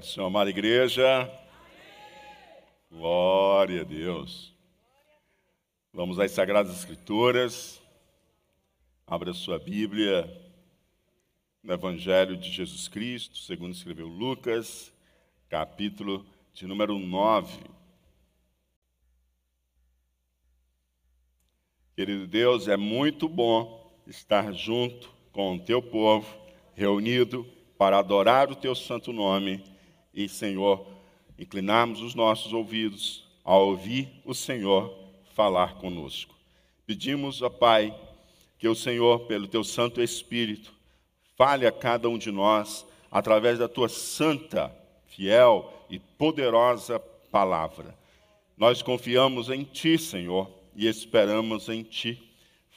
Do 0.00 0.06
Senhor, 0.06 0.26
amada 0.28 0.48
igreja. 0.48 1.28
Glória 2.88 3.80
a 3.80 3.84
Deus. 3.84 4.54
Vamos 5.92 6.20
às 6.20 6.30
Sagradas 6.30 6.76
Escrituras. 6.76 7.82
Abra 9.04 9.32
sua 9.32 9.58
Bíblia 9.58 10.30
no 11.64 11.72
Evangelho 11.72 12.36
de 12.36 12.48
Jesus 12.48 12.86
Cristo, 12.86 13.38
segundo 13.38 13.72
escreveu 13.72 14.06
Lucas, 14.06 14.92
capítulo 15.48 16.24
de 16.54 16.64
número 16.64 16.96
9. 16.96 17.58
Querido 21.96 22.28
Deus, 22.28 22.68
é 22.68 22.76
muito 22.76 23.28
bom 23.28 23.92
estar 24.06 24.52
junto 24.52 25.12
com 25.32 25.56
o 25.56 25.60
teu 25.60 25.82
povo, 25.82 26.38
reunido 26.76 27.44
para 27.76 27.98
adorar 27.98 28.48
o 28.48 28.54
teu 28.54 28.76
santo 28.76 29.12
nome 29.12 29.76
e, 30.18 30.28
Senhor, 30.28 30.84
inclinarmos 31.38 32.02
os 32.02 32.12
nossos 32.12 32.52
ouvidos 32.52 33.24
a 33.44 33.56
ouvir 33.56 34.08
o 34.24 34.34
Senhor 34.34 34.92
falar 35.32 35.74
conosco. 35.74 36.34
Pedimos, 36.84 37.40
ó 37.40 37.48
Pai, 37.48 37.96
que 38.58 38.66
o 38.66 38.74
Senhor, 38.74 39.20
pelo 39.26 39.46
teu 39.46 39.62
Santo 39.62 40.02
Espírito, 40.02 40.74
fale 41.36 41.68
a 41.68 41.70
cada 41.70 42.08
um 42.08 42.18
de 42.18 42.32
nós 42.32 42.84
através 43.12 43.60
da 43.60 43.68
tua 43.68 43.88
santa, 43.88 44.74
fiel 45.06 45.72
e 45.88 46.00
poderosa 46.00 46.98
palavra. 47.30 47.96
Nós 48.56 48.82
confiamos 48.82 49.48
em 49.50 49.62
ti, 49.62 49.96
Senhor, 49.96 50.50
e 50.74 50.88
esperamos 50.88 51.68
em 51.68 51.84
ti. 51.84 52.20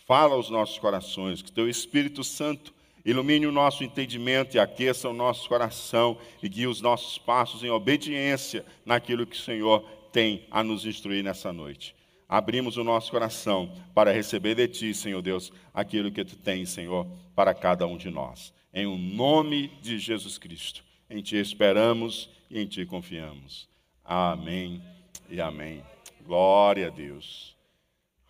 Fala 0.05 0.35
aos 0.35 0.51
nossos 0.51 0.77
corações, 0.77 1.41
que 1.41 1.51
teu 1.51 1.67
Espírito 1.67 2.23
Santo 2.23 2.71
Ilumine 3.03 3.47
o 3.47 3.51
nosso 3.51 3.83
entendimento 3.83 4.55
e 4.55 4.59
aqueça 4.59 5.09
o 5.09 5.13
nosso 5.13 5.47
coração 5.49 6.17
e 6.41 6.47
guie 6.47 6.67
os 6.67 6.81
nossos 6.81 7.17
passos 7.17 7.63
em 7.63 7.69
obediência 7.69 8.65
naquilo 8.85 9.25
que 9.25 9.35
o 9.35 9.39
Senhor 9.39 9.81
tem 10.11 10.45
a 10.51 10.63
nos 10.63 10.85
instruir 10.85 11.23
nessa 11.23 11.51
noite. 11.51 11.95
Abrimos 12.29 12.77
o 12.77 12.83
nosso 12.83 13.11
coração 13.11 13.73
para 13.93 14.13
receber 14.13 14.55
de 14.55 14.67
Ti, 14.67 14.93
Senhor 14.93 15.21
Deus, 15.21 15.51
aquilo 15.73 16.11
que 16.11 16.23
Tu 16.23 16.37
tens, 16.37 16.69
Senhor, 16.69 17.05
para 17.35 17.53
cada 17.53 17.85
um 17.85 17.97
de 17.97 18.09
nós. 18.09 18.53
Em 18.73 18.85
o 18.85 18.97
nome 18.97 19.67
de 19.81 19.99
Jesus 19.99 20.37
Cristo. 20.37 20.83
Em 21.09 21.21
Ti 21.21 21.35
esperamos 21.37 22.29
e 22.49 22.59
em 22.59 22.67
Ti 22.67 22.85
confiamos. 22.85 23.67
Amém 24.03 24.81
e 25.29 25.41
amém. 25.41 25.83
Glória 26.25 26.87
a 26.87 26.89
Deus. 26.89 27.55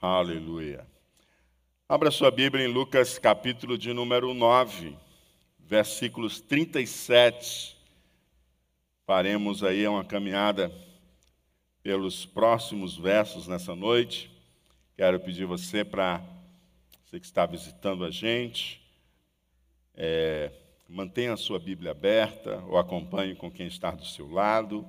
Aleluia. 0.02 0.88
Abra 1.92 2.09
sua 2.09 2.31
Bíblia 2.31 2.64
em 2.64 2.72
Lucas 2.72 3.20
capítulo 3.20 3.78
de 3.78 3.92
número 3.92 4.34
9, 4.34 4.95
versículos 5.59 6.39
37. 6.39 7.75
Faremos 9.06 9.61
aí 9.61 9.86
uma 9.86 10.02
caminhada 10.02 10.72
pelos 11.83 12.25
próximos 12.25 12.95
versos 12.95 13.45
nessa 13.45 13.75
noite. 13.75 14.31
Quero 14.95 15.20
pedir 15.20 15.44
você 15.44 15.83
para, 15.83 16.23
você 17.03 17.20
que 17.20 17.25
está 17.25 17.45
visitando 17.45 18.05
a 18.05 18.09
gente, 18.09 18.81
é, 19.94 20.50
mantenha 20.88 21.33
a 21.33 21.38
sua 21.38 21.59
Bíblia 21.59 21.92
aberta 21.92 22.64
ou 22.70 22.78
acompanhe 22.78 23.36
com 23.36 23.52
quem 23.52 23.67
está 23.67 23.92
do 23.92 24.05
seu 24.05 24.31
lado. 24.31 24.88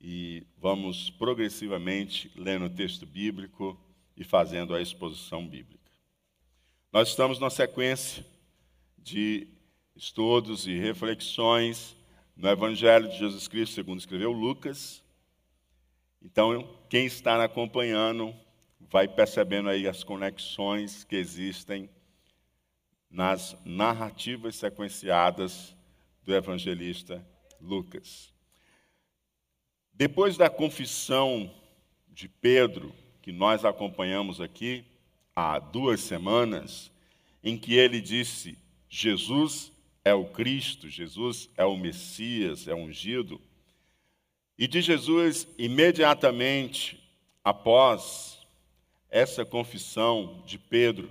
E 0.00 0.44
vamos 0.58 1.08
progressivamente 1.08 2.32
lendo 2.34 2.64
o 2.64 2.70
texto 2.70 3.06
bíblico 3.06 3.78
e 4.16 4.24
fazendo 4.24 4.74
a 4.74 4.80
exposição 4.82 5.46
bíblica. 5.46 5.90
Nós 6.92 7.08
estamos 7.08 7.38
na 7.38 7.50
sequência 7.50 8.26
de 8.98 9.48
estudos 9.94 10.66
e 10.66 10.78
reflexões 10.78 11.96
no 12.36 12.48
Evangelho 12.48 13.08
de 13.08 13.18
Jesus 13.18 13.46
Cristo, 13.46 13.74
segundo 13.74 14.00
escreveu 14.00 14.32
Lucas. 14.32 15.02
Então, 16.22 16.68
quem 16.88 17.06
está 17.06 17.42
acompanhando 17.42 18.34
vai 18.80 19.06
percebendo 19.06 19.68
aí 19.68 19.86
as 19.86 20.02
conexões 20.02 21.04
que 21.04 21.16
existem 21.16 21.88
nas 23.10 23.56
narrativas 23.64 24.56
sequenciadas 24.56 25.74
do 26.22 26.34
evangelista 26.34 27.26
Lucas. 27.60 28.32
Depois 29.92 30.36
da 30.36 30.48
confissão 30.48 31.52
de 32.08 32.28
Pedro, 32.28 32.94
que 33.22 33.32
nós 33.32 33.64
acompanhamos 33.64 34.40
aqui 34.40 34.84
há 35.34 35.58
duas 35.58 36.00
semanas, 36.00 36.90
em 37.42 37.56
que 37.56 37.74
ele 37.74 38.00
disse: 38.00 38.56
Jesus 38.88 39.72
é 40.04 40.14
o 40.14 40.24
Cristo, 40.24 40.88
Jesus 40.88 41.48
é 41.56 41.64
o 41.64 41.76
Messias, 41.76 42.66
é 42.66 42.74
ungido. 42.74 43.40
E 44.58 44.66
de 44.66 44.80
Jesus, 44.80 45.48
imediatamente 45.58 47.00
após 47.42 48.38
essa 49.10 49.44
confissão 49.44 50.42
de 50.46 50.58
Pedro, 50.58 51.10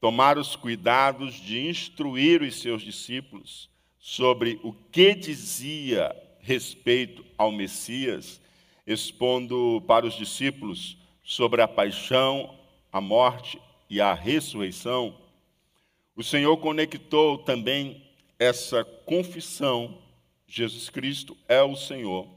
tomar 0.00 0.36
os 0.38 0.56
cuidados 0.56 1.34
de 1.34 1.66
instruir 1.66 2.42
os 2.42 2.60
seus 2.60 2.82
discípulos 2.82 3.68
sobre 3.98 4.60
o 4.62 4.72
que 4.72 5.14
dizia 5.14 6.14
respeito 6.40 7.24
ao 7.38 7.50
Messias, 7.50 8.40
expondo 8.86 9.82
para 9.86 10.06
os 10.06 10.14
discípulos 10.14 10.98
sobre 11.24 11.62
a 11.62 11.66
paixão, 11.66 12.54
a 12.92 13.00
morte 13.00 13.60
e 13.88 14.00
a 14.00 14.12
ressurreição, 14.12 15.16
o 16.14 16.22
Senhor 16.22 16.56
conectou 16.58 17.38
também 17.38 18.04
essa 18.38 18.84
confissão: 18.84 19.98
Jesus 20.46 20.90
Cristo 20.90 21.36
é 21.48 21.62
o 21.62 21.74
Senhor, 21.74 22.28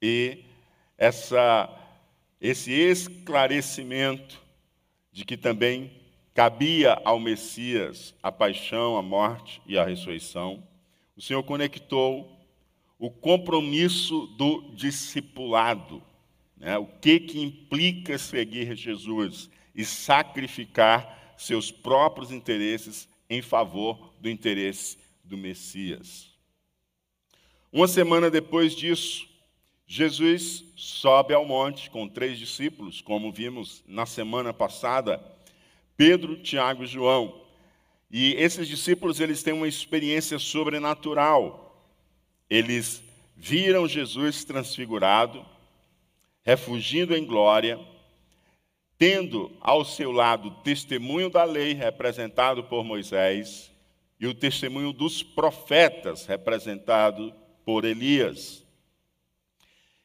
e 0.00 0.38
essa, 0.96 1.68
esse 2.40 2.72
esclarecimento 2.72 4.42
de 5.12 5.24
que 5.24 5.36
também 5.36 5.92
cabia 6.32 7.00
ao 7.04 7.20
Messias 7.20 8.14
a 8.22 8.32
paixão, 8.32 8.96
a 8.96 9.02
morte 9.02 9.62
e 9.66 9.78
a 9.78 9.84
ressurreição, 9.84 10.66
o 11.16 11.22
Senhor 11.22 11.42
conectou 11.44 12.36
o 12.98 13.08
compromisso 13.10 14.26
do 14.38 14.72
discipulado 14.74 16.02
né? 16.64 16.78
O 16.78 16.86
que, 16.86 17.20
que 17.20 17.42
implica 17.42 18.16
seguir 18.16 18.74
Jesus 18.74 19.50
e 19.74 19.84
sacrificar 19.84 21.34
seus 21.36 21.70
próprios 21.70 22.30
interesses 22.30 23.06
em 23.28 23.42
favor 23.42 24.14
do 24.18 24.30
interesse 24.30 24.96
do 25.22 25.36
Messias. 25.36 26.30
Uma 27.70 27.86
semana 27.86 28.30
depois 28.30 28.74
disso, 28.74 29.28
Jesus 29.86 30.64
sobe 30.74 31.34
ao 31.34 31.44
monte 31.44 31.90
com 31.90 32.08
três 32.08 32.38
discípulos, 32.38 33.02
como 33.02 33.30
vimos 33.30 33.84
na 33.86 34.06
semana 34.06 34.54
passada, 34.54 35.22
Pedro, 35.98 36.40
Tiago 36.40 36.84
e 36.84 36.86
João. 36.86 37.42
E 38.10 38.32
esses 38.36 38.66
discípulos, 38.66 39.20
eles 39.20 39.42
têm 39.42 39.52
uma 39.52 39.68
experiência 39.68 40.38
sobrenatural. 40.38 41.92
Eles 42.48 43.02
viram 43.36 43.86
Jesus 43.86 44.44
transfigurado, 44.44 45.44
refugindo 46.44 47.16
em 47.16 47.24
glória, 47.24 47.80
tendo 48.98 49.50
ao 49.60 49.84
seu 49.84 50.12
lado 50.12 50.48
o 50.48 50.54
testemunho 50.62 51.30
da 51.30 51.44
lei 51.44 51.72
representado 51.72 52.64
por 52.64 52.84
Moisés 52.84 53.72
e 54.20 54.26
o 54.26 54.34
testemunho 54.34 54.92
dos 54.92 55.22
profetas 55.22 56.26
representado 56.26 57.34
por 57.64 57.84
Elias. 57.84 58.64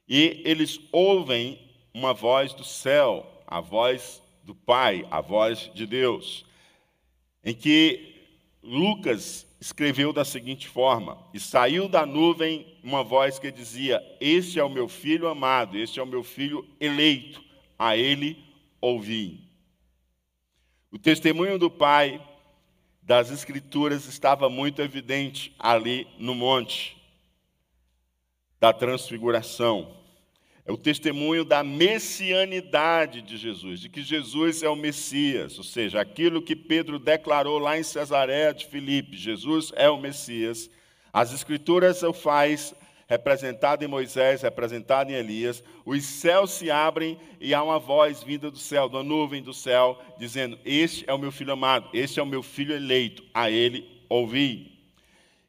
E 0.08 0.42
eles 0.44 0.80
ouvem 0.92 1.60
uma 1.94 2.14
voz 2.14 2.54
do 2.54 2.64
céu, 2.64 3.44
a 3.46 3.60
voz 3.60 4.24
do 4.44 4.56
Pai, 4.56 5.06
a 5.12 5.22
voz 5.22 5.70
de 5.74 5.86
Deus, 5.86 6.46
em 7.44 7.54
que 7.54 8.16
Lucas 8.64 9.46
escreveu 9.60 10.14
da 10.14 10.24
seguinte 10.24 10.68
forma: 10.68 11.18
E 11.34 11.40
saiu 11.40 11.88
da 11.90 12.06
nuvem 12.06 12.78
uma 12.84 13.04
voz 13.04 13.38
que 13.38 13.52
dizia: 13.52 14.02
Este 14.20 14.60
é 14.60 14.64
o 14.64 14.70
meu 14.70 14.88
filho 14.88 15.28
amado, 15.28 15.78
este 15.78 16.00
é 16.00 16.04
o 16.04 16.08
meu 16.08 16.24
filho 16.24 16.68
eleito, 16.80 17.44
a 17.78 17.98
ele 17.98 18.44
ouvi. 18.80 19.48
O 20.92 20.98
testemunho 20.98 21.60
do 21.60 21.70
Pai 21.70 22.26
das 23.02 23.32
Escrituras 23.32 24.06
estava 24.06 24.50
muito 24.50 24.82
evidente 24.82 25.54
ali 25.60 26.08
no 26.18 26.34
monte 26.34 26.98
da 28.60 28.74
transfiguração. 28.74 29.99
É 30.70 30.72
o 30.72 30.78
testemunho 30.78 31.44
da 31.44 31.64
messianidade 31.64 33.24
de 33.24 33.38
Jesus, 33.38 33.80
de 33.80 33.90
que 33.90 34.04
Jesus 34.04 34.62
é 34.62 34.70
o 34.70 34.76
Messias, 34.76 35.58
ou 35.58 35.64
seja, 35.64 36.00
aquilo 36.00 36.44
que 36.44 36.56
Pedro 36.56 37.00
declarou 37.00 37.58
lá 37.58 37.80
em 37.80 37.82
Cesareia 37.82 38.54
de 38.54 38.68
Filipe, 38.68 39.18
Jesus 39.18 39.72
é 39.76 39.90
o 39.90 40.00
Messias. 40.00 40.70
As 41.12 41.34
Escrituras 41.34 42.04
o 42.04 42.14
faz 42.14 42.76
representado 43.08 43.84
em 43.84 43.88
Moisés, 43.88 44.44
representado 44.44 45.12
em 45.12 45.16
Elias. 45.16 45.64
Os 45.84 46.06
céus 46.06 46.52
se 46.52 46.70
abrem 46.70 47.18
e 47.42 47.52
há 47.52 47.64
uma 47.64 47.80
voz 47.80 48.22
vinda 48.22 48.52
do 48.52 48.60
céu, 48.60 48.88
da 48.88 49.02
nuvem 49.02 49.42
do 49.42 49.56
céu, 49.56 50.00
dizendo: 50.20 50.60
Este 50.64 51.04
é 51.08 51.14
o 51.16 51.18
meu 51.18 51.32
filho 51.32 51.54
amado, 51.54 51.90
este 51.94 52.20
é 52.20 52.22
o 52.22 52.28
meu 52.28 52.44
filho 52.44 52.76
eleito, 52.76 53.24
a 53.34 53.50
ele 53.50 53.90
ouvi. 54.08 54.72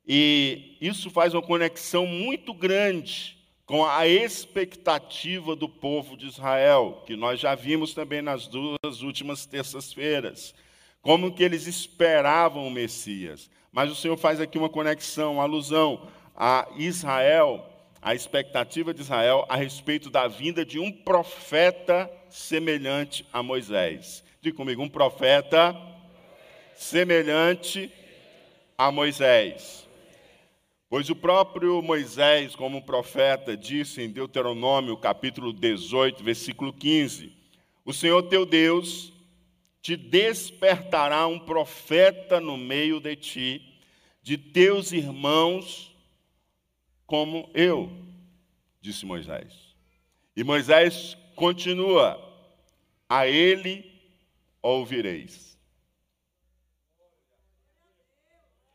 E 0.08 0.78
isso 0.80 1.10
faz 1.10 1.34
uma 1.34 1.42
conexão 1.42 2.06
muito 2.06 2.54
grande 2.54 3.38
com 3.70 3.86
a 3.86 4.04
expectativa 4.04 5.54
do 5.54 5.68
povo 5.68 6.16
de 6.16 6.26
Israel, 6.26 7.04
que 7.06 7.14
nós 7.14 7.38
já 7.38 7.54
vimos 7.54 7.94
também 7.94 8.20
nas 8.20 8.48
duas 8.48 9.00
últimas 9.00 9.46
terças-feiras, 9.46 10.52
como 11.00 11.32
que 11.32 11.44
eles 11.44 11.68
esperavam 11.68 12.66
o 12.66 12.70
Messias. 12.70 13.48
Mas 13.70 13.88
o 13.88 13.94
Senhor 13.94 14.16
faz 14.16 14.40
aqui 14.40 14.58
uma 14.58 14.68
conexão, 14.68 15.34
uma 15.34 15.44
alusão 15.44 16.08
a 16.36 16.66
Israel, 16.78 17.64
a 18.02 18.12
expectativa 18.12 18.92
de 18.92 19.02
Israel 19.02 19.46
a 19.48 19.54
respeito 19.54 20.10
da 20.10 20.26
vinda 20.26 20.64
de 20.64 20.80
um 20.80 20.90
profeta 20.90 22.10
semelhante 22.28 23.24
a 23.32 23.40
Moisés. 23.40 24.24
Diga 24.42 24.56
comigo, 24.56 24.82
um 24.82 24.88
profeta 24.88 25.80
semelhante 26.74 27.88
a 28.76 28.90
Moisés. 28.90 29.88
Pois 30.90 31.08
o 31.08 31.14
próprio 31.14 31.80
Moisés, 31.80 32.56
como 32.56 32.82
profeta, 32.82 33.56
disse 33.56 34.02
em 34.02 34.10
Deuteronômio, 34.10 34.96
capítulo 34.96 35.52
18, 35.52 36.24
versículo 36.24 36.72
15: 36.72 37.32
O 37.84 37.92
Senhor 37.92 38.24
teu 38.24 38.44
Deus 38.44 39.12
te 39.80 39.96
despertará 39.96 41.28
um 41.28 41.38
profeta 41.38 42.40
no 42.40 42.58
meio 42.58 42.98
de 42.98 43.14
ti, 43.14 43.80
de 44.20 44.36
teus 44.36 44.90
irmãos, 44.90 45.94
como 47.06 47.48
eu, 47.54 47.88
disse 48.80 49.06
Moisés. 49.06 49.76
E 50.34 50.42
Moisés 50.42 51.16
continua: 51.36 52.20
A 53.08 53.28
ele 53.28 53.88
ouvireis. 54.60 55.56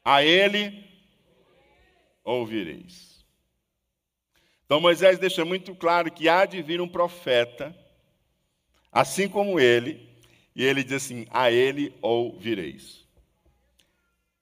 A 0.02 0.24
ele 0.24 0.58
ouvireis. 0.58 0.95
Então 4.66 4.82
Moisés 4.82 5.20
deixa 5.20 5.46
muito 5.46 5.76
claro 5.76 6.12
que 6.12 6.28
há 6.28 6.46
de 6.46 6.62
vir 6.62 6.82
um 6.82 6.88
profeta, 6.88 7.76
assim 8.92 9.30
como 9.30 9.60
ele, 9.60 10.10
e 10.56 10.64
ele 10.64 10.84
diz 10.84 11.04
assim: 11.04 11.28
a 11.30 11.52
ele 11.52 11.94
ouvireis. 12.02 13.06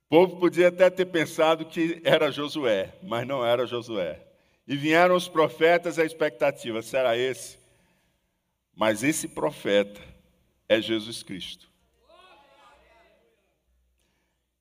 O 0.06 0.09
povo 0.09 0.38
podia 0.38 0.69
até 0.69 0.89
ter 0.89 1.07
pensado 1.07 1.65
que 1.65 2.00
era 2.03 2.31
Josué, 2.31 2.94
mas 3.01 3.27
não 3.27 3.45
era 3.45 3.65
Josué. 3.65 4.21
E 4.68 4.77
vieram 4.77 5.15
os 5.15 5.27
profetas, 5.27 6.00
a 6.00 6.06
expectativa 6.06 6.81
será 6.81 7.18
esse. 7.18 7.57
Mas 8.75 9.03
esse 9.03 9.27
profeta 9.27 10.00
é 10.69 10.79
Jesus 10.79 11.21
Cristo. 11.21 11.72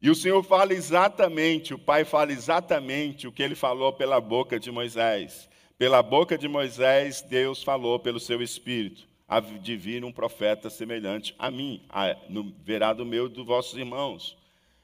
E 0.03 0.11
o 0.11 0.17
Senhor 0.17 0.43
fala 0.43 0.75
exatamente, 0.75 1.73
o 1.73 1.79
Pai 1.79 2.05
fala 2.05 2.33
exatamente 2.33 3.29
o 3.29 3.31
que 3.31 3.41
ele 3.41 3.55
falou 3.55 3.93
pela 3.93 4.21
boca 4.21 4.59
de 4.59 4.69
Moisés. 4.69 5.49
Pela 5.79 6.03
boca 6.03 6.37
de 6.37 6.49
Moisés, 6.49 7.23
Deus 7.23 7.63
falou 7.63 8.01
pelo 8.01 8.19
seu 8.19 8.43
Espírito, 8.43 9.07
a 9.29 9.39
de 9.39 9.77
vir 9.77 10.05
um 10.05 10.11
profeta 10.11 10.69
semelhante 10.69 11.37
a 11.39 11.53
mim, 11.53 11.81
a, 11.89 12.17
no 12.29 12.53
verado 12.65 13.07
meu 13.07 13.27
e 13.27 13.29
dos 13.29 13.47
vossos 13.47 13.79
irmãos. 13.79 14.37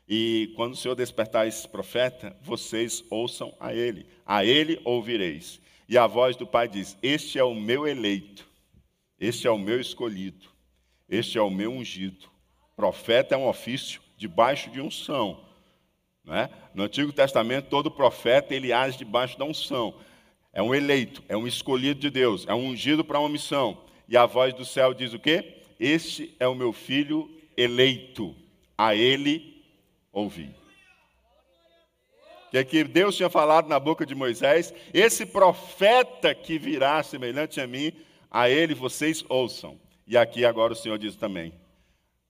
E 0.08 0.52
quando 0.54 0.74
o 0.74 0.76
Senhor 0.76 0.94
despertar 0.94 1.48
esse 1.48 1.66
profeta, 1.66 2.36
vocês 2.40 3.02
ouçam 3.10 3.52
a 3.58 3.74
ele, 3.74 4.06
a 4.24 4.44
ele 4.44 4.80
ouvireis. 4.84 5.60
E 5.88 5.98
a 5.98 6.06
voz 6.06 6.36
do 6.36 6.46
Pai 6.46 6.68
diz: 6.68 6.96
Este 7.02 7.40
é 7.40 7.44
o 7.44 7.56
meu 7.56 7.88
eleito, 7.88 8.46
este 9.18 9.48
é 9.48 9.50
o 9.50 9.58
meu 9.58 9.80
escolhido, 9.80 10.46
este 11.08 11.38
é 11.38 11.42
o 11.42 11.50
meu 11.50 11.72
ungido. 11.72 12.28
Profeta 12.76 13.34
é 13.34 13.38
um 13.38 13.48
ofício 13.48 14.00
debaixo 14.18 14.68
de 14.70 14.80
unção. 14.80 15.40
Né? 16.24 16.50
No 16.74 16.82
Antigo 16.82 17.12
Testamento, 17.12 17.68
todo 17.70 17.90
profeta 17.90 18.54
ele 18.54 18.72
age 18.72 18.98
debaixo 18.98 19.38
da 19.38 19.44
unção. 19.44 19.94
É 20.52 20.60
um 20.62 20.74
eleito, 20.74 21.22
é 21.28 21.36
um 21.36 21.46
escolhido 21.46 22.00
de 22.00 22.10
Deus, 22.10 22.46
é 22.46 22.52
um 22.52 22.66
ungido 22.66 23.04
para 23.04 23.20
uma 23.20 23.28
missão. 23.28 23.78
E 24.08 24.16
a 24.16 24.26
voz 24.26 24.52
do 24.52 24.64
céu 24.64 24.92
diz 24.92 25.14
o 25.14 25.18
quê? 25.18 25.62
Este 25.78 26.34
é 26.40 26.48
o 26.48 26.54
meu 26.54 26.72
filho 26.72 27.30
eleito, 27.56 28.34
a 28.76 28.94
ele 28.94 29.62
ouvi. 30.12 30.54
Que 32.50 32.58
é 32.58 32.64
que 32.64 32.82
Deus 32.82 33.16
tinha 33.16 33.28
falado 33.28 33.68
na 33.68 33.78
boca 33.78 34.04
de 34.04 34.14
Moisés, 34.14 34.74
esse 34.92 35.26
profeta 35.26 36.34
que 36.34 36.58
virá 36.58 37.02
semelhante 37.02 37.60
a 37.60 37.66
mim, 37.66 37.92
a 38.30 38.48
ele 38.48 38.74
vocês 38.74 39.24
ouçam. 39.28 39.78
E 40.06 40.16
aqui 40.16 40.44
agora 40.44 40.72
o 40.72 40.76
Senhor 40.76 40.98
diz 40.98 41.14
também, 41.14 41.52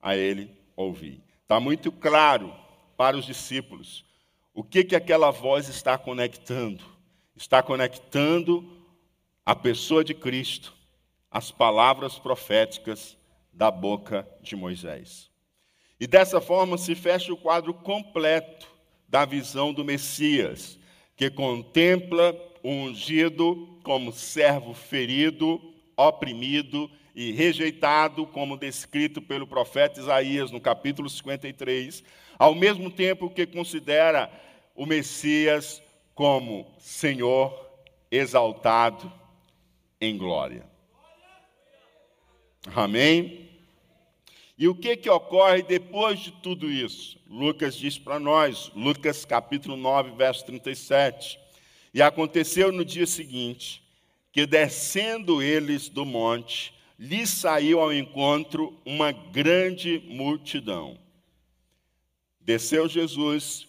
a 0.01 0.15
ele 0.15 0.51
ouvi. 0.75 1.21
Está 1.49 1.59
muito 1.59 1.91
claro 1.91 2.53
para 2.95 3.17
os 3.17 3.25
discípulos 3.25 4.05
o 4.53 4.63
que, 4.63 4.83
que 4.83 4.95
aquela 4.95 5.31
voz 5.31 5.67
está 5.67 5.97
conectando. 5.97 6.83
Está 7.35 7.63
conectando 7.63 8.71
a 9.43 9.55
pessoa 9.55 10.03
de 10.03 10.13
Cristo, 10.13 10.75
as 11.31 11.49
palavras 11.49 12.19
proféticas 12.19 13.17
da 13.51 13.71
boca 13.71 14.29
de 14.43 14.55
Moisés. 14.55 15.31
E 15.99 16.05
dessa 16.05 16.39
forma 16.39 16.77
se 16.77 16.93
fecha 16.93 17.33
o 17.33 17.37
quadro 17.37 17.73
completo 17.73 18.67
da 19.07 19.25
visão 19.25 19.73
do 19.73 19.83
Messias, 19.83 20.77
que 21.15 21.31
contempla 21.31 22.35
o 22.61 22.69
ungido 22.69 23.79
como 23.83 24.13
servo 24.13 24.75
ferido, 24.75 25.59
oprimido 25.97 26.91
e 27.19 27.33
rejeitado, 27.33 28.25
como 28.25 28.55
descrito 28.55 29.21
pelo 29.21 29.45
profeta 29.45 29.99
Isaías 29.99 30.51
no 30.51 30.61
capítulo 30.61 31.09
53, 31.09 32.01
ao 32.37 32.55
mesmo 32.55 32.89
tempo 32.89 33.29
que 33.29 33.45
considera 33.45 34.31
o 34.73 34.85
Messias 34.85 35.83
como 36.15 36.73
Senhor 36.79 37.53
exaltado 38.09 39.11
em 39.99 40.17
glória. 40.17 40.65
Amém? 42.73 43.49
E 44.57 44.69
o 44.69 44.73
que, 44.73 44.95
que 44.95 45.09
ocorre 45.09 45.61
depois 45.61 46.21
de 46.21 46.31
tudo 46.31 46.71
isso? 46.71 47.19
Lucas 47.29 47.75
diz 47.75 47.97
para 47.97 48.17
nós, 48.17 48.71
Lucas 48.73 49.25
capítulo 49.25 49.75
9, 49.75 50.11
verso 50.11 50.45
37. 50.45 51.37
E 51.93 52.01
aconteceu 52.01 52.71
no 52.71 52.85
dia 52.85 53.05
seguinte 53.05 53.83
que, 54.31 54.45
descendo 54.45 55.41
eles 55.41 55.89
do 55.89 56.05
monte, 56.05 56.78
lhe 56.99 57.25
saiu 57.25 57.79
ao 57.79 57.93
encontro 57.93 58.77
uma 58.85 59.13
grande 59.13 60.03
multidão. 60.09 60.99
Desceu 62.41 62.89
Jesus, 62.89 63.65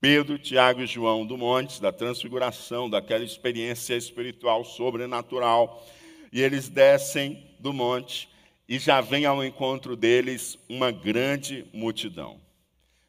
Pedro, 0.00 0.38
Tiago 0.38 0.82
e 0.82 0.86
João 0.86 1.26
do 1.26 1.36
monte 1.36 1.82
da 1.82 1.90
transfiguração, 1.90 2.88
daquela 2.88 3.24
experiência 3.24 3.96
espiritual 3.96 4.64
sobrenatural, 4.64 5.84
e 6.32 6.40
eles 6.40 6.68
descem 6.68 7.44
do 7.58 7.72
monte 7.72 8.28
e 8.68 8.78
já 8.78 9.00
vem 9.00 9.26
ao 9.26 9.44
encontro 9.44 9.96
deles 9.96 10.56
uma 10.68 10.92
grande 10.92 11.66
multidão. 11.72 12.40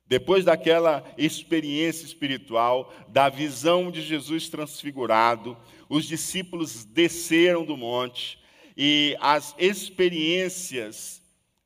Depois 0.08 0.46
daquela 0.46 1.04
experiência 1.18 2.06
espiritual, 2.06 2.92
da 3.10 3.30
visão 3.30 3.92
de 3.92 4.02
Jesus 4.02 4.50
transfigurado, 4.50 5.56
os 5.88 6.06
discípulos 6.06 6.84
desceram 6.84 7.64
do 7.64 7.78
monte 7.78 8.40
e 8.78 9.18
as 9.20 9.56
experiências 9.58 11.20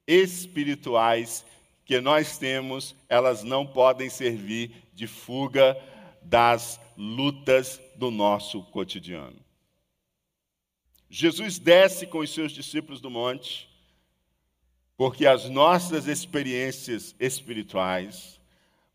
espirituais 0.08 1.46
que 1.84 2.00
nós 2.00 2.38
temos, 2.38 2.96
elas 3.10 3.44
não 3.44 3.68
podem 3.68 4.10
servir 4.10 4.72
de 4.94 5.08
fuga 5.08 5.78
das 6.22 6.80
lutas 6.96 7.82
do 7.98 8.10
nosso 8.10 8.64
cotidiano. 8.64 9.36
Jesus 11.10 11.60
desce 11.60 12.08
com 12.08 12.20
os 12.20 12.34
seus 12.34 12.54
discípulos 12.54 13.02
do 13.02 13.10
monte, 13.10 13.70
porque 14.96 15.26
as 15.26 15.50
nossas 15.50 16.08
experiências 16.08 17.14
espirituais, 17.20 18.40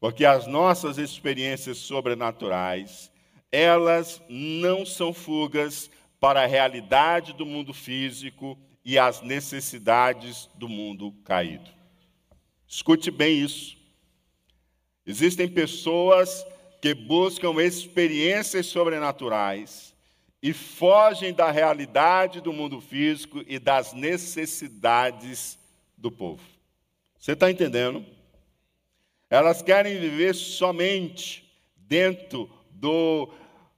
porque 0.01 0.25
as 0.25 0.47
nossas 0.47 0.97
experiências 0.97 1.77
sobrenaturais, 1.77 3.11
elas 3.53 4.23
não 4.27 4.87
são 4.87 5.13
fugas 5.13 5.91
para 6.21 6.43
a 6.43 6.47
realidade 6.47 7.33
do 7.33 7.45
mundo 7.45 7.73
físico 7.75 8.59
e 8.85 8.99
as 8.99 9.21
necessidades 9.23 10.49
do 10.55 10.69
mundo 10.69 11.13
caído. 11.25 11.71
Escute 12.67 13.11
bem 13.11 13.41
isso. 13.41 13.77
Existem 15.05 15.49
pessoas 15.49 16.45
que 16.81 16.95
buscam 16.95 17.61
experiências 17.63 18.67
sobrenaturais 18.67 19.95
e 20.43 20.53
fogem 20.53 21.33
da 21.33 21.51
realidade 21.51 22.41
do 22.41 22.53
mundo 22.53 22.81
físico 22.81 23.43
e 23.47 23.59
das 23.59 23.93
necessidades 23.93 25.59
do 25.97 26.11
povo. 26.11 26.43
Você 27.19 27.33
está 27.33 27.51
entendendo? 27.51 28.05
Elas 29.29 29.63
querem 29.63 29.99
viver 29.99 30.35
somente 30.35 31.45
dentro 31.77 32.49
do 32.71 33.29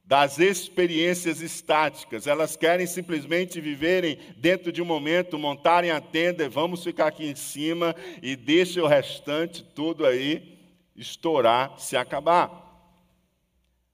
das 0.09 0.39
experiências 0.39 1.43
estáticas. 1.43 2.27
Elas 2.27 2.57
querem 2.57 2.87
simplesmente 2.87 3.61
viverem 3.61 4.19
dentro 4.39 4.73
de 4.73 4.81
um 4.81 4.87
momento, 4.87 5.39
montarem 5.39 5.91
a 5.91 6.01
tenda 6.01 6.49
vamos 6.49 6.83
ficar 6.83 7.09
aqui 7.09 7.27
em 7.27 7.35
cima 7.35 7.95
e 8.23 8.35
deixa 8.35 8.83
o 8.83 8.87
restante 8.87 9.63
tudo 9.63 10.07
aí 10.07 10.59
estourar, 10.97 11.79
se 11.79 11.95
acabar. 11.95 12.67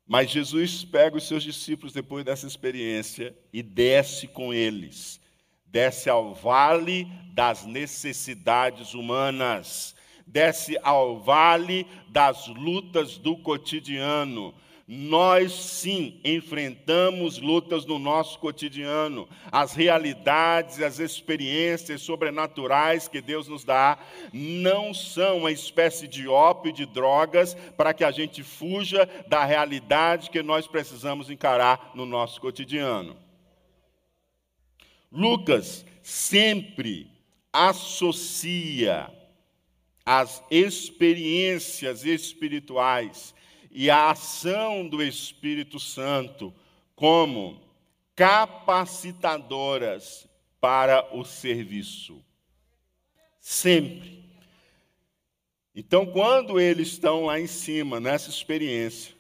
Mas 0.06 0.30
Jesus 0.30 0.84
pega 0.84 1.16
os 1.16 1.26
seus 1.26 1.42
discípulos 1.42 1.92
depois 1.92 2.24
dessa 2.24 2.46
experiência 2.46 3.36
e 3.52 3.60
desce 3.60 4.28
com 4.28 4.54
eles. 4.54 5.20
Desce 5.66 6.08
ao 6.08 6.32
vale 6.32 7.08
das 7.32 7.66
necessidades 7.66 8.94
humanas, 8.94 9.96
desce 10.24 10.78
ao 10.80 11.18
vale 11.18 11.84
das 12.08 12.46
lutas 12.46 13.18
do 13.18 13.36
cotidiano, 13.36 14.54
nós 14.86 15.52
sim 15.52 16.20
enfrentamos 16.22 17.38
lutas 17.38 17.86
no 17.86 17.98
nosso 17.98 18.38
cotidiano. 18.38 19.26
As 19.50 19.74
realidades, 19.74 20.82
as 20.82 20.98
experiências 20.98 22.02
sobrenaturais 22.02 23.08
que 23.08 23.22
Deus 23.22 23.48
nos 23.48 23.64
dá 23.64 23.98
não 24.32 24.92
são 24.92 25.38
uma 25.38 25.50
espécie 25.50 26.06
de 26.06 26.28
ópio 26.28 26.70
de 26.70 26.84
drogas 26.84 27.54
para 27.76 27.94
que 27.94 28.04
a 28.04 28.10
gente 28.10 28.42
fuja 28.42 29.08
da 29.26 29.44
realidade 29.44 30.28
que 30.28 30.42
nós 30.42 30.66
precisamos 30.66 31.30
encarar 31.30 31.92
no 31.94 32.04
nosso 32.04 32.38
cotidiano. 32.38 33.16
Lucas 35.10 35.86
sempre 36.02 37.10
associa 37.50 39.10
as 40.04 40.44
experiências 40.50 42.04
espirituais 42.04 43.34
e 43.74 43.90
a 43.90 44.12
ação 44.12 44.88
do 44.88 45.02
Espírito 45.02 45.78
Santo 45.80 46.54
como 46.94 47.60
capacitadoras 48.14 50.28
para 50.60 51.12
o 51.12 51.24
serviço. 51.24 52.24
Sempre. 53.40 54.22
Então, 55.74 56.06
quando 56.06 56.60
eles 56.60 56.86
estão 56.88 57.24
lá 57.24 57.40
em 57.40 57.48
cima, 57.48 57.98
nessa 57.98 58.30
experiência, 58.30 59.12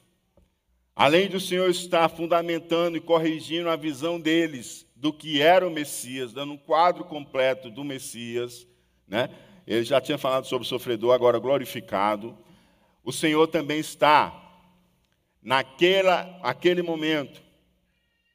além 0.94 1.28
do 1.28 1.40
Senhor 1.40 1.68
estar 1.68 2.08
fundamentando 2.08 2.96
e 2.96 3.00
corrigindo 3.00 3.68
a 3.68 3.74
visão 3.74 4.20
deles 4.20 4.86
do 4.94 5.12
que 5.12 5.42
era 5.42 5.66
o 5.66 5.70
Messias, 5.70 6.32
dando 6.32 6.52
um 6.52 6.56
quadro 6.56 7.04
completo 7.04 7.68
do 7.68 7.82
Messias, 7.82 8.68
né? 9.06 9.28
Ele 9.66 9.82
já 9.82 10.00
tinha 10.00 10.16
falado 10.16 10.46
sobre 10.46 10.64
o 10.64 10.68
sofredor, 10.68 11.12
agora 11.12 11.40
glorificado. 11.40 12.38
O 13.02 13.10
Senhor 13.10 13.48
também 13.48 13.80
está 13.80 14.43
naquela, 15.44 16.40
aquele 16.42 16.82
momento, 16.82 17.42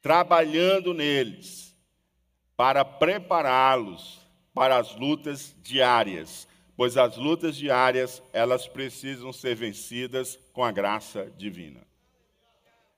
trabalhando 0.00 0.94
neles 0.94 1.76
para 2.56 2.84
prepará-los 2.84 4.20
para 4.54 4.76
as 4.76 4.94
lutas 4.94 5.54
diárias, 5.62 6.46
pois 6.76 6.96
as 6.96 7.16
lutas 7.16 7.56
diárias, 7.56 8.22
elas 8.32 8.68
precisam 8.68 9.32
ser 9.32 9.56
vencidas 9.56 10.38
com 10.52 10.64
a 10.64 10.70
graça 10.70 11.30
divina. 11.36 11.80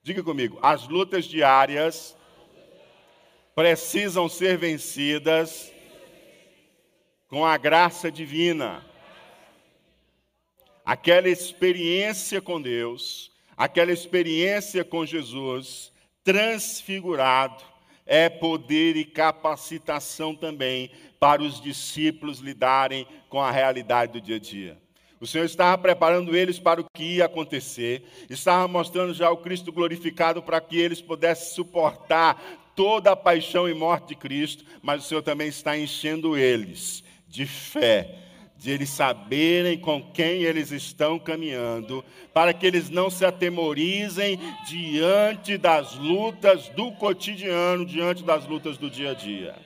Diga 0.02 0.23
comigo, 0.23 0.59
as 0.62 0.87
lutas 0.88 1.25
diárias 1.25 2.16
precisam 3.54 4.28
ser 4.28 4.59
vencidas 4.59 5.73
com 7.28 7.47
a 7.47 7.57
graça 7.57 8.11
divina. 8.11 8.85
Aquela 10.85 11.28
experiência 11.28 12.42
com 12.42 12.61
Deus, 12.61 13.31
aquela 13.56 13.92
experiência 13.92 14.85
com 14.85 15.04
Jesus, 15.06 15.92
transfigurado, 16.25 17.62
é 18.04 18.28
poder 18.28 18.97
e 18.97 19.04
capacitação 19.04 20.35
também 20.35 20.90
para 21.18 21.42
os 21.42 21.61
discípulos 21.61 22.40
lidarem 22.40 23.06
com 23.28 23.40
a 23.40 23.50
realidade 23.50 24.12
do 24.12 24.21
dia 24.21 24.37
a 24.37 24.40
dia. 24.40 24.82
O 25.21 25.26
Senhor 25.26 25.44
estava 25.44 25.80
preparando 25.80 26.37
eles 26.37 26.59
para 26.59 26.80
o 26.80 26.87
que 26.92 27.16
ia 27.16 27.26
acontecer, 27.26 28.02
estava 28.28 28.66
mostrando 28.66 29.14
já 29.14 29.30
o 29.30 29.37
Cristo 29.37 29.71
glorificado 29.71 30.42
para 30.42 30.61
que 30.61 30.76
eles 30.76 31.00
pudessem 31.00 31.54
suportar 31.54 32.73
toda 32.75 33.12
a 33.12 33.16
paixão 33.16 33.68
e 33.68 33.75
morte 33.75 34.09
de 34.09 34.14
Cristo, 34.16 34.64
mas 34.82 35.04
o 35.04 35.09
Senhor 35.09 35.23
também 35.23 35.47
está 35.47 35.78
enchendo 35.78 36.37
eles 36.37 37.04
de 37.28 37.47
fé, 37.47 38.18
de 38.62 38.71
eles 38.71 38.90
saberem 38.90 39.76
com 39.76 40.00
quem 40.00 40.45
eles 40.45 40.71
estão 40.71 41.19
caminhando, 41.19 42.04
para 42.33 42.54
que 42.54 42.64
eles 42.64 42.88
não 42.88 43.11
se 43.11 43.25
atemorizem 43.25 44.38
diante 44.69 45.59
das 45.59 45.97
lutas 45.97 46.69
do 46.69 46.92
cotidiano, 46.92 47.85
diante 47.85 48.23
das 48.23 48.47
lutas 48.47 48.78
do 48.78 48.88
dia 48.88 49.11
a 49.11 49.14
dia. 49.14 49.57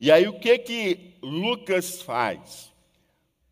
E 0.00 0.10
aí 0.10 0.26
o 0.26 0.38
que 0.40 0.56
que 0.60 1.14
Lucas 1.22 2.00
faz? 2.00 2.72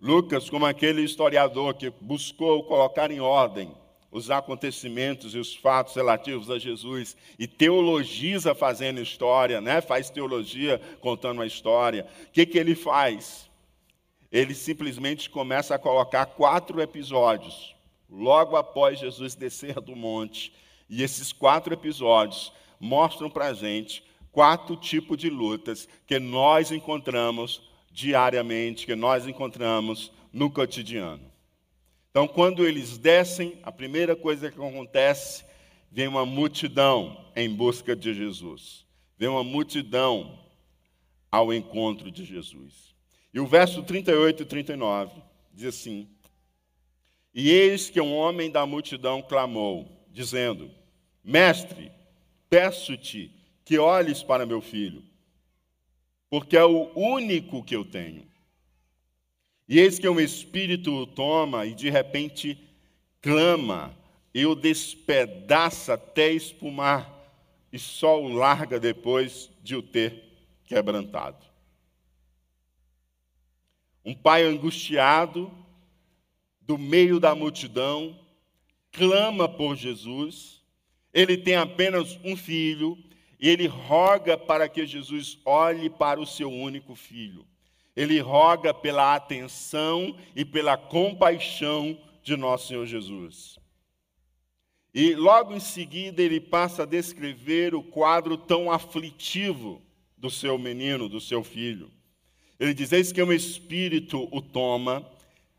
Lucas, 0.01 0.49
como 0.49 0.65
aquele 0.65 1.03
historiador 1.03 1.75
que 1.75 1.91
buscou 2.01 2.65
colocar 2.65 3.11
em 3.11 3.21
ordem 3.21 3.71
os 4.11 4.31
acontecimentos 4.31 5.35
e 5.35 5.39
os 5.39 5.55
fatos 5.55 5.95
relativos 5.95 6.51
a 6.51 6.59
Jesus 6.59 7.15
e 7.39 7.47
teologiza 7.47 8.55
fazendo 8.55 8.99
história, 8.99 9.61
né? 9.61 9.83
Faz 9.83 10.09
teologia 10.09 10.81
contando 11.03 11.43
a 11.43 11.47
história. 11.47 12.07
O 12.29 12.33
que 12.33 12.47
que 12.47 12.57
ele 12.57 12.75
faz? 12.75 13.48
Ele 14.30 14.54
simplesmente 14.54 15.30
começa 15.30 15.75
a 15.75 15.78
colocar 15.78 16.26
quatro 16.26 16.80
episódios, 16.80 17.75
logo 18.08 18.56
após 18.56 18.99
Jesus 18.99 19.35
descer 19.35 19.80
do 19.80 19.97
monte. 19.97 20.52
E 20.88 21.02
esses 21.02 21.32
quatro 21.32 21.73
episódios 21.73 22.52
mostram 22.80 23.30
para 23.30 23.47
a 23.47 23.54
gente 23.54 24.04
quatro 24.30 24.76
tipos 24.76 25.18
de 25.18 25.28
lutas 25.28 25.88
que 26.06 26.18
nós 26.18 26.70
encontramos 26.70 27.62
diariamente, 27.90 28.87
que 28.87 28.94
nós 28.94 29.26
encontramos 29.26 30.12
no 30.32 30.50
cotidiano. 30.50 31.28
Então, 32.11 32.28
quando 32.28 32.66
eles 32.66 32.99
descem, 32.99 33.58
a 33.62 33.73
primeira 33.73 34.14
coisa 34.14 34.50
que 34.50 34.56
acontece, 34.56 35.44
vem 35.90 36.06
uma 36.08 36.26
multidão 36.26 37.25
em 37.35 37.49
busca 37.49 37.94
de 37.94 38.14
Jesus. 38.14 38.85
Vem 39.16 39.28
uma 39.28 39.44
multidão 39.44 40.38
ao 41.30 41.52
encontro 41.52 42.11
de 42.11 42.25
Jesus. 42.25 42.88
E 43.32 43.40
o 43.40 43.47
verso 43.47 43.82
38 43.82 44.42
e 44.42 44.47
39 44.47 45.23
diz 45.52 45.75
assim: 45.75 46.08
E 47.35 47.50
eis 47.50 47.90
que 47.90 48.00
um 48.00 48.14
homem 48.14 48.50
da 48.50 48.64
multidão 48.64 49.20
clamou, 49.20 50.06
dizendo: 50.11 50.70
Mestre, 51.23 51.92
peço-te 52.49 53.30
que 53.64 53.78
olhes 53.78 54.23
para 54.23 54.47
meu 54.47 54.61
filho, 54.61 55.02
porque 56.30 56.56
é 56.56 56.64
o 56.64 56.90
único 56.97 57.62
que 57.62 57.76
eu 57.76 57.85
tenho. 57.85 58.26
E 59.68 59.78
eis 59.78 59.99
que 59.99 60.08
um 60.08 60.18
espírito 60.18 60.90
o 60.90 61.06
toma 61.06 61.66
e 61.66 61.75
de 61.75 61.90
repente 61.90 62.58
clama 63.20 63.94
e 64.32 64.47
o 64.47 64.54
despedaça 64.54 65.94
até 65.94 66.30
espumar, 66.30 67.14
e 67.70 67.78
só 67.78 68.23
o 68.23 68.28
larga 68.28 68.80
depois 68.80 69.50
de 69.62 69.76
o 69.76 69.82
ter 69.82 70.25
quebrantado. 70.64 71.48
Um 74.09 74.15
pai 74.15 74.43
angustiado, 74.43 75.53
do 76.62 76.79
meio 76.79 77.21
da 77.21 77.35
multidão, 77.35 78.19
clama 78.91 79.47
por 79.47 79.77
Jesus. 79.77 80.62
Ele 81.12 81.37
tem 81.37 81.57
apenas 81.57 82.19
um 82.25 82.35
filho 82.35 82.97
e 83.38 83.50
ele 83.50 83.67
roga 83.67 84.38
para 84.38 84.67
que 84.67 84.87
Jesus 84.87 85.38
olhe 85.45 85.91
para 85.91 86.19
o 86.19 86.25
seu 86.25 86.50
único 86.50 86.95
filho. 86.95 87.47
Ele 87.95 88.19
roga 88.19 88.73
pela 88.73 89.15
atenção 89.15 90.19
e 90.35 90.43
pela 90.43 90.79
compaixão 90.79 92.00
de 92.23 92.35
nosso 92.35 92.69
Senhor 92.69 92.87
Jesus. 92.87 93.59
E 94.95 95.15
logo 95.15 95.55
em 95.55 95.61
seguida 95.61 96.23
ele 96.23 96.41
passa 96.41 96.85
a 96.85 96.87
descrever 96.87 97.75
o 97.75 97.83
quadro 97.83 98.38
tão 98.38 98.73
aflitivo 98.73 99.83
do 100.17 100.31
seu 100.31 100.57
menino, 100.57 101.11
do 101.11 101.21
seu 101.21 101.45
filho. 101.45 101.98
Ele 102.59 102.75
diz: 102.75 102.93
Eis 102.93 103.12
que 103.12 103.23
um 103.23 103.33
espírito 103.33 104.29
o 104.31 104.41
toma. 104.43 105.07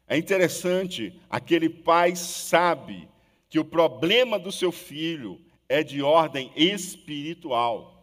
É 0.08 0.18
interessante, 0.18 1.14
aquele 1.30 1.70
pai 1.70 2.16
sabe 2.16 3.08
que 3.48 3.60
o 3.60 3.66
problema 3.66 4.40
do 4.40 4.52
seu 4.52 4.72
filho 4.72 5.40
é 5.68 5.84
de 5.84 6.02
ordem 6.02 6.52
espiritual. 6.56 7.96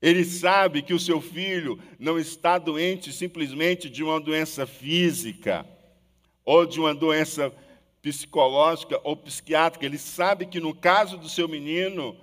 Ele 0.00 0.24
sabe 0.24 0.82
que 0.82 0.94
o 0.94 1.00
seu 1.00 1.20
filho 1.20 1.78
não 1.98 2.18
está 2.18 2.58
doente 2.58 3.12
simplesmente 3.12 3.90
de 3.90 4.04
uma 4.04 4.20
doença 4.20 4.66
física 4.66 5.66
ou 6.44 6.64
de 6.64 6.78
uma 6.78 6.94
doença 6.94 7.52
psicológica 8.00 9.00
ou 9.02 9.16
psiquiátrica. 9.16 9.84
Ele 9.84 9.98
sabe 9.98 10.46
que 10.46 10.60
no 10.60 10.74
caso 10.74 11.16
do 11.18 11.28
seu 11.28 11.48
menino 11.48 12.16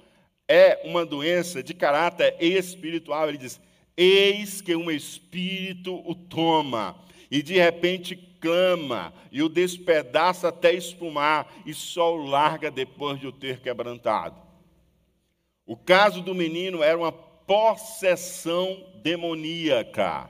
é 0.47 0.81
uma 0.85 1.05
doença 1.05 1.61
de 1.61 1.73
caráter 1.73 2.35
espiritual. 2.39 3.27
Ele 3.27 3.37
diz: 3.37 3.59
Eis 3.97 4.61
que 4.61 4.75
um 4.75 4.91
espírito 4.91 6.01
o 6.05 6.13
toma, 6.13 6.99
e 7.31 7.41
de 7.41 7.55
repente 7.55 8.15
clama, 8.39 9.13
e 9.31 9.41
o 9.41 9.49
despedaça 9.49 10.49
até 10.49 10.73
espumar, 10.73 11.51
e 11.65 11.73
só 11.73 12.15
o 12.15 12.25
larga 12.25 12.69
depois 12.69 13.19
de 13.19 13.27
o 13.27 13.31
ter 13.31 13.61
quebrantado. 13.61 14.39
O 15.65 15.75
caso 15.75 16.21
do 16.21 16.35
menino 16.35 16.83
era 16.83 16.97
uma 16.97 17.11
possessão 17.11 18.85
demoníaca, 19.01 20.29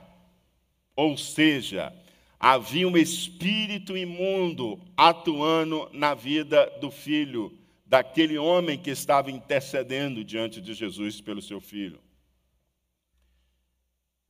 ou 0.94 1.16
seja, 1.16 1.92
havia 2.38 2.88
um 2.88 2.96
espírito 2.96 3.96
imundo 3.96 4.80
atuando 4.96 5.90
na 5.92 6.14
vida 6.14 6.66
do 6.80 6.90
filho, 6.90 7.52
daquele 7.84 8.38
homem 8.38 8.78
que 8.78 8.90
estava 8.90 9.30
intercedendo 9.30 10.24
diante 10.24 10.60
de 10.60 10.72
Jesus 10.74 11.20
pelo 11.20 11.42
seu 11.42 11.60
filho. 11.60 12.00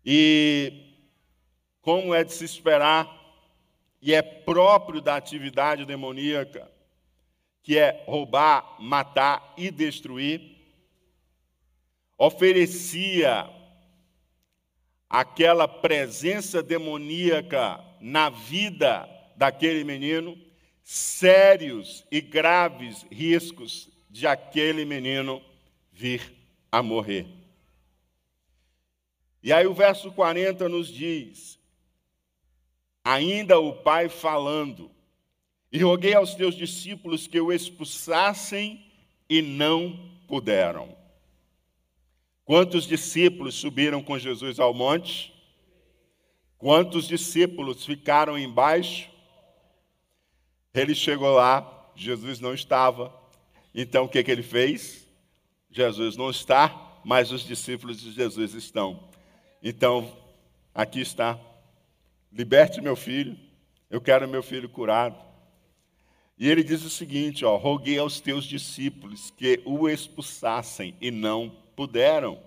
E, 0.09 0.95
como 1.83 2.15
é 2.15 2.23
de 2.23 2.33
se 2.33 2.45
esperar, 2.45 3.13
e 4.01 4.15
é 4.15 4.23
próprio 4.23 5.01
da 5.01 5.17
atividade 5.17 5.85
demoníaca, 5.85 6.71
que 7.61 7.77
é 7.77 8.05
roubar, 8.07 8.77
matar 8.79 9.53
e 9.57 9.69
destruir, 9.69 10.41
oferecia 12.17 13.51
aquela 15.11 15.67
presença 15.67 16.63
demoníaca 16.63 17.85
na 18.01 18.31
vida 18.31 19.09
daquele 19.37 19.83
menino 19.83 20.39
sérios 20.85 22.07
e 22.13 22.21
graves 22.21 23.05
riscos 23.11 23.89
de 24.09 24.25
aquele 24.25 24.85
menino 24.85 25.43
vir 25.93 26.33
a 26.71 26.81
morrer. 26.81 27.27
E 29.43 29.53
aí 29.53 29.67
o 29.67 29.75
verso 29.75 30.11
40 30.13 30.69
nos 30.69 30.89
diz: 30.89 31.59
Ainda 33.05 33.59
o 33.59 33.73
pai 33.73 34.09
falando, 34.09 34.91
e 35.71 35.79
roguei 35.79 36.15
aos 36.15 36.35
teus 36.35 36.55
discípulos 36.55 37.27
que 37.27 37.41
o 37.41 37.53
expulsassem 37.53 38.85
e 39.29 39.43
não 39.43 39.99
puderam. 40.27 40.97
Quantos 42.45 42.87
discípulos 42.87 43.57
subiram 43.57 44.03
com 44.03 44.19
Jesus 44.19 44.61
ao 44.61 44.73
monte? 44.73 45.35
Quantos 46.59 47.07
discípulos 47.07 47.85
ficaram 47.85 48.39
embaixo? 48.39 49.11
Ele 50.73 50.95
chegou 50.95 51.35
lá, 51.35 51.91
Jesus 51.95 52.41
não 52.41 52.55
estava. 52.55 53.15
Então 53.75 54.05
o 54.05 54.09
que, 54.09 54.23
que 54.23 54.31
ele 54.31 54.43
fez? 54.43 55.07
Jesus 55.71 56.17
não 56.17 56.31
está, 56.31 57.01
mas 57.05 57.31
os 57.33 57.43
discípulos 57.43 58.01
de 58.01 58.13
Jesus 58.13 58.55
estão. 58.55 59.06
Então, 59.69 60.13
aqui 60.73 61.01
está. 61.01 61.37
Liberte 62.33 62.81
meu 62.81 62.95
filho, 62.95 63.37
eu 63.91 64.01
quero 64.01 64.29
meu 64.29 64.41
filho 64.41 64.69
curado. 64.69 65.17
E 66.39 66.49
ele 66.49 66.63
diz 66.63 66.85
o 66.85 66.89
seguinte: 66.89 67.45
ó, 67.45 67.57
roguei 67.57 67.99
aos 67.99 68.21
teus 68.21 68.45
discípulos 68.45 69.33
que 69.37 69.61
o 69.65 69.89
expulsassem 69.89 70.95
e 71.01 71.11
não 71.11 71.51
puderam. 71.75 72.39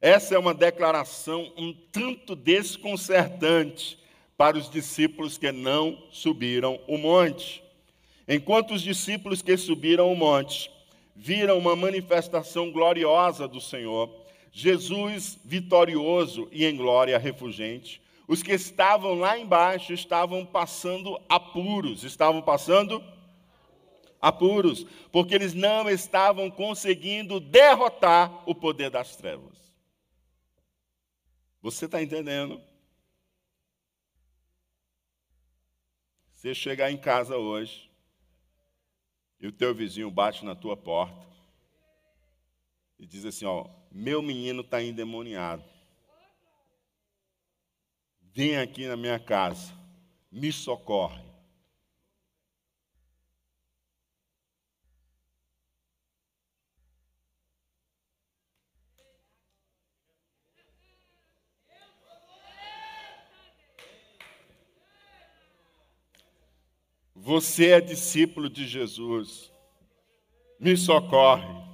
Essa 0.00 0.34
é 0.34 0.38
uma 0.38 0.52
declaração 0.52 1.52
um 1.56 1.72
tanto 1.92 2.34
desconcertante 2.34 3.96
para 4.36 4.58
os 4.58 4.68
discípulos 4.68 5.38
que 5.38 5.52
não 5.52 5.96
subiram 6.10 6.80
o 6.88 6.98
monte. 6.98 7.62
Enquanto 8.26 8.74
os 8.74 8.82
discípulos 8.82 9.42
que 9.42 9.56
subiram 9.56 10.12
o 10.12 10.16
monte 10.16 10.68
viram 11.14 11.56
uma 11.56 11.76
manifestação 11.76 12.72
gloriosa 12.72 13.46
do 13.46 13.60
Senhor, 13.60 14.21
Jesus 14.52 15.38
vitorioso 15.42 16.46
e 16.52 16.66
em 16.66 16.76
glória 16.76 17.18
refugente, 17.18 18.02
os 18.28 18.42
que 18.42 18.52
estavam 18.52 19.14
lá 19.14 19.38
embaixo 19.38 19.94
estavam 19.94 20.44
passando 20.44 21.18
apuros, 21.26 22.04
estavam 22.04 22.42
passando 22.42 23.02
apuros, 24.20 24.84
porque 25.10 25.34
eles 25.34 25.54
não 25.54 25.88
estavam 25.88 26.50
conseguindo 26.50 27.40
derrotar 27.40 28.48
o 28.48 28.54
poder 28.54 28.90
das 28.90 29.16
trevas. 29.16 29.58
Você 31.62 31.86
está 31.86 32.02
entendendo? 32.02 32.60
Você 36.30 36.54
chegar 36.54 36.90
em 36.90 36.96
casa 36.98 37.36
hoje 37.36 37.90
e 39.40 39.46
o 39.46 39.52
teu 39.52 39.74
vizinho 39.74 40.10
bate 40.10 40.44
na 40.44 40.54
tua 40.54 40.76
porta 40.76 41.26
e 42.98 43.06
diz 43.06 43.24
assim: 43.24 43.44
Ó, 43.44 43.81
meu 43.94 44.22
menino 44.22 44.62
está 44.62 44.82
endemoniado. 44.82 45.62
Vem 48.34 48.56
aqui 48.56 48.86
na 48.86 48.96
minha 48.96 49.18
casa, 49.18 49.72
me 50.30 50.50
socorre. 50.50 51.22
Você 67.14 67.70
é 67.70 67.80
discípulo 67.80 68.50
de 68.50 68.66
Jesus. 68.66 69.52
Me 70.58 70.76
socorre. 70.76 71.71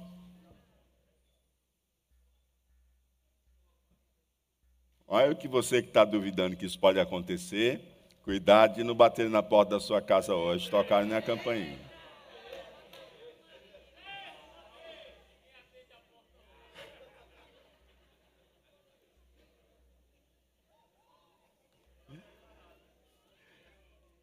Olha 5.11 5.31
o 5.31 5.35
que 5.35 5.47
você 5.47 5.81
que 5.81 5.87
está 5.87 6.05
duvidando 6.05 6.55
que 6.55 6.67
isso 6.67 6.77
pode 6.77 6.99
acontecer. 6.99 7.81
Cuidado 8.23 8.75
de 8.75 8.83
não 8.83 8.93
bater 8.93 9.27
na 9.27 9.41
porta 9.41 9.71
da 9.71 9.79
sua 9.79 9.99
casa 9.99 10.35
hoje, 10.35 10.69
tocar 10.69 11.03
na 11.03 11.19
campainha. 11.19 11.79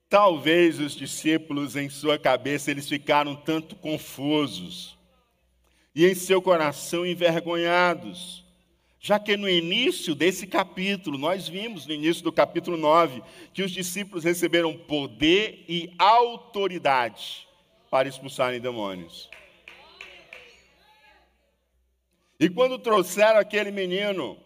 Talvez 0.09 0.79
os 0.79 0.93
discípulos, 0.93 1.75
em 1.75 1.91
sua 1.91 2.17
cabeça, 2.17 2.71
eles 2.71 2.89
ficaram 2.89 3.35
tanto 3.35 3.75
confusos 3.75 4.97
e 5.93 6.07
em 6.07 6.15
seu 6.15 6.41
coração 6.41 7.05
envergonhados, 7.05 8.46
já 9.01 9.19
que 9.19 9.37
no 9.37 9.49
início 9.49 10.15
desse 10.15 10.47
capítulo, 10.47 11.19
nós 11.19 11.47
vimos 11.47 11.87
no 11.87 11.93
início 11.93 12.25
do 12.25 12.33
capítulo 12.33 12.77
9, 12.77 13.23
que 13.53 13.63
os 13.63 13.71
discípulos 13.71 14.25
receberam 14.25 14.77
poder 14.77 15.65
e 15.69 15.93
autoridade 15.99 17.47
para 17.91 18.09
expulsarem 18.09 18.61
demônios. 18.61 19.31
E 22.39 22.51
quando 22.51 22.79
trouxeram 22.79 23.39
aquele 23.39 23.71
menino 23.71 24.39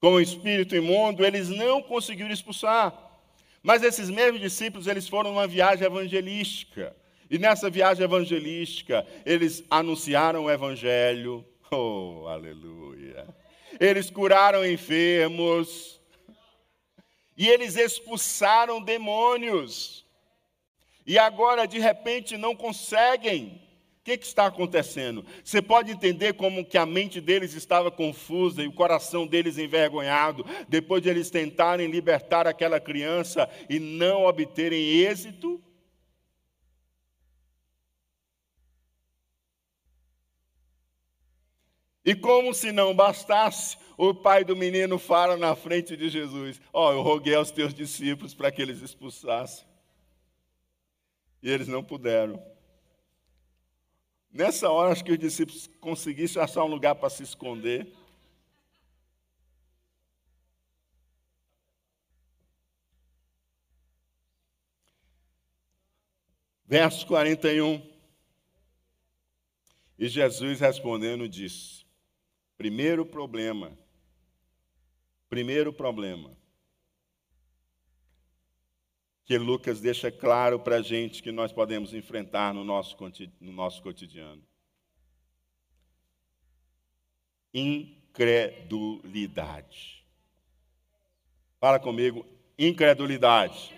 com 0.00 0.12
o 0.12 0.20
espírito 0.20 0.76
imundo, 0.76 1.24
eles 1.24 1.48
não 1.48 1.82
conseguiram 1.82 2.30
expulsar. 2.30 2.92
Mas 3.62 3.82
esses 3.82 4.10
mesmos 4.10 4.40
discípulos, 4.40 4.86
eles 4.86 5.08
foram 5.08 5.30
numa 5.30 5.46
viagem 5.46 5.86
evangelística. 5.86 6.94
E 7.30 7.38
nessa 7.38 7.70
viagem 7.70 8.04
evangelística, 8.04 9.06
eles 9.24 9.64
anunciaram 9.70 10.44
o 10.44 10.50
evangelho. 10.50 11.44
Oh, 11.70 12.26
aleluia. 12.28 13.26
Eles 13.80 14.10
curaram 14.10 14.64
enfermos. 14.64 16.00
E 17.36 17.48
eles 17.48 17.76
expulsaram 17.76 18.80
demônios. 18.80 20.06
E 21.06 21.18
agora, 21.18 21.66
de 21.66 21.78
repente, 21.78 22.36
não 22.36 22.54
conseguem 22.54 23.60
o 24.00 24.04
que, 24.04 24.18
que, 24.18 24.26
está 24.26 24.46
acontecendo? 24.46 25.24
Você 25.42 25.62
pode 25.62 25.90
entender 25.90 26.34
como 26.34 26.64
que 26.64 26.76
a 26.76 26.84
mente 26.84 27.22
deles 27.22 27.54
estava 27.54 27.90
confusa 27.90 28.62
e 28.62 28.68
o 28.68 28.72
coração 28.72 29.26
deles 29.26 29.56
envergonhado, 29.56 30.44
depois 30.68 31.02
de 31.02 31.08
eles 31.08 31.30
tentarem 31.30 31.90
libertar 31.90 32.46
aquela 32.46 32.78
criança 32.78 33.48
e 33.68 33.78
não 33.78 34.26
obterem 34.26 34.78
êxito? 34.78 35.58
E 42.04 42.14
como 42.14 42.52
se 42.52 42.70
não 42.70 42.94
bastasse, 42.94 43.78
o 43.96 44.12
pai 44.12 44.44
do 44.44 44.54
menino 44.54 44.98
fala 44.98 45.36
na 45.36 45.56
frente 45.56 45.96
de 45.96 46.10
Jesus: 46.10 46.60
Ó, 46.72 46.88
oh, 46.88 46.92
eu 46.92 47.02
roguei 47.02 47.34
aos 47.34 47.50
teus 47.50 47.72
discípulos 47.72 48.34
para 48.34 48.52
que 48.52 48.60
eles 48.60 48.82
expulsassem. 48.82 49.66
E 51.42 51.48
eles 51.50 51.66
não 51.66 51.82
puderam. 51.82 52.42
Nessa 54.30 54.70
hora, 54.70 54.92
acho 54.92 55.04
que 55.04 55.12
os 55.12 55.18
discípulos 55.18 55.70
conseguissem 55.80 56.42
achar 56.42 56.64
um 56.64 56.68
lugar 56.68 56.94
para 56.96 57.08
se 57.08 57.22
esconder. 57.22 57.90
Verso 66.66 67.06
41. 67.06 67.80
E 69.98 70.08
Jesus 70.08 70.60
respondendo 70.60 71.28
disse: 71.28 71.83
Primeiro 72.56 73.04
problema, 73.04 73.76
primeiro 75.28 75.72
problema, 75.72 76.30
que 79.24 79.36
Lucas 79.38 79.80
deixa 79.80 80.12
claro 80.12 80.60
para 80.60 80.76
a 80.76 80.82
gente 80.82 81.20
que 81.22 81.32
nós 81.32 81.52
podemos 81.52 81.94
enfrentar 81.94 82.54
no 82.54 82.62
nosso, 82.62 82.96
no 83.40 83.52
nosso 83.52 83.82
cotidiano. 83.82 84.44
Incredulidade. 87.52 90.06
Fala 91.58 91.80
comigo, 91.80 92.24
incredulidade. 92.58 93.74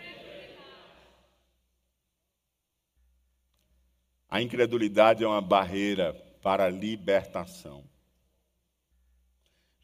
A 4.29 4.43
incredulidade 4.43 5.23
é 5.23 5.27
uma 5.27 5.41
barreira 5.41 6.13
para 6.43 6.65
a 6.65 6.71
libertação. 6.71 7.89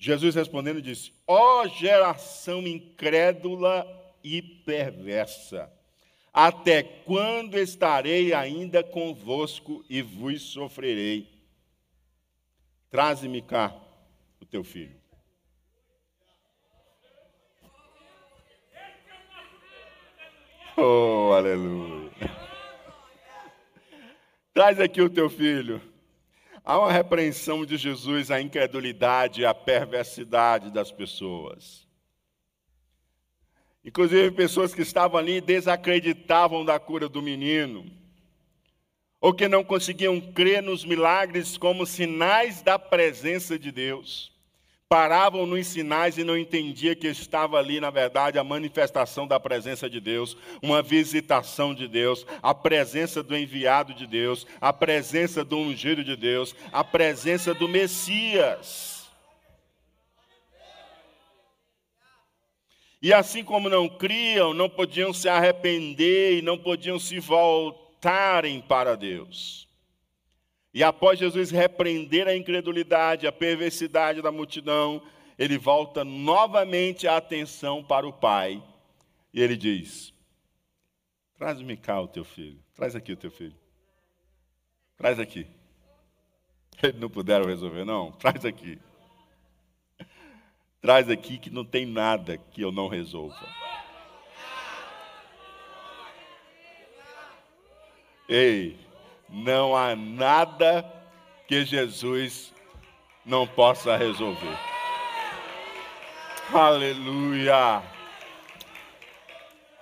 Jesus 0.02 0.34
respondendo 0.34 0.82
disse: 0.82 1.12
Ó 1.28 1.62
oh, 1.62 1.68
geração 1.68 2.66
incrédula 2.66 3.86
e 4.24 4.42
perversa, 4.42 5.72
até 6.32 6.82
quando 6.82 7.56
estarei 7.56 8.34
ainda 8.34 8.82
convosco 8.82 9.84
e 9.88 10.02
vos 10.02 10.42
sofrerei? 10.42 11.30
Traze-me 12.90 13.40
cá 13.42 13.80
o 14.40 14.44
teu 14.44 14.64
filho. 14.64 15.00
Oh, 20.76 21.30
aleluia. 21.32 22.10
Traz 24.52 24.80
aqui 24.80 25.00
o 25.00 25.08
teu 25.08 25.30
filho. 25.30 25.91
Há 26.64 26.78
uma 26.78 26.92
repreensão 26.92 27.66
de 27.66 27.76
Jesus 27.76 28.30
à 28.30 28.40
incredulidade 28.40 29.42
e 29.42 29.46
à 29.46 29.52
perversidade 29.52 30.70
das 30.70 30.90
pessoas. 30.92 31.86
Inclusive, 33.84 34.30
pessoas 34.30 34.72
que 34.72 34.82
estavam 34.82 35.18
ali 35.18 35.40
desacreditavam 35.40 36.64
da 36.64 36.78
cura 36.78 37.08
do 37.08 37.20
menino, 37.20 37.90
ou 39.20 39.34
que 39.34 39.48
não 39.48 39.64
conseguiam 39.64 40.20
crer 40.20 40.62
nos 40.62 40.84
milagres 40.84 41.56
como 41.56 41.84
sinais 41.84 42.62
da 42.62 42.78
presença 42.78 43.58
de 43.58 43.70
Deus 43.70 44.31
paravam 44.92 45.46
nos 45.46 45.68
sinais 45.68 46.18
e 46.18 46.22
não 46.22 46.36
entendia 46.36 46.94
que 46.94 47.06
estava 47.06 47.56
ali, 47.56 47.80
na 47.80 47.88
verdade, 47.88 48.38
a 48.38 48.44
manifestação 48.44 49.26
da 49.26 49.40
presença 49.40 49.88
de 49.88 49.98
Deus, 49.98 50.36
uma 50.60 50.82
visitação 50.82 51.74
de 51.74 51.88
Deus, 51.88 52.26
a 52.42 52.52
presença 52.52 53.22
do 53.22 53.34
enviado 53.34 53.94
de 53.94 54.06
Deus, 54.06 54.46
a 54.60 54.70
presença 54.70 55.42
do 55.42 55.56
ungido 55.56 56.04
de 56.04 56.14
Deus, 56.14 56.54
a 56.70 56.84
presença 56.84 57.54
do 57.54 57.66
Messias. 57.66 59.10
E 63.00 63.14
assim 63.14 63.42
como 63.42 63.70
não 63.70 63.88
criam, 63.88 64.52
não 64.52 64.68
podiam 64.68 65.10
se 65.14 65.26
arrepender 65.26 66.36
e 66.36 66.42
não 66.42 66.58
podiam 66.58 66.98
se 66.98 67.18
voltarem 67.18 68.60
para 68.60 68.94
Deus. 68.94 69.71
E 70.74 70.82
após 70.82 71.18
Jesus 71.18 71.50
repreender 71.50 72.26
a 72.26 72.36
incredulidade, 72.36 73.26
a 73.26 73.32
perversidade 73.32 74.22
da 74.22 74.32
multidão, 74.32 75.02
ele 75.38 75.58
volta 75.58 76.04
novamente 76.04 77.06
a 77.06 77.16
atenção 77.16 77.84
para 77.84 78.06
o 78.06 78.12
Pai. 78.12 78.62
E 79.34 79.42
ele 79.42 79.56
diz: 79.56 80.14
Traz-me 81.36 81.76
cá 81.76 82.00
o 82.00 82.08
teu 82.08 82.24
filho. 82.24 82.62
Traz 82.74 82.96
aqui 82.96 83.12
o 83.12 83.16
teu 83.16 83.30
filho. 83.30 83.56
Traz 84.96 85.18
aqui. 85.18 85.46
Eles 86.82 87.00
não 87.00 87.10
puderam 87.10 87.46
resolver, 87.46 87.84
não? 87.84 88.12
Traz 88.12 88.44
aqui. 88.44 88.78
Traz 90.80 91.08
aqui 91.08 91.38
que 91.38 91.50
não 91.50 91.64
tem 91.64 91.86
nada 91.86 92.36
que 92.36 92.62
eu 92.62 92.72
não 92.72 92.88
resolva. 92.88 93.46
Ei, 98.28 98.78
não 99.32 99.74
há 99.74 99.96
nada 99.96 100.84
que 101.48 101.64
Jesus 101.64 102.52
não 103.24 103.46
possa 103.46 103.96
resolver. 103.96 104.58
Aleluia! 106.52 107.82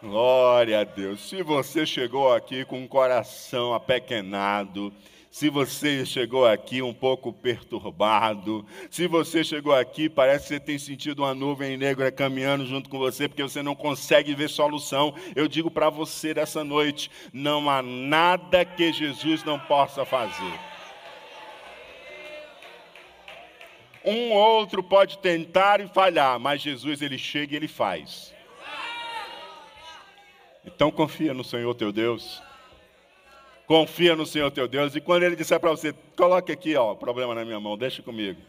Glória 0.01 0.81
a 0.81 0.85
Deus. 0.85 1.29
Se 1.29 1.43
você 1.43 1.85
chegou 1.85 2.33
aqui 2.33 2.65
com 2.65 2.79
um 2.79 2.89
coração 2.89 3.75
apequenado, 3.75 4.93
se 5.31 5.49
você 5.49 6.05
chegou 6.05 6.45
aqui 6.45 6.83
um 6.83 6.93
pouco 6.93 7.33
perturbado, 7.33 8.67
se 8.91 9.07
você 9.07 9.45
chegou 9.45 9.73
aqui, 9.73 10.09
parece 10.09 10.43
que 10.43 10.49
você 10.49 10.61
tem 10.61 10.77
sentido 10.77 11.21
uma 11.23 11.33
nuvem 11.33 11.77
negra 11.77 12.11
caminhando 12.11 12.67
junto 12.67 12.91
com 12.91 12.99
você, 12.99 13.29
porque 13.29 13.43
você 13.43 13.63
não 13.63 13.77
consegue 13.77 14.35
ver 14.35 14.51
solução, 14.51 15.15
eu 15.37 15.47
digo 15.47 15.71
para 15.71 15.89
você 15.89 16.35
dessa 16.35 16.65
noite: 16.65 17.11
não 17.33 17.71
há 17.71 17.81
nada 17.81 18.65
que 18.65 18.93
Jesus 18.93 19.45
não 19.45 19.59
possa 19.59 20.05
fazer. 20.05 20.59
Um 24.05 24.33
outro 24.33 24.83
pode 24.83 25.19
tentar 25.19 25.81
e 25.81 25.87
falhar, 25.87 26.41
mas 26.41 26.61
Jesus 26.61 27.03
ele 27.03 27.19
chega 27.19 27.53
e 27.53 27.57
ele 27.57 27.69
faz. 27.69 28.35
Então 30.65 30.91
confia 30.91 31.33
no 31.33 31.45
Senhor 31.45 31.73
teu 31.75 31.93
Deus. 31.93 32.43
Confia 33.71 34.17
no 34.17 34.27
Senhor 34.27 34.51
teu 34.51 34.67
Deus. 34.67 34.97
E 34.97 35.01
quando 35.01 35.23
ele 35.23 35.37
disser 35.37 35.61
para 35.61 35.71
você, 35.71 35.93
coloque 36.17 36.51
aqui, 36.51 36.75
ó, 36.75 36.91
o 36.91 36.97
problema 36.97 37.37
na 37.37 37.45
minha 37.45 37.61
mão, 37.61 37.79
deixa 37.79 38.03
comigo. 38.03 38.43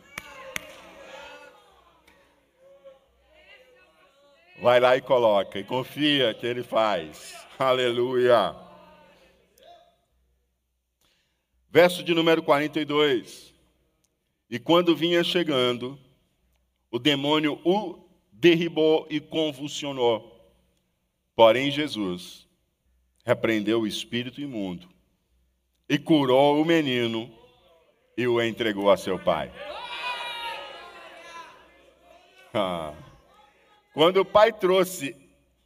Vai 4.59 4.79
lá 4.79 4.97
e 4.97 5.01
coloca. 5.01 5.59
E 5.59 5.63
confia 5.63 6.33
que 6.33 6.47
ele 6.47 6.63
faz. 6.63 7.35
Aleluia. 7.59 8.55
Verso 11.69 12.03
de 12.03 12.15
número 12.15 12.41
42. 12.41 13.53
E 14.49 14.57
quando 14.57 14.95
vinha 14.95 15.23
chegando, 15.23 15.99
o 16.89 16.97
demônio 16.97 17.61
o 17.63 18.09
derribou 18.31 19.05
e 19.07 19.19
convulsionou. 19.19 20.51
Porém, 21.35 21.69
Jesus 21.69 22.47
repreendeu 23.23 23.81
o 23.81 23.87
espírito 23.87 24.41
imundo 24.41 24.90
e 25.91 25.99
curou 25.99 26.61
o 26.61 26.63
menino 26.63 27.29
e 28.15 28.25
o 28.25 28.41
entregou 28.41 28.89
a 28.89 28.95
seu 28.95 29.19
pai. 29.19 29.51
Ah. 32.53 32.93
Quando 33.93 34.21
o 34.21 34.25
pai 34.25 34.53
trouxe 34.53 35.13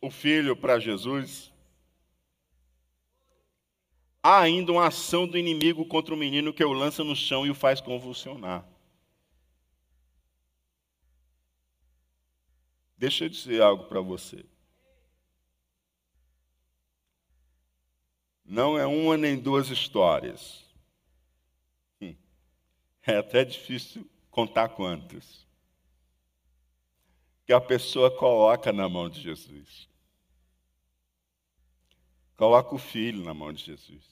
o 0.02 0.10
filho 0.10 0.56
para 0.56 0.80
Jesus, 0.80 1.54
há 4.24 4.40
ainda 4.40 4.72
uma 4.72 4.88
ação 4.88 5.28
do 5.28 5.38
inimigo 5.38 5.86
contra 5.86 6.12
o 6.12 6.18
menino 6.18 6.52
que 6.52 6.66
o 6.66 6.74
lança 6.74 7.04
no 7.04 7.16
chão 7.16 7.46
e 7.46 7.52
o 7.52 7.56
faz 7.56 7.80
convulsionar. 7.80 8.68
Deixa 12.98 13.26
eu 13.26 13.30
dizer 13.30 13.62
algo 13.62 13.84
para 13.84 14.02
você. 14.02 14.44
Não 18.46 18.78
é 18.78 18.86
uma 18.86 19.18
nem 19.18 19.38
duas 19.38 19.70
histórias. 19.70 20.64
Hum. 22.00 22.16
É 23.02 23.18
até 23.18 23.44
difícil 23.44 24.08
contar 24.30 24.70
quantas. 24.70 25.46
Que 27.46 27.54
a 27.54 27.60
pessoa 27.60 28.16
coloca 28.16 28.72
na 28.72 28.88
mão 28.88 29.10
de 29.10 29.22
Jesus. 29.22 29.90
Coloca 32.38 32.76
o 32.76 32.78
filho 32.78 33.24
na 33.24 33.34
mão 33.34 33.52
de 33.52 33.64
Jesus. 33.64 34.04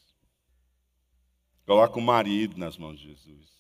Coloca 1.66 2.00
o 2.00 2.02
marido 2.02 2.58
nas 2.58 2.78
mãos 2.78 3.00
de 3.00 3.10
Jesus. 3.10 3.54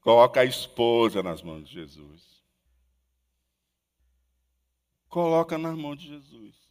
Coloca 0.00 0.40
a 0.40 0.44
esposa 0.44 1.22
nas 1.22 1.42
mãos 1.42 1.68
de 1.68 1.74
Jesus. 1.74 2.42
Coloca 5.08 5.58
nas 5.58 5.76
mãos 5.76 5.98
de 5.98 6.08
Jesus. 6.08 6.69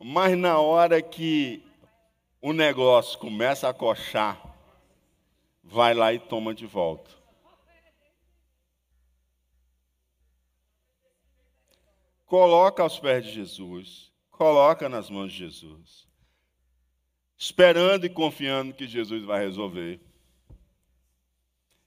Mas 0.00 0.36
na 0.38 0.58
hora 0.58 1.02
que 1.02 1.62
o 2.40 2.52
negócio 2.52 3.18
começa 3.18 3.68
a 3.68 3.74
coxar, 3.74 4.40
vai 5.62 5.92
lá 5.92 6.12
e 6.12 6.18
toma 6.18 6.54
de 6.54 6.66
volta. 6.66 7.10
Coloca 12.26 12.82
aos 12.82 12.98
pés 12.98 13.24
de 13.24 13.32
Jesus, 13.32 14.12
coloca 14.30 14.88
nas 14.88 15.08
mãos 15.08 15.32
de 15.32 15.38
Jesus, 15.38 16.06
esperando 17.36 18.04
e 18.04 18.10
confiando 18.10 18.74
que 18.74 18.86
Jesus 18.86 19.24
vai 19.24 19.40
resolver. 19.40 19.98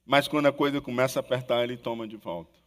Mas 0.05 0.27
quando 0.27 0.47
a 0.47 0.51
coisa 0.51 0.81
começa 0.81 1.19
a 1.19 1.21
apertar, 1.21 1.63
ele 1.63 1.77
toma 1.77 2.07
de 2.07 2.17
volta. 2.17 2.60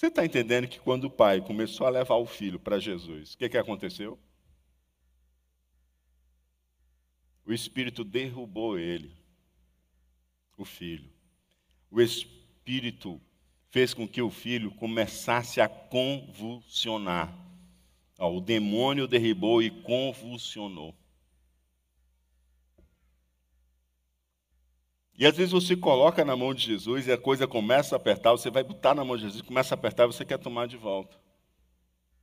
Você 0.00 0.06
está 0.06 0.24
entendendo 0.24 0.66
que 0.66 0.80
quando 0.80 1.04
o 1.04 1.10
pai 1.10 1.42
começou 1.42 1.86
a 1.86 1.90
levar 1.90 2.14
o 2.14 2.24
filho 2.24 2.58
para 2.58 2.78
Jesus, 2.78 3.34
o 3.34 3.36
que, 3.36 3.50
que 3.50 3.58
aconteceu? 3.58 4.18
O 7.44 7.52
Espírito 7.52 8.02
derrubou 8.02 8.78
ele, 8.78 9.14
o 10.56 10.64
filho. 10.64 11.12
O 11.90 12.00
Espírito 12.00 13.20
fez 13.68 13.92
com 13.92 14.08
que 14.08 14.22
o 14.22 14.30
filho 14.30 14.70
começasse 14.70 15.60
a 15.60 15.68
convulsionar. 15.68 17.36
o 18.18 18.40
demônio 18.40 19.06
derribou 19.06 19.62
e 19.62 19.70
convulsionou. 19.82 20.96
E 25.20 25.26
às 25.26 25.36
vezes 25.36 25.52
você 25.52 25.76
coloca 25.76 26.24
na 26.24 26.34
mão 26.34 26.54
de 26.54 26.64
Jesus 26.64 27.06
e 27.06 27.12
a 27.12 27.18
coisa 27.18 27.46
começa 27.46 27.94
a 27.94 27.98
apertar, 27.98 28.30
você 28.30 28.50
vai 28.50 28.64
botar 28.64 28.94
na 28.94 29.04
mão 29.04 29.18
de 29.18 29.24
Jesus, 29.24 29.42
começa 29.42 29.74
a 29.74 29.76
apertar 29.76 30.04
e 30.04 30.06
você 30.06 30.24
quer 30.24 30.38
tomar 30.38 30.66
de 30.66 30.78
volta. 30.78 31.14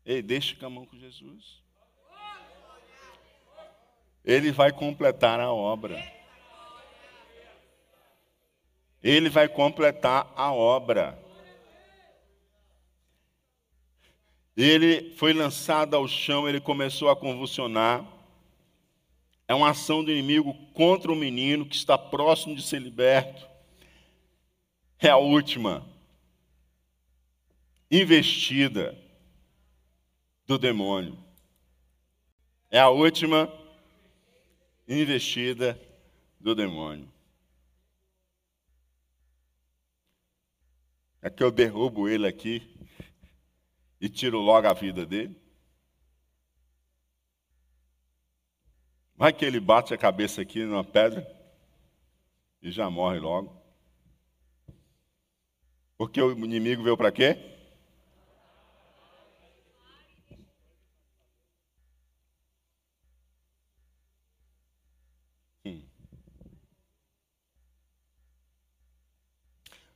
Ei, 0.03 0.19
deixa 0.19 0.55
com 0.55 0.65
a 0.65 0.69
mão 0.71 0.83
com 0.83 0.97
Jesus. 0.97 1.61
Ele 4.25 4.51
vai 4.51 4.71
completar 4.71 5.39
a 5.39 5.53
obra. 5.53 6.03
Ele 9.03 9.29
vai 9.29 9.47
completar 9.47 10.33
a 10.35 10.51
obra. 10.51 11.23
Ele 14.57 15.13
foi 15.17 15.33
lançado 15.33 15.95
ao 15.95 16.07
chão, 16.07 16.49
ele 16.49 16.59
começou 16.59 17.11
a 17.11 17.15
convulsionar. 17.15 18.16
É 19.47 19.55
uma 19.55 19.69
ação 19.69 20.03
do 20.03 20.11
inimigo 20.11 20.53
contra 20.73 21.11
o 21.11 21.15
menino 21.15 21.65
que 21.65 21.75
está 21.75 21.97
próximo 21.97 22.55
de 22.55 22.61
ser 22.61 22.81
liberto. 22.81 23.47
É 24.99 25.09
a 25.09 25.17
última 25.17 25.87
investida 27.89 28.97
do 30.45 30.57
demônio. 30.57 31.17
É 32.69 32.79
a 32.79 32.89
última 32.89 33.51
investida 34.87 35.79
do 36.39 36.53
demônio. 36.53 37.11
É 41.21 41.29
que 41.29 41.43
eu 41.43 41.51
derrubo 41.51 42.07
ele 42.07 42.27
aqui 42.27 42.75
e 43.99 44.09
tiro 44.09 44.39
logo 44.39 44.67
a 44.67 44.73
vida 44.73 45.05
dele. 45.05 45.35
Vai 49.17 49.33
que 49.33 49.43
ele 49.43 49.59
bate 49.59 49.95
a 49.95 49.97
cabeça 49.97 50.41
aqui 50.43 50.63
numa 50.63 50.83
pedra 50.83 51.25
e 52.61 52.69
já 52.71 52.87
morre 52.87 53.19
logo. 53.19 53.59
Porque 55.97 56.21
o 56.21 56.31
inimigo 56.45 56.83
veio 56.83 56.95
para 56.95 57.11
quê? 57.11 57.35
Hum. 65.65 65.81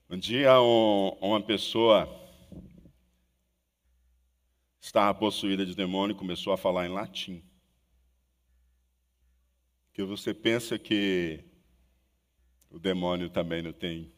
Um 0.10 0.18
dia 0.18 0.60
um, 0.60 1.10
uma 1.22 1.40
pessoa 1.40 2.10
estava 4.82 5.14
possuída 5.14 5.64
de 5.64 5.76
demônio 5.76 6.16
e 6.16 6.18
começou 6.18 6.52
a 6.54 6.58
falar 6.58 6.88
em 6.88 6.90
latim 6.90 7.51
que 10.02 10.06
você 10.06 10.34
pensa 10.34 10.80
que 10.80 11.46
o 12.72 12.80
demônio 12.80 13.30
também 13.30 13.62
não 13.62 13.72
tem 13.72 14.12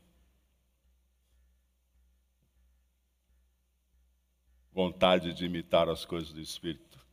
vontade 4.71 5.33
de 5.33 5.43
imitar 5.43 5.89
as 5.89 6.05
coisas 6.05 6.31
do 6.31 6.39
Espírito. 6.39 7.05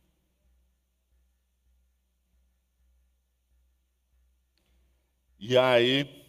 E 5.37 5.57
aí, 5.57 6.25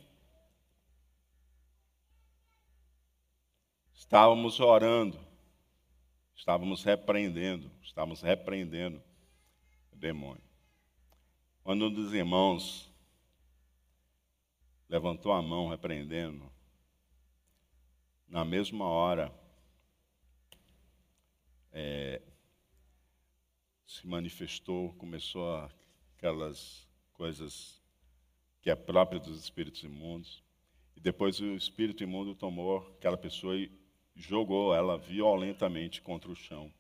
estávamos 3.95 4.59
orando, 4.59 5.25
estávamos 6.35 6.83
repreendendo, 6.83 7.71
estávamos 7.81 8.21
repreendendo 8.21 9.01
o 9.93 9.97
demônio. 9.97 10.52
Quando 11.63 11.87
um 11.87 11.93
dos 11.93 12.13
irmãos 12.13 12.91
levantou 14.89 15.31
a 15.33 15.41
mão 15.41 15.69
repreendendo, 15.69 16.51
na 18.27 18.45
mesma 18.45 18.85
hora, 18.85 19.33
é, 21.71 22.21
se 23.87 24.05
manifestou, 24.07 24.93
começou 24.95 25.71
aquelas 26.17 26.85
coisas 27.15 27.81
que 28.61 28.69
é 28.69 28.75
própria 28.75 29.21
dos 29.21 29.39
espíritos 29.39 29.85
imundos. 29.85 30.43
E 30.97 31.01
depois 31.01 31.39
o 31.39 31.55
espírito 31.55 32.03
imundo 32.03 32.35
tomou 32.35 32.79
aquela 32.99 33.17
pessoa 33.17 33.57
e 33.57 33.71
jogou 34.17 34.75
ela 34.75 34.99
violentamente 34.99 36.03
contra 36.03 36.31
o 36.31 36.35
chão. 36.35 36.73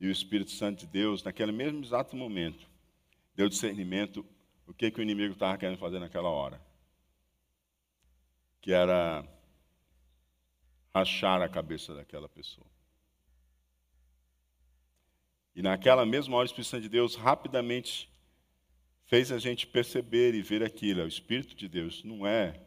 E 0.00 0.06
o 0.06 0.10
Espírito 0.10 0.50
Santo 0.50 0.80
de 0.80 0.86
Deus, 0.86 1.22
naquele 1.22 1.52
mesmo 1.52 1.82
exato 1.82 2.16
momento, 2.16 2.68
deu 3.34 3.48
discernimento 3.48 4.24
o 4.66 4.72
que, 4.72 4.90
que 4.90 5.00
o 5.00 5.02
inimigo 5.02 5.34
estava 5.34 5.58
querendo 5.58 5.78
fazer 5.78 5.98
naquela 5.98 6.28
hora. 6.28 6.60
Que 8.60 8.72
era 8.72 9.26
rachar 10.94 11.42
a 11.42 11.48
cabeça 11.48 11.94
daquela 11.94 12.28
pessoa. 12.28 12.66
E 15.54 15.62
naquela 15.62 16.04
mesma 16.06 16.36
hora, 16.36 16.44
o 16.44 16.46
Espírito 16.46 16.68
Santo 16.68 16.82
de 16.82 16.88
Deus 16.88 17.14
rapidamente 17.14 18.10
fez 19.04 19.30
a 19.30 19.38
gente 19.38 19.66
perceber 19.66 20.34
e 20.34 20.42
ver 20.42 20.62
aquilo. 20.62 21.02
O 21.02 21.08
Espírito 21.08 21.54
de 21.54 21.68
Deus 21.68 22.02
não 22.02 22.26
é 22.26 22.60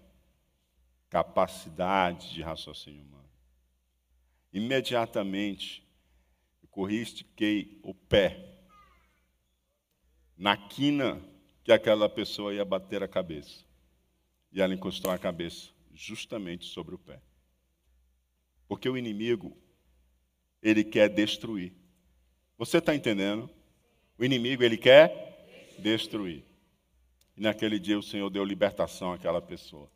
capacidade 1.10 2.34
de 2.34 2.41
raciocínio 2.41 3.03
humano. 3.03 3.30
Imediatamente, 4.53 5.86
eu 6.62 6.67
corri 6.69 7.01
estiquei 7.01 7.80
o 7.84 7.93
pé 7.93 8.57
na 10.38 10.56
quina 10.56 11.21
que 11.63 11.71
aquela 11.71 12.08
pessoa 12.08 12.54
ia 12.54 12.63
bater 12.63 13.02
a 13.02 13.08
cabeça. 13.08 13.65
E 14.52 14.62
ela 14.62 14.73
encostou 14.73 15.12
a 15.12 15.17
cabeça 15.17 15.69
justamente 15.93 16.65
sobre 16.65 16.95
o 16.95 16.97
pé. 16.97 17.19
Porque 18.67 18.88
o 18.88 18.97
inimigo, 18.97 19.58
ele 20.62 20.84
quer 20.84 21.10
destruir. 21.10 21.73
Você 22.58 22.78
está 22.78 22.95
entendendo? 22.95 23.50
O 24.17 24.23
inimigo, 24.23 24.63
ele 24.63 24.78
quer 24.78 25.76
destruir. 25.80 26.43
E 27.36 27.41
naquele 27.41 27.80
dia 27.80 27.97
o 27.97 28.04
Senhor 28.04 28.30
deu 28.30 28.43
libertação 28.43 29.13
àquela 29.13 29.41
pessoa. 29.41 29.89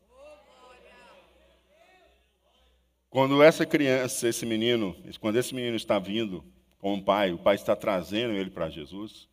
Quando 3.10 3.44
essa 3.44 3.66
criança, 3.66 4.30
esse 4.30 4.46
menino, 4.46 4.96
quando 5.20 5.36
esse 5.36 5.54
menino 5.54 5.76
está 5.76 6.00
vindo 6.00 6.46
com 6.80 6.94
o 6.94 7.04
pai, 7.04 7.34
o 7.34 7.38
pai 7.38 7.56
está 7.56 7.76
trazendo 7.76 8.34
ele 8.34 8.50
para 8.50 8.70
Jesus, 8.70 9.28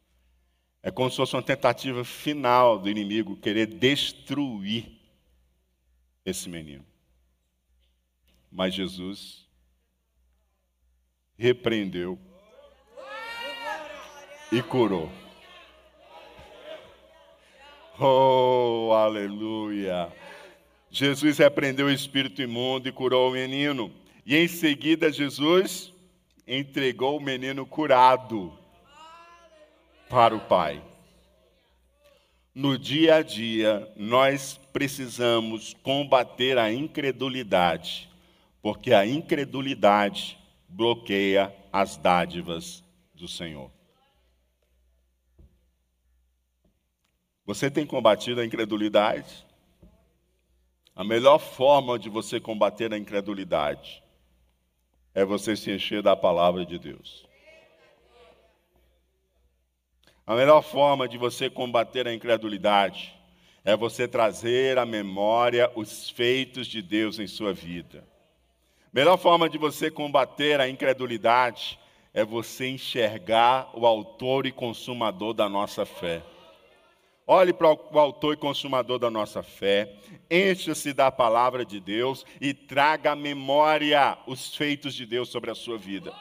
é 0.88 0.90
como 0.90 1.10
se 1.10 1.16
fosse 1.16 1.36
uma 1.36 1.42
tentativa 1.42 2.02
final 2.02 2.78
do 2.78 2.88
inimigo 2.88 3.36
querer 3.36 3.66
destruir 3.66 4.86
esse 6.24 6.48
menino. 6.48 6.82
Mas 8.50 8.72
Jesus 8.72 9.46
repreendeu 11.36 12.18
e 14.50 14.62
curou. 14.62 15.12
Oh, 18.00 18.90
aleluia! 18.94 20.10
Jesus 20.90 21.36
repreendeu 21.36 21.88
o 21.88 21.92
espírito 21.92 22.40
imundo 22.40 22.88
e 22.88 22.92
curou 22.92 23.28
o 23.28 23.34
menino. 23.34 23.92
E 24.24 24.34
em 24.34 24.48
seguida, 24.48 25.12
Jesus 25.12 25.92
entregou 26.46 27.18
o 27.18 27.22
menino 27.22 27.66
curado 27.66 28.57
para 30.08 30.34
o 30.34 30.40
Pai. 30.40 30.82
No 32.54 32.76
dia 32.76 33.16
a 33.16 33.22
dia, 33.22 33.92
nós 33.96 34.58
precisamos 34.72 35.74
combater 35.82 36.58
a 36.58 36.72
incredulidade, 36.72 38.10
porque 38.60 38.92
a 38.92 39.06
incredulidade 39.06 40.38
bloqueia 40.68 41.54
as 41.72 41.96
dádivas 41.96 42.82
do 43.14 43.28
Senhor. 43.28 43.70
Você 47.46 47.70
tem 47.70 47.86
combatido 47.86 48.40
a 48.40 48.44
incredulidade? 48.44 49.46
A 50.94 51.04
melhor 51.04 51.38
forma 51.38 51.98
de 51.98 52.08
você 52.08 52.40
combater 52.40 52.92
a 52.92 52.98
incredulidade 52.98 54.02
é 55.14 55.24
você 55.24 55.56
se 55.56 55.70
encher 55.70 56.02
da 56.02 56.16
palavra 56.16 56.66
de 56.66 56.78
Deus. 56.78 57.27
A 60.28 60.34
melhor 60.34 60.60
forma 60.60 61.08
de 61.08 61.16
você 61.16 61.48
combater 61.48 62.06
a 62.06 62.12
incredulidade 62.12 63.14
é 63.64 63.74
você 63.74 64.06
trazer 64.06 64.76
à 64.76 64.84
memória 64.84 65.72
os 65.74 66.10
feitos 66.10 66.66
de 66.66 66.82
Deus 66.82 67.18
em 67.18 67.26
sua 67.26 67.54
vida. 67.54 68.06
A 68.82 68.90
melhor 68.92 69.16
forma 69.16 69.48
de 69.48 69.56
você 69.56 69.90
combater 69.90 70.60
a 70.60 70.68
incredulidade 70.68 71.78
é 72.12 72.26
você 72.26 72.68
enxergar 72.68 73.70
o 73.72 73.86
autor 73.86 74.44
e 74.44 74.52
consumador 74.52 75.32
da 75.32 75.48
nossa 75.48 75.86
fé. 75.86 76.22
Olhe 77.26 77.54
para 77.54 77.72
o 77.72 77.98
autor 77.98 78.34
e 78.34 78.36
consumador 78.36 78.98
da 78.98 79.10
nossa 79.10 79.42
fé, 79.42 79.94
encha-se 80.30 80.92
da 80.92 81.10
palavra 81.10 81.64
de 81.64 81.80
Deus 81.80 82.26
e 82.38 82.52
traga 82.52 83.12
à 83.12 83.16
memória 83.16 84.18
os 84.26 84.54
feitos 84.54 84.94
de 84.94 85.06
Deus 85.06 85.30
sobre 85.30 85.50
a 85.50 85.54
sua 85.54 85.78
vida. 85.78 86.12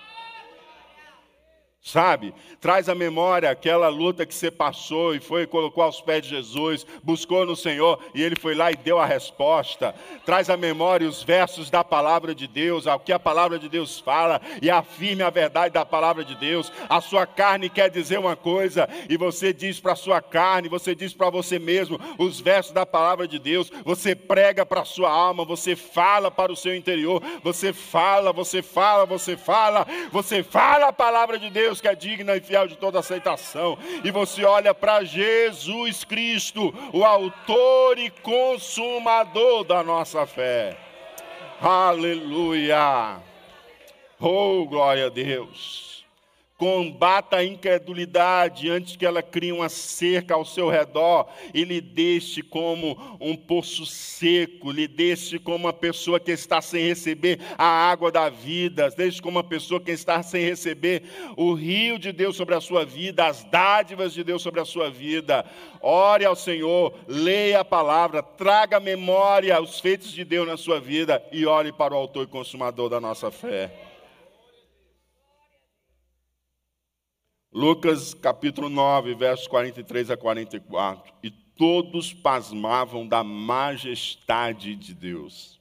Sabe? 1.87 2.33
Traz 2.59 2.89
à 2.89 2.93
memória 2.93 3.49
aquela 3.49 3.87
luta 3.87 4.25
que 4.25 4.35
você 4.35 4.51
passou 4.51 5.15
e 5.15 5.21
foi, 5.21 5.47
colocou 5.47 5.81
aos 5.81 6.01
pés 6.01 6.23
de 6.23 6.31
Jesus, 6.31 6.85
buscou 7.01 7.45
no 7.45 7.55
Senhor 7.55 7.97
e 8.13 8.21
ele 8.21 8.35
foi 8.35 8.55
lá 8.55 8.69
e 8.69 8.75
deu 8.75 8.99
a 8.99 9.05
resposta. 9.05 9.95
Traz 10.25 10.49
à 10.49 10.57
memória 10.57 11.07
os 11.07 11.23
versos 11.23 11.69
da 11.69 11.85
palavra 11.85 12.35
de 12.35 12.45
Deus, 12.45 12.87
o 12.87 12.99
que 12.99 13.13
a 13.13 13.17
palavra 13.17 13.57
de 13.57 13.69
Deus 13.69 14.01
fala 14.01 14.41
e 14.61 14.69
afirme 14.69 15.23
a 15.23 15.29
verdade 15.29 15.73
da 15.75 15.85
palavra 15.85 16.25
de 16.25 16.35
Deus. 16.35 16.73
A 16.89 16.99
sua 16.99 17.25
carne 17.25 17.69
quer 17.69 17.89
dizer 17.89 18.19
uma 18.19 18.35
coisa 18.35 18.89
e 19.07 19.15
você 19.15 19.53
diz 19.53 19.79
para 19.79 19.93
a 19.93 19.95
sua 19.95 20.21
carne, 20.21 20.67
você 20.67 20.93
diz 20.93 21.13
para 21.13 21.29
você 21.29 21.57
mesmo 21.57 21.97
os 22.17 22.41
versos 22.41 22.73
da 22.73 22.85
palavra 22.85 23.25
de 23.25 23.39
Deus. 23.39 23.71
Você 23.85 24.13
prega 24.13 24.65
para 24.65 24.81
a 24.81 24.85
sua 24.85 25.09
alma, 25.09 25.45
você 25.45 25.73
fala 25.73 26.29
para 26.29 26.51
o 26.51 26.55
seu 26.57 26.75
interior, 26.75 27.23
você 27.41 27.71
fala, 27.71 28.33
você 28.33 28.61
fala, 28.61 29.05
você 29.05 29.37
fala, 29.37 29.87
você 30.11 30.43
fala 30.43 30.87
a 30.87 30.93
palavra 30.93 31.39
de 31.39 31.49
Deus 31.49 31.76
Deus 31.77 31.81
que 31.81 31.87
é 31.87 31.95
digna 31.95 32.35
e 32.35 32.41
fiel 32.41 32.67
de 32.67 32.75
toda 32.75 32.99
aceitação. 32.99 33.77
E 34.03 34.11
você 34.11 34.43
olha 34.43 34.73
para 34.73 35.03
Jesus 35.03 36.03
Cristo, 36.03 36.73
o 36.93 37.03
autor 37.03 37.97
e 37.97 38.09
consumador 38.09 39.63
da 39.63 39.83
nossa 39.83 40.25
fé. 40.25 40.77
Aleluia! 41.61 43.19
Oh, 44.19 44.65
glória 44.65 45.07
a 45.07 45.09
Deus! 45.09 45.96
Combata 46.57 47.37
a 47.37 47.45
incredulidade 47.45 48.67
antes 48.67 48.95
que 48.95 49.05
ela 49.05 49.21
crie 49.21 49.51
uma 49.51 49.69
cerca 49.69 50.33
ao 50.33 50.43
seu 50.43 50.67
redor 50.67 51.27
e 51.53 51.63
lhe 51.63 51.79
deixe 51.79 52.41
como 52.41 53.17
um 53.21 53.35
poço 53.35 53.85
seco, 53.85 54.71
lhe 54.71 54.87
deixe 54.87 55.37
como 55.37 55.65
uma 55.65 55.73
pessoa 55.73 56.19
que 56.19 56.31
está 56.31 56.59
sem 56.59 56.87
receber 56.87 57.39
a 57.59 57.63
água 57.63 58.11
da 58.11 58.27
vida, 58.27 58.89
deixe 58.89 59.21
como 59.21 59.37
uma 59.37 59.43
pessoa 59.43 59.79
que 59.79 59.91
está 59.91 60.23
sem 60.23 60.43
receber 60.43 61.03
o 61.37 61.53
rio 61.53 61.99
de 61.99 62.11
Deus 62.11 62.35
sobre 62.35 62.55
a 62.55 62.61
sua 62.61 62.83
vida, 62.83 63.27
as 63.27 63.43
dádivas 63.43 64.11
de 64.11 64.23
Deus 64.23 64.41
sobre 64.41 64.59
a 64.59 64.65
sua 64.65 64.89
vida. 64.89 65.45
Ore 65.79 66.25
ao 66.25 66.35
Senhor, 66.35 66.91
leia 67.07 67.59
a 67.59 67.65
palavra, 67.65 68.23
traga 68.23 68.79
memória 68.79 69.61
os 69.61 69.79
feitos 69.79 70.11
de 70.11 70.25
Deus 70.25 70.47
na 70.47 70.57
sua 70.57 70.79
vida 70.79 71.23
e 71.31 71.45
ore 71.45 71.71
para 71.71 71.93
o 71.93 71.97
autor 71.97 72.23
e 72.23 72.27
consumador 72.27 72.89
da 72.89 72.99
nossa 72.99 73.29
fé. 73.29 73.86
Lucas 77.51 78.13
capítulo 78.13 78.69
9, 78.69 79.15
versos 79.15 79.47
43 79.47 80.11
a 80.11 80.17
44. 80.17 81.13
E 81.23 81.31
todos 81.31 82.13
pasmavam 82.13 83.07
da 83.07 83.23
majestade 83.23 84.75
de 84.75 84.93
Deus. 84.93 85.59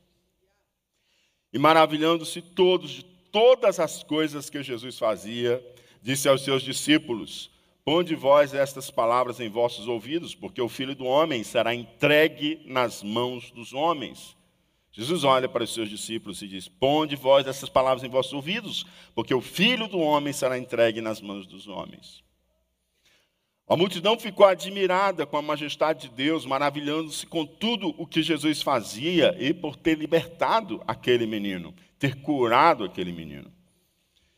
E 1.53 1.59
maravilhando-se 1.59 2.43
todos 2.43 2.91
de 2.91 3.17
todas 3.37 3.79
as 3.79 4.03
coisas 4.03 4.49
que 4.49 4.63
Jesus 4.63 4.99
fazia, 4.99 5.63
disse 6.01 6.29
aos 6.29 6.43
seus 6.43 6.63
discípulos: 6.63 7.51
Ponde 7.85 8.15
vós 8.15 8.55
estas 8.55 8.91
palavras 8.91 9.41
em 9.41 9.49
vossos 9.51 9.87
ouvidos, 9.87 10.35
porque 10.35 10.61
o 10.61 10.69
filho 10.69 10.95
do 10.95 11.05
homem 11.05 11.45
será 11.45 11.75
entregue 11.75 12.63
nas 12.65 13.03
mãos 13.03 13.51
dos 13.51 13.73
homens. 13.75 14.37
Jesus 14.97 15.25
olha 15.25 15.47
para 15.47 15.63
os 15.63 15.75
seus 15.75 15.91
discípulos 15.91 16.41
e 16.41 16.49
diz: 16.49 16.69
Ponde 16.69 17.17
vós 17.17 17.47
essas 17.47 17.69
palavras 17.69 18.03
em 18.03 18.09
vossos 18.09 18.33
ouvidos, 18.33 18.87
porque 19.15 19.35
o 19.35 19.43
filho 19.43 19.87
do 19.87 19.99
homem 19.99 20.33
será 20.33 20.57
entregue 20.57 21.03
nas 21.03 21.21
mãos 21.21 21.47
dos 21.47 21.69
homens. 21.69 22.25
A 23.69 23.77
multidão 23.77 24.19
ficou 24.19 24.47
admirada 24.47 25.27
com 25.27 25.37
a 25.37 25.43
majestade 25.43 26.09
de 26.09 26.15
Deus, 26.15 26.47
maravilhando-se 26.47 27.27
com 27.27 27.45
tudo 27.45 27.95
o 27.99 28.07
que 28.07 28.23
Jesus 28.23 28.63
fazia 28.63 29.37
e 29.39 29.53
por 29.53 29.77
ter 29.77 29.99
libertado 29.99 30.83
aquele 30.87 31.27
menino, 31.27 31.75
ter 31.99 32.15
curado 32.23 32.83
aquele 32.83 33.13
menino. 33.13 33.53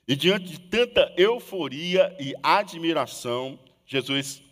E 0.09 0.17
diante 0.17 0.47
de 0.47 0.59
tanta 0.59 1.15
euforia 1.17 2.17
e 2.19 2.35
admiração, 2.43 3.61
Jesus 3.87 4.43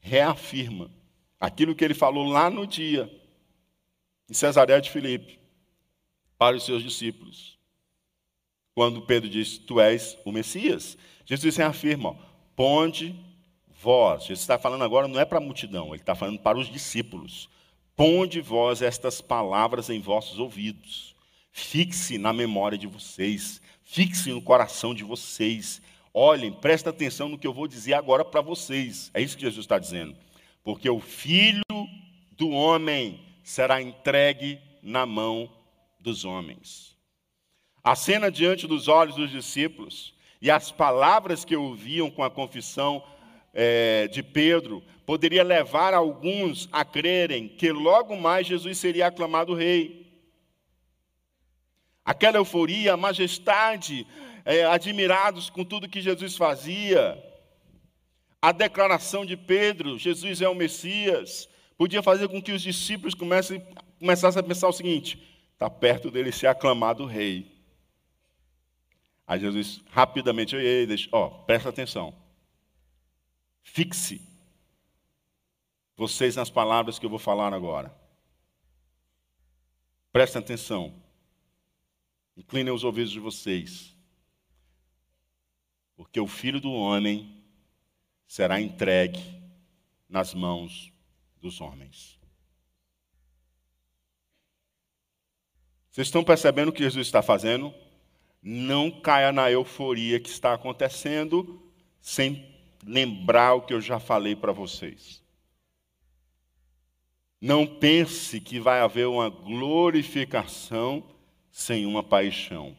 reafirma 0.00 0.90
aquilo 1.40 1.74
que 1.74 1.84
ele 1.84 1.94
falou 1.94 2.26
lá 2.26 2.50
no 2.50 2.66
dia 2.66 3.17
em 4.28 4.34
Cesareia 4.34 4.80
de 4.80 4.90
Filipe, 4.90 5.38
para 6.36 6.56
os 6.56 6.64
seus 6.64 6.82
discípulos. 6.82 7.58
Quando 8.74 9.02
Pedro 9.02 9.28
diz, 9.28 9.58
Tu 9.58 9.80
és 9.80 10.16
o 10.24 10.30
Messias, 10.30 10.96
Jesus 11.24 11.56
reafirma, 11.56 12.16
ponde 12.54 13.14
vós. 13.80 14.22
Jesus 14.22 14.40
está 14.40 14.58
falando 14.58 14.84
agora, 14.84 15.08
não 15.08 15.20
é 15.20 15.24
para 15.24 15.38
a 15.38 15.40
multidão, 15.40 15.88
ele 15.88 16.02
está 16.02 16.14
falando 16.14 16.38
para 16.38 16.58
os 16.58 16.70
discípulos. 16.70 17.48
Ponde 17.96 18.40
vós 18.40 18.80
estas 18.80 19.20
palavras 19.20 19.90
em 19.90 20.00
vossos 20.00 20.38
ouvidos. 20.38 21.16
Fixe 21.50 22.16
na 22.16 22.32
memória 22.32 22.78
de 22.78 22.86
vocês, 22.86 23.60
fixe 23.82 24.30
no 24.30 24.40
coração 24.40 24.94
de 24.94 25.02
vocês. 25.02 25.82
Olhem, 26.14 26.52
presta 26.52 26.90
atenção 26.90 27.28
no 27.28 27.36
que 27.36 27.46
eu 27.46 27.52
vou 27.52 27.66
dizer 27.66 27.94
agora 27.94 28.24
para 28.24 28.40
vocês. 28.40 29.10
É 29.12 29.20
isso 29.20 29.36
que 29.36 29.42
Jesus 29.42 29.64
está 29.64 29.78
dizendo. 29.78 30.16
Porque 30.62 30.88
o 30.88 31.00
filho 31.00 31.64
do 32.36 32.50
homem 32.50 33.20
será 33.48 33.80
entregue 33.80 34.60
na 34.82 35.06
mão 35.06 35.50
dos 35.98 36.26
homens. 36.26 36.94
A 37.82 37.96
cena 37.96 38.30
diante 38.30 38.66
dos 38.66 38.88
olhos 38.88 39.16
dos 39.16 39.30
discípulos 39.30 40.14
e 40.38 40.50
as 40.50 40.70
palavras 40.70 41.46
que 41.46 41.56
ouviam 41.56 42.10
com 42.10 42.22
a 42.22 42.30
confissão 42.30 43.02
é, 43.54 44.06
de 44.08 44.22
Pedro 44.22 44.82
poderia 45.06 45.42
levar 45.42 45.94
alguns 45.94 46.68
a 46.70 46.84
crerem 46.84 47.48
que 47.48 47.72
logo 47.72 48.14
mais 48.18 48.46
Jesus 48.46 48.76
seria 48.76 49.06
aclamado 49.06 49.54
rei. 49.54 50.06
Aquela 52.04 52.36
euforia, 52.36 52.92
a 52.92 52.98
majestade, 52.98 54.06
é, 54.44 54.66
admirados 54.66 55.48
com 55.48 55.64
tudo 55.64 55.88
que 55.88 56.02
Jesus 56.02 56.36
fazia, 56.36 57.18
a 58.42 58.52
declaração 58.52 59.24
de 59.24 59.38
Pedro: 59.38 59.98
Jesus 59.98 60.42
é 60.42 60.48
o 60.50 60.54
Messias, 60.54 61.48
podia 61.78 62.02
fazer 62.02 62.28
com 62.28 62.42
que 62.42 62.52
os 62.52 62.60
discípulos 62.60 63.14
comecem, 63.14 63.64
começassem 63.98 64.40
a 64.40 64.42
pensar 64.42 64.68
o 64.68 64.72
seguinte: 64.72 65.22
está 65.52 65.70
perto 65.70 66.10
dele 66.10 66.32
ser 66.32 66.48
aclamado 66.48 67.06
rei. 67.06 67.56
Aí 69.26 69.40
Jesus 69.40 69.82
rapidamente, 69.90 70.56
ei, 70.56 70.66
ei, 70.66 70.86
deixa, 70.86 71.08
ó, 71.12 71.28
presta 71.28 71.68
atenção. 71.68 72.14
Fixe 73.62 74.20
vocês 75.96 76.36
nas 76.36 76.50
palavras 76.50 76.98
que 76.98 77.06
eu 77.06 77.10
vou 77.10 77.18
falar 77.18 77.52
agora. 77.52 77.94
Prestem 80.12 80.40
atenção. 80.40 80.94
Inclinem 82.36 82.72
os 82.72 82.84
ouvidos 82.84 83.10
de 83.10 83.20
vocês. 83.20 83.94
Porque 85.96 86.18
o 86.18 86.26
filho 86.26 86.60
do 86.60 86.72
homem 86.72 87.42
será 88.26 88.60
entregue 88.60 89.20
nas 90.08 90.32
mãos 90.32 90.92
dos 91.40 91.60
homens. 91.60 92.18
Vocês 95.90 96.06
estão 96.06 96.22
percebendo 96.22 96.68
o 96.68 96.72
que 96.72 96.82
Jesus 96.82 97.06
está 97.06 97.22
fazendo? 97.22 97.74
Não 98.40 98.90
caia 98.90 99.32
na 99.32 99.50
euforia 99.50 100.20
que 100.20 100.28
está 100.28 100.54
acontecendo 100.54 101.60
sem 102.00 102.56
lembrar 102.84 103.54
o 103.54 103.62
que 103.62 103.74
eu 103.74 103.80
já 103.80 103.98
falei 103.98 104.36
para 104.36 104.52
vocês. 104.52 105.22
Não 107.40 107.66
pense 107.66 108.40
que 108.40 108.58
vai 108.58 108.80
haver 108.80 109.06
uma 109.06 109.28
glorificação 109.28 111.04
sem 111.50 111.86
uma 111.86 112.02
paixão. 112.02 112.76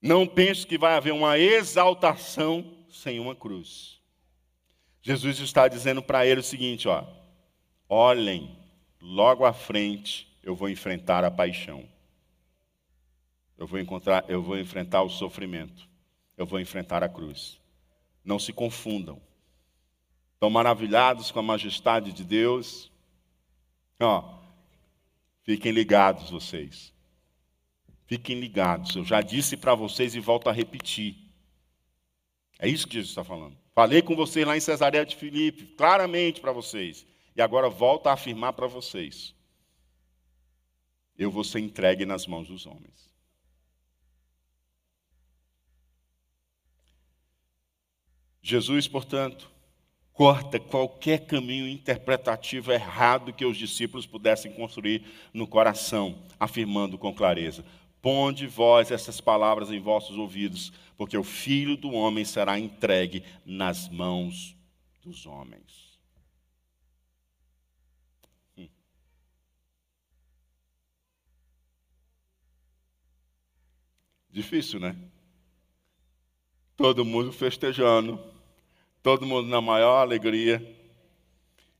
Não 0.00 0.26
pense 0.26 0.66
que 0.66 0.76
vai 0.76 0.94
haver 0.94 1.12
uma 1.12 1.38
exaltação 1.38 2.86
sem 2.88 3.18
uma 3.18 3.34
cruz. 3.34 4.00
Jesus 5.06 5.38
está 5.38 5.68
dizendo 5.68 6.02
para 6.02 6.26
ele 6.26 6.40
o 6.40 6.42
seguinte, 6.42 6.88
ó: 6.88 7.04
Olhem, 7.86 8.58
logo 8.98 9.44
à 9.44 9.52
frente 9.52 10.34
eu 10.42 10.56
vou 10.56 10.70
enfrentar 10.70 11.22
a 11.24 11.30
paixão. 11.30 11.86
Eu 13.58 13.66
vou 13.66 13.78
encontrar, 13.78 14.24
eu 14.28 14.42
vou 14.42 14.58
enfrentar 14.58 15.02
o 15.02 15.10
sofrimento. 15.10 15.86
Eu 16.38 16.46
vou 16.46 16.58
enfrentar 16.58 17.04
a 17.04 17.08
cruz. 17.08 17.60
Não 18.24 18.38
se 18.38 18.50
confundam. 18.50 19.20
Estão 20.32 20.48
maravilhados 20.48 21.30
com 21.30 21.38
a 21.38 21.42
majestade 21.42 22.10
de 22.10 22.24
Deus? 22.24 22.90
Ó, 24.00 24.38
fiquem 25.42 25.70
ligados 25.70 26.30
vocês. 26.30 26.94
Fiquem 28.06 28.40
ligados. 28.40 28.96
Eu 28.96 29.04
já 29.04 29.20
disse 29.20 29.54
para 29.54 29.74
vocês 29.74 30.14
e 30.14 30.20
volto 30.20 30.48
a 30.48 30.52
repetir. 30.52 31.23
É 32.58 32.68
isso 32.68 32.86
que 32.86 32.94
Jesus 32.94 33.10
está 33.10 33.24
falando. 33.24 33.56
Falei 33.74 34.02
com 34.02 34.14
vocês 34.14 34.46
lá 34.46 34.56
em 34.56 34.60
Cesareia 34.60 35.04
de 35.04 35.16
Filipe, 35.16 35.66
claramente 35.76 36.40
para 36.40 36.52
vocês. 36.52 37.06
E 37.34 37.42
agora 37.42 37.68
volto 37.68 38.06
a 38.06 38.12
afirmar 38.12 38.52
para 38.52 38.66
vocês. 38.66 39.34
Eu 41.18 41.30
vou 41.30 41.44
ser 41.44 41.60
entregue 41.60 42.06
nas 42.06 42.26
mãos 42.26 42.48
dos 42.48 42.66
homens. 42.66 43.12
Jesus, 48.40 48.86
portanto, 48.86 49.50
corta 50.12 50.60
qualquer 50.60 51.26
caminho 51.26 51.66
interpretativo 51.66 52.70
errado 52.70 53.32
que 53.32 53.44
os 53.44 53.56
discípulos 53.56 54.06
pudessem 54.06 54.52
construir 54.52 55.02
no 55.32 55.46
coração, 55.46 56.22
afirmando 56.38 56.98
com 56.98 57.12
clareza: 57.12 57.64
Ponde 58.04 58.46
vós 58.46 58.90
essas 58.90 59.18
palavras 59.18 59.70
em 59.70 59.80
vossos 59.80 60.18
ouvidos, 60.18 60.70
porque 60.94 61.16
o 61.16 61.24
filho 61.24 61.74
do 61.74 61.90
homem 61.90 62.22
será 62.22 62.58
entregue 62.58 63.24
nas 63.46 63.88
mãos 63.88 64.54
dos 65.02 65.24
homens. 65.24 65.98
Hum. 68.58 68.68
Difícil, 74.30 74.78
né? 74.78 74.94
Todo 76.76 77.06
mundo 77.06 77.32
festejando, 77.32 78.22
todo 79.02 79.24
mundo 79.24 79.48
na 79.48 79.62
maior 79.62 80.02
alegria. 80.02 80.60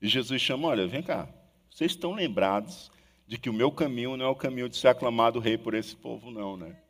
E 0.01 0.09
Jesus 0.09 0.41
chama: 0.41 0.69
olha, 0.69 0.87
vem 0.87 1.03
cá, 1.03 1.29
vocês 1.69 1.91
estão 1.91 2.15
lembrados 2.15 2.91
de 3.35 3.41
que 3.41 3.51
o 3.51 3.53
meu 3.53 3.73
caminho 3.73 4.17
não 4.17 4.27
é 4.27 4.29
o 4.29 4.37
caminho 4.37 4.69
de 4.69 4.77
ser 4.77 4.87
aclamado 4.87 5.41
rei 5.41 5.59
por 5.59 5.75
esse 5.75 5.97
povo, 5.97 6.31
não, 6.31 6.57
né? 6.57 6.81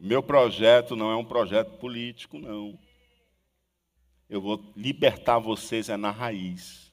Meu 0.00 0.22
projeto 0.22 0.96
não 0.96 1.10
é 1.10 1.16
um 1.16 1.24
projeto 1.24 1.76
político, 1.76 2.38
não. 2.38 2.78
Eu 4.30 4.40
vou 4.40 4.64
libertar 4.74 5.38
vocês 5.38 5.90
é 5.90 5.96
na 5.98 6.10
raiz. 6.10 6.90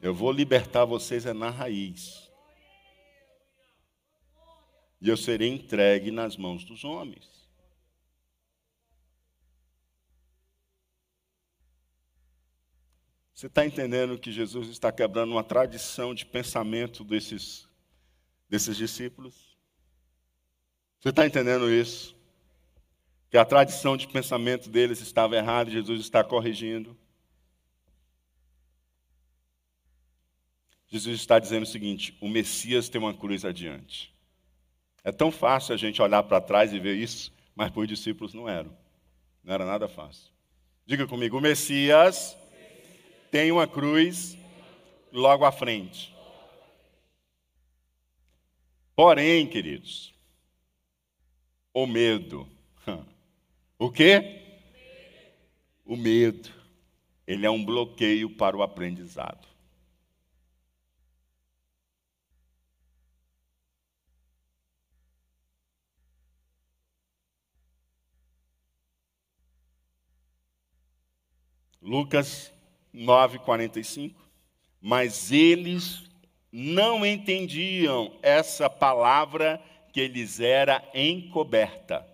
Eu 0.00 0.14
vou 0.14 0.32
libertar 0.32 0.86
vocês 0.86 1.26
é 1.26 1.34
na 1.34 1.50
raiz. 1.50 2.30
E 5.02 5.08
eu 5.10 5.18
serei 5.18 5.48
entregue 5.48 6.10
nas 6.10 6.34
mãos 6.34 6.64
dos 6.64 6.82
homens. 6.82 7.39
Você 13.40 13.46
está 13.46 13.64
entendendo 13.64 14.18
que 14.18 14.30
Jesus 14.30 14.68
está 14.68 14.92
quebrando 14.92 15.32
uma 15.32 15.42
tradição 15.42 16.14
de 16.14 16.26
pensamento 16.26 17.02
desses, 17.02 17.66
desses 18.50 18.76
discípulos? 18.76 19.56
Você 21.00 21.08
está 21.08 21.26
entendendo 21.26 21.72
isso? 21.72 22.14
Que 23.30 23.38
a 23.38 23.44
tradição 23.46 23.96
de 23.96 24.06
pensamento 24.06 24.68
deles 24.68 25.00
estava 25.00 25.36
errada 25.36 25.70
e 25.70 25.72
Jesus 25.72 26.02
está 26.02 26.22
corrigindo. 26.22 26.94
Jesus 30.88 31.18
está 31.18 31.38
dizendo 31.38 31.62
o 31.62 31.66
seguinte: 31.66 32.14
o 32.20 32.28
Messias 32.28 32.90
tem 32.90 33.00
uma 33.00 33.14
cruz 33.14 33.42
adiante. 33.42 34.14
É 35.02 35.10
tão 35.10 35.32
fácil 35.32 35.72
a 35.72 35.78
gente 35.78 36.02
olhar 36.02 36.22
para 36.24 36.42
trás 36.42 36.74
e 36.74 36.78
ver 36.78 36.94
isso, 36.94 37.32
mas 37.56 37.70
para 37.70 37.80
os 37.80 37.88
discípulos 37.88 38.34
não 38.34 38.46
era. 38.46 38.68
Não 39.42 39.54
era 39.54 39.64
nada 39.64 39.88
fácil. 39.88 40.30
Diga 40.84 41.06
comigo: 41.06 41.38
o 41.38 41.40
Messias 41.40 42.36
tem 43.30 43.52
uma 43.52 43.66
cruz 43.66 44.36
logo 45.12 45.44
à 45.44 45.52
frente. 45.52 46.14
Porém, 48.94 49.46
queridos, 49.46 50.14
o 51.72 51.86
medo. 51.86 52.48
O 53.82 53.90
quê? 53.90 54.60
O 55.86 55.96
medo. 55.96 56.50
Ele 57.26 57.46
é 57.46 57.50
um 57.50 57.64
bloqueio 57.64 58.28
para 58.36 58.54
o 58.54 58.62
aprendizado. 58.62 59.48
Lucas 71.80 72.52
9:45. 72.94 74.14
Mas 74.80 75.30
eles 75.30 76.02
não 76.50 77.04
entendiam 77.04 78.18
essa 78.22 78.68
palavra 78.68 79.62
que 79.92 80.06
lhes 80.08 80.40
era 80.40 80.82
encoberta, 80.94 82.06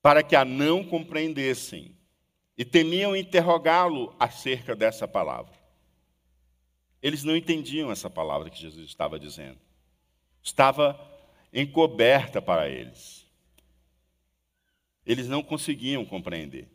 para 0.00 0.22
que 0.22 0.34
a 0.34 0.44
não 0.44 0.84
compreendessem, 0.84 1.94
e 2.56 2.64
temiam 2.64 3.14
interrogá-lo 3.14 4.14
acerca 4.18 4.74
dessa 4.74 5.06
palavra. 5.06 5.54
Eles 7.00 7.22
não 7.22 7.36
entendiam 7.36 7.92
essa 7.92 8.10
palavra 8.10 8.50
que 8.50 8.60
Jesus 8.60 8.88
estava 8.88 9.18
dizendo. 9.18 9.58
Estava 10.42 10.98
encoberta 11.52 12.42
para 12.42 12.68
eles. 12.68 13.26
Eles 15.06 15.28
não 15.28 15.42
conseguiam 15.42 16.04
compreender. 16.04 16.68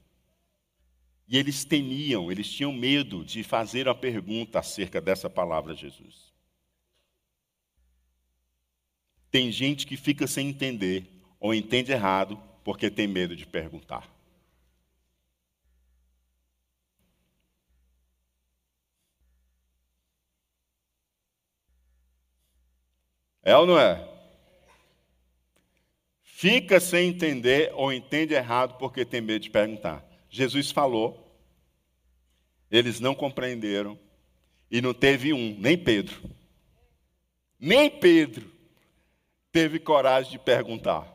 E 1.28 1.38
eles 1.38 1.64
temiam, 1.64 2.32
eles 2.32 2.50
tinham 2.50 2.72
medo 2.72 3.24
de 3.24 3.44
fazer 3.44 3.88
a 3.88 3.96
pergunta 3.96 4.60
acerca 4.60 5.00
dessa 5.00 5.30
palavra 5.30 5.74
Jesus. 5.74 6.34
Tem 9.32 9.52
gente 9.52 9.88
que 9.88 9.98
fica 9.98 10.28
sem 10.28 10.50
entender, 10.50 11.10
ou 11.40 11.54
entende 11.54 11.92
errado, 11.92 12.40
porque 12.64 12.90
tem 12.90 13.08
medo 13.08 13.36
de 13.36 13.48
perguntar. 13.48 14.14
É 23.42 23.58
ou 23.58 23.66
não 23.66 23.78
é? 23.78 24.10
Fica 26.22 26.80
sem 26.80 27.10
entender 27.10 27.72
ou 27.74 27.92
entende 27.92 28.34
errado 28.34 28.78
porque 28.78 29.04
tem 29.04 29.22
medo 29.22 29.42
de 29.42 29.50
perguntar. 29.50 30.12
Jesus 30.34 30.72
falou, 30.72 31.32
eles 32.72 33.00
não 33.00 33.14
compreenderam, 33.14 34.00
e 34.72 34.82
não 34.82 34.92
teve 34.92 35.32
um, 35.32 35.56
nem 35.60 35.78
Pedro. 35.78 36.28
Nem 37.60 37.88
Pedro 37.88 38.52
teve 39.52 39.78
coragem 39.78 40.32
de 40.32 40.40
perguntar. 40.40 41.08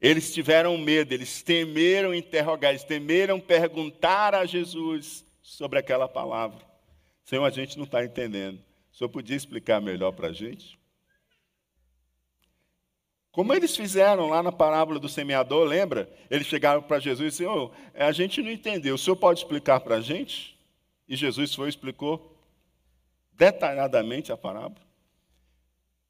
Eles 0.00 0.32
tiveram 0.32 0.78
medo, 0.78 1.12
eles 1.12 1.42
temeram 1.42 2.14
interrogar, 2.14 2.70
eles 2.70 2.84
temeram 2.84 3.40
perguntar 3.40 4.32
a 4.32 4.46
Jesus 4.46 5.24
sobre 5.42 5.80
aquela 5.80 6.06
palavra. 6.06 6.64
Senhor, 7.24 7.44
a 7.44 7.50
gente 7.50 7.76
não 7.76 7.84
está 7.84 8.04
entendendo. 8.04 8.60
O 8.92 8.96
senhor 8.96 9.10
podia 9.10 9.36
explicar 9.36 9.80
melhor 9.80 10.12
para 10.12 10.28
a 10.28 10.32
gente? 10.32 10.78
Como 13.32 13.54
eles 13.54 13.76
fizeram 13.76 14.28
lá 14.28 14.42
na 14.42 14.50
parábola 14.50 14.98
do 14.98 15.08
semeador, 15.08 15.64
lembra? 15.64 16.10
Eles 16.28 16.46
chegaram 16.46 16.82
para 16.82 16.98
Jesus 16.98 17.28
e 17.28 17.30
disseram: 17.30 17.70
oh, 17.70 17.70
a 17.94 18.10
gente 18.10 18.42
não 18.42 18.50
entendeu, 18.50 18.96
o 18.96 18.98
senhor 18.98 19.16
pode 19.16 19.40
explicar 19.40 19.80
para 19.80 19.96
a 19.96 20.00
gente? 20.00 20.58
E 21.08 21.16
Jesus 21.16 21.54
foi 21.54 21.66
e 21.66 21.70
explicou 21.70 22.36
detalhadamente 23.32 24.32
a 24.32 24.36
parábola. 24.36 24.84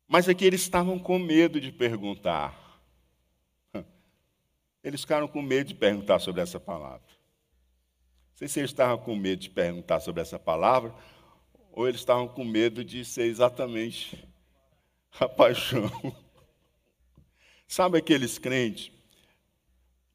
Mas 0.08 0.28
aqui 0.28 0.44
eles 0.44 0.62
estavam 0.62 0.98
com 0.98 1.18
medo 1.18 1.60
de 1.60 1.70
perguntar. 1.70 2.58
Eles 4.82 5.02
ficaram 5.02 5.28
com 5.28 5.40
medo 5.40 5.68
de 5.68 5.74
perguntar 5.74 6.18
sobre 6.18 6.40
essa 6.40 6.58
palavra. 6.58 7.06
Não 7.06 8.36
sei 8.36 8.48
se 8.48 8.58
eles 8.58 8.70
estavam 8.70 8.98
com 8.98 9.14
medo 9.14 9.42
de 9.42 9.50
perguntar 9.50 10.00
sobre 10.00 10.22
essa 10.22 10.38
palavra, 10.38 10.92
ou 11.70 11.86
eles 11.86 12.00
estavam 12.00 12.26
com 12.26 12.42
medo 12.42 12.82
de 12.82 13.04
ser 13.04 13.24
exatamente 13.24 14.26
a 15.20 15.28
paixão 15.28 15.90
Sabe 17.70 17.98
aqueles 17.98 18.36
crentes 18.36 18.90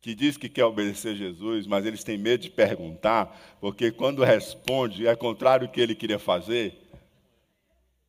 que 0.01 0.13
diz 0.13 0.35
que 0.35 0.49
quer 0.49 0.65
obedecer 0.65 1.15
Jesus, 1.15 1.65
mas 1.65 1.85
eles 1.85 2.03
têm 2.03 2.17
medo 2.17 2.41
de 2.41 2.49
perguntar, 2.49 3.57
porque 3.61 3.93
quando 3.93 4.25
responde 4.25 5.07
é 5.07 5.15
contrário 5.15 5.65
do 5.65 5.71
que 5.71 5.79
ele 5.79 5.95
queria 5.95 6.19
fazer? 6.19 6.77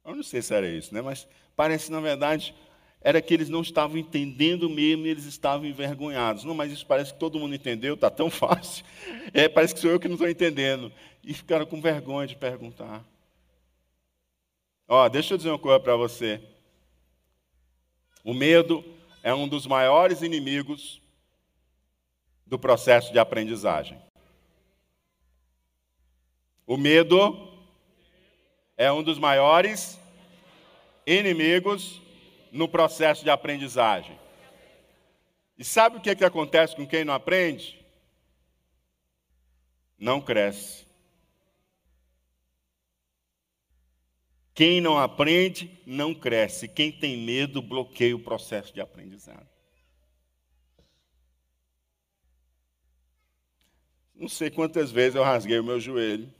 Eu 0.04 0.16
não 0.16 0.24
sei 0.24 0.42
se 0.42 0.52
era 0.52 0.68
isso, 0.68 0.92
né? 0.92 1.00
mas 1.00 1.28
parece, 1.54 1.92
na 1.92 2.00
verdade, 2.00 2.56
era 3.00 3.22
que 3.22 3.32
eles 3.32 3.48
não 3.48 3.62
estavam 3.62 3.96
entendendo 3.96 4.68
mesmo 4.68 5.06
eles 5.06 5.26
estavam 5.26 5.64
envergonhados. 5.64 6.42
Não, 6.42 6.52
mas 6.52 6.72
isso 6.72 6.84
parece 6.84 7.12
que 7.12 7.20
todo 7.20 7.38
mundo 7.38 7.54
entendeu, 7.54 7.94
está 7.94 8.10
tão 8.10 8.28
fácil. 8.28 8.84
É, 9.32 9.48
parece 9.48 9.74
que 9.74 9.78
sou 9.78 9.92
eu 9.92 10.00
que 10.00 10.08
não 10.08 10.16
estou 10.16 10.28
entendendo. 10.28 10.90
E 11.22 11.32
ficaram 11.32 11.66
com 11.66 11.80
vergonha 11.80 12.26
de 12.26 12.34
perguntar. 12.34 13.04
Ó, 14.88 15.08
deixa 15.08 15.34
eu 15.34 15.38
dizer 15.38 15.50
uma 15.50 15.58
coisa 15.58 15.78
para 15.78 15.94
você. 15.94 16.40
O 18.24 18.34
medo 18.34 18.95
é 19.26 19.34
um 19.34 19.48
dos 19.48 19.66
maiores 19.66 20.22
inimigos 20.22 21.02
do 22.46 22.56
processo 22.56 23.12
de 23.12 23.18
aprendizagem. 23.18 24.00
O 26.64 26.76
medo 26.76 27.52
é 28.76 28.92
um 28.92 29.02
dos 29.02 29.18
maiores 29.18 29.98
inimigos 31.04 32.00
no 32.52 32.68
processo 32.68 33.24
de 33.24 33.30
aprendizagem. 33.30 34.16
E 35.58 35.64
sabe 35.64 35.96
o 35.96 36.00
que, 36.00 36.10
é 36.10 36.14
que 36.14 36.24
acontece 36.24 36.76
com 36.76 36.86
quem 36.86 37.04
não 37.04 37.12
aprende? 37.12 37.84
Não 39.98 40.20
cresce. 40.20 40.85
Quem 44.56 44.80
não 44.80 44.96
aprende, 44.96 45.70
não 45.84 46.14
cresce. 46.14 46.66
Quem 46.66 46.90
tem 46.90 47.18
medo, 47.18 47.60
bloqueia 47.60 48.16
o 48.16 48.18
processo 48.18 48.72
de 48.72 48.80
aprendizado. 48.80 49.46
Não 54.14 54.30
sei 54.30 54.50
quantas 54.50 54.90
vezes 54.90 55.14
eu 55.14 55.22
rasguei 55.22 55.58
o 55.58 55.64
meu 55.64 55.78
joelho 55.78 56.32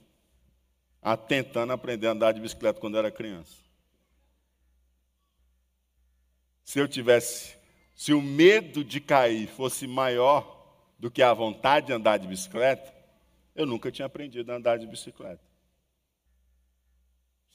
tentando 1.15 1.71
aprender 1.71 2.07
a 2.07 2.11
andar 2.11 2.31
de 2.31 2.41
bicicleta 2.41 2.79
quando 2.79 2.97
era 2.97 3.11
criança. 3.11 3.55
Se 6.63 6.79
eu 6.79 6.87
tivesse, 6.87 7.55
se 7.95 8.13
o 8.13 8.21
medo 8.21 8.83
de 8.83 8.99
cair 8.99 9.47
fosse 9.47 9.85
maior 9.85 10.75
do 10.97 11.11
que 11.11 11.21
a 11.21 11.33
vontade 11.35 11.85
de 11.85 11.93
andar 11.93 12.17
de 12.17 12.27
bicicleta, 12.27 12.91
eu 13.55 13.67
nunca 13.67 13.91
tinha 13.91 14.07
aprendido 14.07 14.51
a 14.51 14.55
andar 14.55 14.77
de 14.77 14.87
bicicleta. 14.87 15.46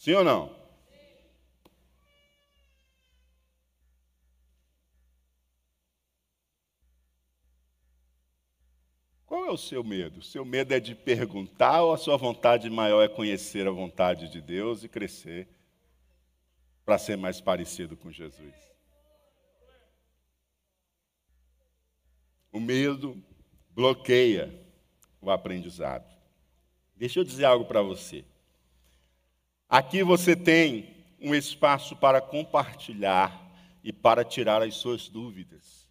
Sim 0.02 0.14
ou 0.14 0.24
não? 0.24 0.52
Qual 9.24 9.46
é 9.46 9.50
o 9.52 9.56
seu 9.56 9.84
medo? 9.84 10.18
O 10.18 10.22
seu 10.24 10.44
medo 10.44 10.74
é 10.74 10.80
de 10.80 10.96
perguntar 10.96 11.82
ou 11.82 11.92
a 11.92 11.96
sua 11.96 12.16
vontade 12.16 12.68
maior 12.68 13.04
é 13.04 13.08
conhecer 13.08 13.64
a 13.68 13.70
vontade 13.70 14.28
de 14.28 14.40
Deus 14.40 14.82
e 14.82 14.88
crescer 14.88 15.48
para 16.84 16.98
ser 16.98 17.16
mais 17.16 17.40
parecido 17.40 17.96
com 17.96 18.10
Jesus? 18.10 18.56
O 22.50 22.58
medo 22.58 23.22
bloqueia 23.70 24.52
o 25.20 25.30
aprendizado. 25.30 26.12
Deixa 26.96 27.20
eu 27.20 27.24
dizer 27.24 27.44
algo 27.44 27.66
para 27.66 27.82
você. 27.82 28.24
Aqui 29.72 30.02
você 30.02 30.36
tem 30.36 30.94
um 31.18 31.34
espaço 31.34 31.96
para 31.96 32.20
compartilhar 32.20 33.50
e 33.82 33.90
para 33.90 34.22
tirar 34.22 34.60
as 34.60 34.74
suas 34.74 35.08
dúvidas. 35.08 35.88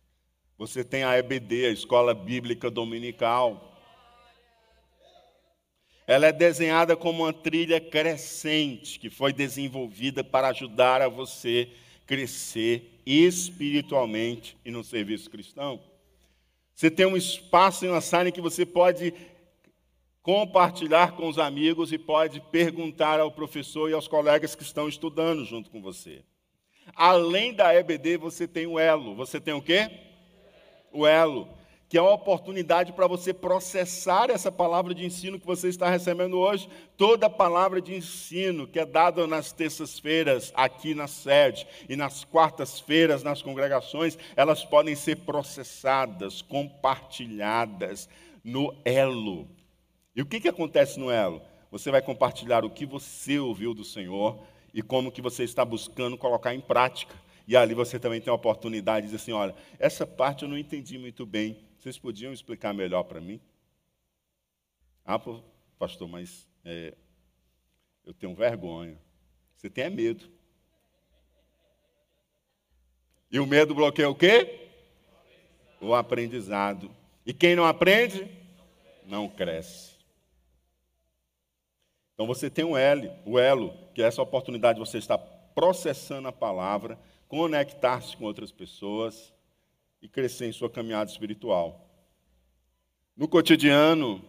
Você 0.55 0.83
tem 0.83 1.03
a 1.03 1.17
EBD, 1.17 1.65
a 1.65 1.71
Escola 1.71 2.13
Bíblica 2.13 2.69
Dominical. 2.69 3.75
Ela 6.05 6.27
é 6.27 6.31
desenhada 6.31 6.95
como 6.95 7.23
uma 7.23 7.33
trilha 7.33 7.81
crescente 7.81 8.99
que 8.99 9.09
foi 9.09 9.33
desenvolvida 9.33 10.23
para 10.23 10.49
ajudar 10.49 11.01
a 11.01 11.09
você 11.09 11.67
crescer 12.05 13.01
espiritualmente 13.03 14.55
e 14.63 14.69
no 14.69 14.83
serviço 14.83 15.27
cristão. 15.27 15.81
Você 16.75 16.91
tem 16.91 17.07
um 17.07 17.17
espaço 17.17 17.83
em 17.83 17.89
uma 17.89 17.99
sala 17.99 18.29
em 18.29 18.31
que 18.31 18.41
você 18.41 18.63
pode 18.63 19.11
compartilhar 20.21 21.13
com 21.13 21.27
os 21.27 21.39
amigos 21.39 21.91
e 21.91 21.97
pode 21.97 22.39
perguntar 22.51 23.19
ao 23.19 23.31
professor 23.31 23.89
e 23.89 23.93
aos 23.93 24.07
colegas 24.07 24.55
que 24.55 24.63
estão 24.63 24.87
estudando 24.87 25.43
junto 25.45 25.69
com 25.69 25.81
você. 25.81 26.23
Além 26.95 27.53
da 27.53 27.73
EBD, 27.73 28.17
você 28.17 28.47
tem 28.47 28.67
o 28.67 28.77
elo. 28.77 29.15
Você 29.15 29.39
tem 29.39 29.53
o 29.53 29.61
quê? 29.61 29.89
o 30.91 31.07
elo, 31.07 31.47
que 31.87 31.97
é 31.97 32.01
uma 32.01 32.13
oportunidade 32.13 32.93
para 32.93 33.07
você 33.07 33.33
processar 33.33 34.29
essa 34.29 34.51
palavra 34.51 34.93
de 34.93 35.05
ensino 35.05 35.39
que 35.39 35.45
você 35.45 35.67
está 35.67 35.89
recebendo 35.89 36.37
hoje. 36.37 36.69
Toda 36.95 37.29
palavra 37.29 37.81
de 37.81 37.93
ensino 37.93 38.67
que 38.67 38.79
é 38.79 38.85
dada 38.85 39.27
nas 39.27 39.51
terças-feiras 39.51 40.53
aqui 40.55 40.93
na 40.93 41.07
sede 41.07 41.67
e 41.89 41.95
nas 41.95 42.23
quartas-feiras 42.23 43.23
nas 43.23 43.41
congregações, 43.41 44.17
elas 44.35 44.63
podem 44.63 44.95
ser 44.95 45.17
processadas, 45.17 46.41
compartilhadas 46.41 48.07
no 48.43 48.73
elo. 48.85 49.47
E 50.15 50.21
o 50.21 50.25
que, 50.25 50.39
que 50.39 50.47
acontece 50.47 50.99
no 50.99 51.09
elo? 51.09 51.41
Você 51.69 51.89
vai 51.89 52.01
compartilhar 52.01 52.65
o 52.65 52.69
que 52.69 52.85
você 52.85 53.39
ouviu 53.39 53.73
do 53.73 53.83
Senhor 53.83 54.43
e 54.73 54.81
como 54.81 55.11
que 55.11 55.21
você 55.21 55.43
está 55.43 55.63
buscando 55.63 56.17
colocar 56.17 56.53
em 56.53 56.59
prática. 56.59 57.15
E 57.47 57.55
ali 57.55 57.73
você 57.73 57.99
também 57.99 58.19
tem 58.19 58.31
a 58.31 58.35
oportunidade 58.35 59.05
de 59.05 59.11
dizer 59.11 59.23
assim: 59.23 59.31
olha, 59.31 59.55
essa 59.79 60.05
parte 60.05 60.43
eu 60.43 60.49
não 60.49 60.57
entendi 60.57 60.97
muito 60.97 61.25
bem. 61.25 61.57
Vocês 61.77 61.97
podiam 61.97 62.33
explicar 62.33 62.73
melhor 62.73 63.03
para 63.03 63.21
mim? 63.21 63.39
Ah, 65.05 65.19
pastor, 65.79 66.07
mas 66.07 66.47
é, 66.63 66.93
eu 68.05 68.13
tenho 68.13 68.35
vergonha. 68.35 68.97
Você 69.55 69.69
tem 69.69 69.89
medo. 69.89 70.29
E 73.31 73.39
o 73.39 73.45
medo 73.45 73.73
bloqueia 73.73 74.09
o 74.09 74.15
quê? 74.15 74.69
O 75.79 75.93
aprendizado. 75.93 76.91
E 77.25 77.33
quem 77.33 77.55
não 77.55 77.65
aprende, 77.65 78.27
não 79.05 79.29
cresce. 79.29 79.90
Então 82.21 82.27
você 82.27 82.51
tem 82.51 82.63
um 82.63 82.77
L, 82.77 83.11
o 83.25 83.39
elo, 83.39 83.73
que 83.95 84.03
é 84.03 84.05
essa 84.05 84.21
oportunidade 84.21 84.79
de 84.79 84.87
você 84.87 84.99
estar 84.99 85.17
processando 85.17 86.27
a 86.27 86.31
palavra 86.31 86.99
conectar-se 87.27 88.15
com 88.15 88.25
outras 88.25 88.51
pessoas 88.51 89.33
e 89.99 90.07
crescer 90.07 90.45
em 90.45 90.51
sua 90.51 90.69
caminhada 90.69 91.09
espiritual. 91.09 91.89
No 93.17 93.27
cotidiano, 93.27 94.23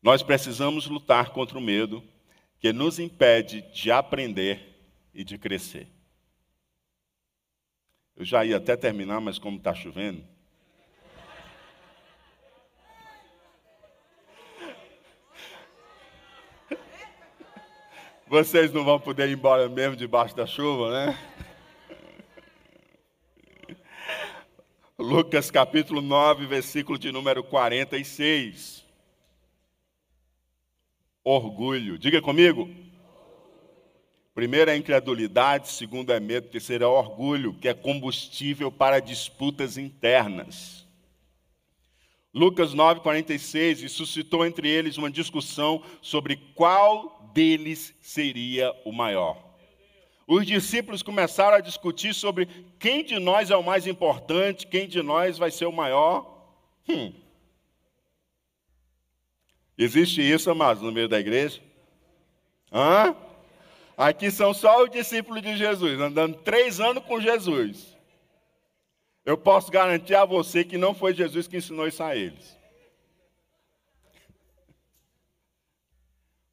nós 0.00 0.22
precisamos 0.22 0.86
lutar 0.86 1.30
contra 1.30 1.58
o 1.58 1.60
medo 1.60 2.00
que 2.60 2.72
nos 2.72 3.00
impede 3.00 3.62
de 3.72 3.90
aprender 3.90 4.80
e 5.12 5.24
de 5.24 5.36
crescer. 5.36 5.88
Eu 8.14 8.24
já 8.24 8.44
ia 8.44 8.58
até 8.58 8.76
terminar, 8.76 9.20
mas 9.20 9.36
como 9.36 9.56
está 9.56 9.74
chovendo. 9.74 10.24
Vocês 18.30 18.72
não 18.72 18.84
vão 18.84 19.00
poder 19.00 19.28
ir 19.28 19.32
embora 19.32 19.68
mesmo 19.68 19.96
debaixo 19.96 20.36
da 20.36 20.46
chuva, 20.46 20.92
né? 20.92 21.18
Lucas 24.96 25.50
capítulo 25.50 26.00
9, 26.00 26.46
versículo 26.46 26.96
de 26.96 27.10
número 27.10 27.42
46. 27.42 28.84
Orgulho. 31.24 31.98
Diga 31.98 32.22
comigo. 32.22 32.70
Primeiro 34.32 34.70
é 34.70 34.76
incredulidade, 34.76 35.66
segundo 35.66 36.12
é 36.12 36.20
medo, 36.20 36.50
terceiro 36.50 36.84
é 36.84 36.86
orgulho, 36.86 37.54
que 37.54 37.66
é 37.66 37.74
combustível 37.74 38.70
para 38.70 39.00
disputas 39.00 39.76
internas. 39.76 40.86
Lucas 42.32 42.72
9, 42.74 43.00
46, 43.00 43.82
e 43.82 43.88
suscitou 43.88 44.46
entre 44.46 44.68
eles 44.68 44.96
uma 44.96 45.10
discussão 45.10 45.82
sobre 46.00 46.36
qual 46.54 47.19
deles 47.32 47.94
seria 48.00 48.72
o 48.84 48.92
maior. 48.92 49.50
Os 50.26 50.46
discípulos 50.46 51.02
começaram 51.02 51.56
a 51.56 51.60
discutir 51.60 52.14
sobre 52.14 52.46
quem 52.78 53.04
de 53.04 53.18
nós 53.18 53.50
é 53.50 53.56
o 53.56 53.64
mais 53.64 53.86
importante, 53.86 54.66
quem 54.66 54.86
de 54.86 55.02
nós 55.02 55.36
vai 55.36 55.50
ser 55.50 55.66
o 55.66 55.72
maior. 55.72 56.46
Hum. 56.88 57.12
Existe 59.76 60.20
isso, 60.20 60.50
amados, 60.50 60.82
no 60.82 60.92
meio 60.92 61.08
da 61.08 61.18
igreja? 61.18 61.60
Hã? 62.72 63.16
Aqui 63.96 64.30
são 64.30 64.54
só 64.54 64.84
os 64.84 64.90
discípulos 64.90 65.42
de 65.42 65.56
Jesus, 65.56 65.98
andando 66.00 66.36
três 66.38 66.78
anos 66.78 67.04
com 67.04 67.20
Jesus. 67.20 67.98
Eu 69.24 69.36
posso 69.36 69.70
garantir 69.70 70.14
a 70.14 70.24
você 70.24 70.64
que 70.64 70.78
não 70.78 70.94
foi 70.94 71.12
Jesus 71.12 71.46
que 71.46 71.56
ensinou 71.56 71.88
isso 71.88 72.02
a 72.02 72.14
eles. 72.16 72.59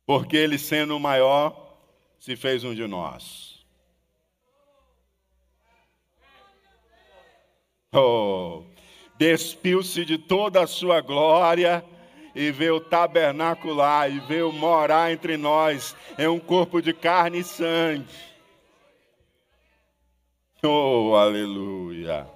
Porque 0.08 0.38
ele, 0.38 0.58
sendo 0.58 0.96
o 0.96 1.00
maior, 1.02 1.78
se 2.18 2.38
fez 2.38 2.64
um 2.64 2.74
de 2.74 2.88
nós. 2.88 3.66
Oh, 7.94 8.64
despiu-se 9.18 10.06
de 10.06 10.18
toda 10.18 10.64
a 10.64 10.68
sua 10.68 11.02
glória 11.02 11.84
e 12.34 12.52
veio 12.52 12.80
tabernacular 12.80 14.10
e 14.10 14.20
veio 14.22 14.52
morar 14.54 15.12
entre 15.12 15.36
nós 15.36 15.94
em 16.18 16.28
um 16.28 16.40
corpo 16.40 16.82
de 16.82 16.94
carne 16.94 17.40
e 17.40 17.44
sangue. 17.44 18.08
Oh, 20.64 21.16
aleluia. 21.16 22.30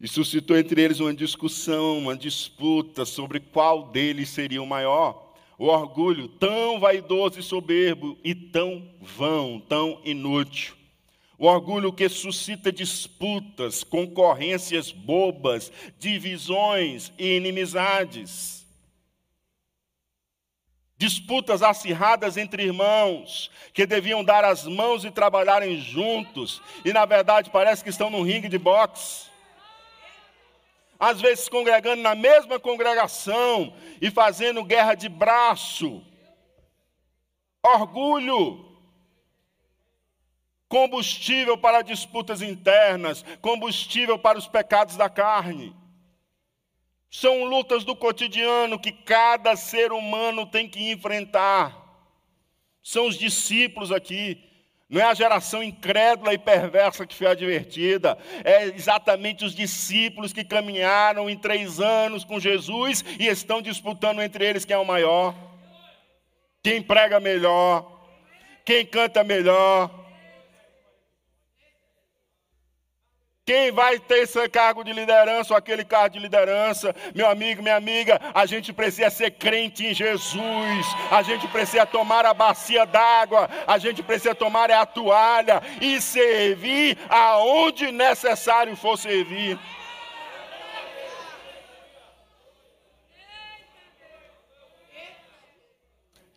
E 0.00 0.08
suscitou 0.08 0.56
entre 0.56 0.82
eles 0.82 0.98
uma 0.98 1.14
discussão, 1.14 1.98
uma 1.98 2.16
disputa 2.16 3.04
sobre 3.04 3.38
qual 3.38 3.84
deles 3.84 4.30
seria 4.30 4.62
o 4.62 4.66
maior 4.66 5.29
o 5.60 5.66
orgulho 5.66 6.26
tão 6.26 6.80
vaidoso 6.80 7.38
e 7.38 7.42
soberbo 7.42 8.16
e 8.24 8.34
tão 8.34 8.82
vão, 8.98 9.60
tão 9.60 10.00
inútil. 10.06 10.74
O 11.36 11.44
orgulho 11.46 11.92
que 11.92 12.08
suscita 12.08 12.72
disputas, 12.72 13.84
concorrências 13.84 14.90
bobas, 14.90 15.70
divisões 15.98 17.12
e 17.18 17.36
inimizades. 17.36 18.66
Disputas 20.96 21.62
acirradas 21.62 22.38
entre 22.38 22.62
irmãos, 22.62 23.50
que 23.74 23.84
deviam 23.84 24.24
dar 24.24 24.46
as 24.46 24.64
mãos 24.64 25.04
e 25.04 25.10
trabalharem 25.10 25.78
juntos, 25.78 26.62
e 26.86 26.92
na 26.94 27.04
verdade 27.04 27.50
parece 27.50 27.84
que 27.84 27.90
estão 27.90 28.08
num 28.08 28.22
ringue 28.22 28.48
de 28.48 28.58
boxe 28.58 29.29
às 31.00 31.18
vezes 31.18 31.48
congregando 31.48 32.02
na 32.02 32.14
mesma 32.14 32.60
congregação 32.60 33.74
e 34.02 34.10
fazendo 34.10 34.62
guerra 34.62 34.94
de 34.94 35.08
braço. 35.08 36.04
Orgulho. 37.62 38.68
Combustível 40.68 41.58
para 41.58 41.82
disputas 41.82 42.42
internas, 42.42 43.24
combustível 43.40 44.18
para 44.18 44.38
os 44.38 44.46
pecados 44.46 44.94
da 44.94 45.08
carne. 45.08 45.74
São 47.10 47.44
lutas 47.44 47.82
do 47.82 47.96
cotidiano 47.96 48.78
que 48.78 48.92
cada 48.92 49.56
ser 49.56 49.90
humano 49.90 50.46
tem 50.46 50.68
que 50.68 50.92
enfrentar. 50.92 51.76
São 52.82 53.08
os 53.08 53.18
discípulos 53.18 53.90
aqui. 53.90 54.49
Não 54.90 55.00
é 55.00 55.04
a 55.04 55.14
geração 55.14 55.62
incrédula 55.62 56.34
e 56.34 56.38
perversa 56.38 57.06
que 57.06 57.14
foi 57.14 57.28
advertida, 57.28 58.18
é 58.42 58.64
exatamente 58.64 59.44
os 59.44 59.54
discípulos 59.54 60.32
que 60.32 60.42
caminharam 60.42 61.30
em 61.30 61.36
três 61.36 61.78
anos 61.78 62.24
com 62.24 62.40
Jesus 62.40 63.04
e 63.16 63.28
estão 63.28 63.62
disputando 63.62 64.20
entre 64.20 64.44
eles 64.44 64.64
quem 64.64 64.74
é 64.74 64.78
o 64.78 64.84
maior, 64.84 65.32
quem 66.60 66.82
prega 66.82 67.20
melhor, 67.20 68.00
quem 68.64 68.84
canta 68.84 69.22
melhor, 69.22 69.99
Quem 73.46 73.72
vai 73.72 73.98
ter 73.98 74.18
esse 74.18 74.48
cargo 74.48 74.84
de 74.84 74.92
liderança 74.92 75.52
ou 75.52 75.58
aquele 75.58 75.84
cargo 75.84 76.10
de 76.10 76.18
liderança? 76.20 76.94
Meu 77.14 77.28
amigo, 77.28 77.62
minha 77.62 77.76
amiga, 77.76 78.20
a 78.34 78.46
gente 78.46 78.72
precisa 78.72 79.10
ser 79.10 79.32
crente 79.32 79.86
em 79.86 79.94
Jesus. 79.94 80.86
A 81.10 81.22
gente 81.22 81.48
precisa 81.48 81.86
tomar 81.86 82.24
a 82.26 82.34
bacia 82.34 82.84
d'água. 82.84 83.48
A 83.66 83.78
gente 83.78 84.02
precisa 84.02 84.34
tomar 84.34 84.70
a 84.70 84.86
toalha 84.86 85.62
e 85.80 86.00
servir 86.00 86.96
aonde 87.08 87.90
necessário 87.90 88.76
for 88.76 88.96
servir. 88.96 89.58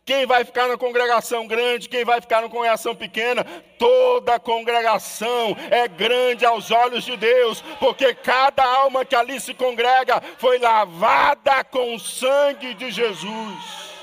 Quem 0.04 0.26
vai 0.26 0.44
ficar 0.44 0.68
na 0.68 0.76
congregação 0.76 1.46
grande, 1.46 1.88
quem 1.88 2.04
vai 2.04 2.20
ficar 2.20 2.42
na 2.42 2.48
congregação 2.48 2.94
pequena, 2.94 3.42
toda 3.78 4.38
congregação 4.38 5.56
é 5.70 5.88
grande 5.88 6.44
aos 6.44 6.70
olhos 6.70 7.04
de 7.04 7.16
Deus, 7.16 7.62
porque 7.80 8.14
cada 8.14 8.62
alma 8.62 9.04
que 9.04 9.16
ali 9.16 9.40
se 9.40 9.54
congrega 9.54 10.22
foi 10.36 10.58
lavada 10.58 11.64
com 11.64 11.94
o 11.94 11.98
sangue 11.98 12.74
de 12.74 12.90
Jesus. 12.90 13.94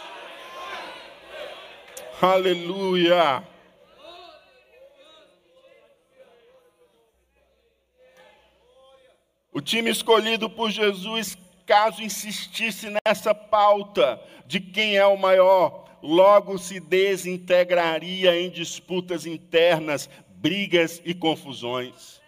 Aleluia. 2.20 3.44
O 9.54 9.62
time 9.62 9.92
escolhido 9.92 10.50
por 10.50 10.72
Jesus, 10.72 11.38
caso 11.68 12.02
insistisse 12.02 12.88
nessa 13.06 13.36
pauta 13.36 14.20
de 14.48 14.60
quem 14.60 14.98
é 14.98 15.06
o 15.06 15.18
maior, 15.18 15.91
logo 16.02 16.58
se 16.58 16.80
desintegraria 16.80 18.40
em 18.40 18.50
disputas 18.50 19.26
internas, 19.26 20.10
brigas 20.30 21.02
e 21.06 21.14
confusões. 21.14 22.22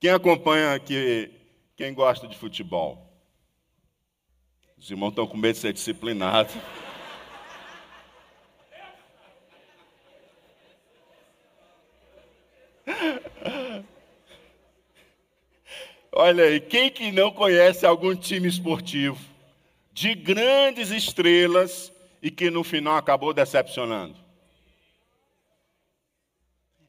Quem 0.00 0.10
acompanha 0.10 0.74
aqui, 0.74 1.30
quem 1.76 1.92
gosta 1.92 2.28
de 2.28 2.36
futebol? 2.38 3.04
Os 4.76 4.88
irmãos 4.90 5.10
estão 5.10 5.26
com 5.26 5.36
medo 5.36 5.54
de 5.54 5.60
ser 5.60 5.72
disciplinados. 5.72 6.54
Olha 16.20 16.42
aí, 16.42 16.58
quem 16.58 16.90
que 16.90 17.12
não 17.12 17.30
conhece 17.30 17.86
algum 17.86 18.12
time 18.12 18.48
esportivo 18.48 19.16
de 19.92 20.16
grandes 20.16 20.90
estrelas 20.90 21.92
e 22.20 22.28
que 22.28 22.50
no 22.50 22.64
final 22.64 22.96
acabou 22.96 23.32
decepcionando? 23.32 24.16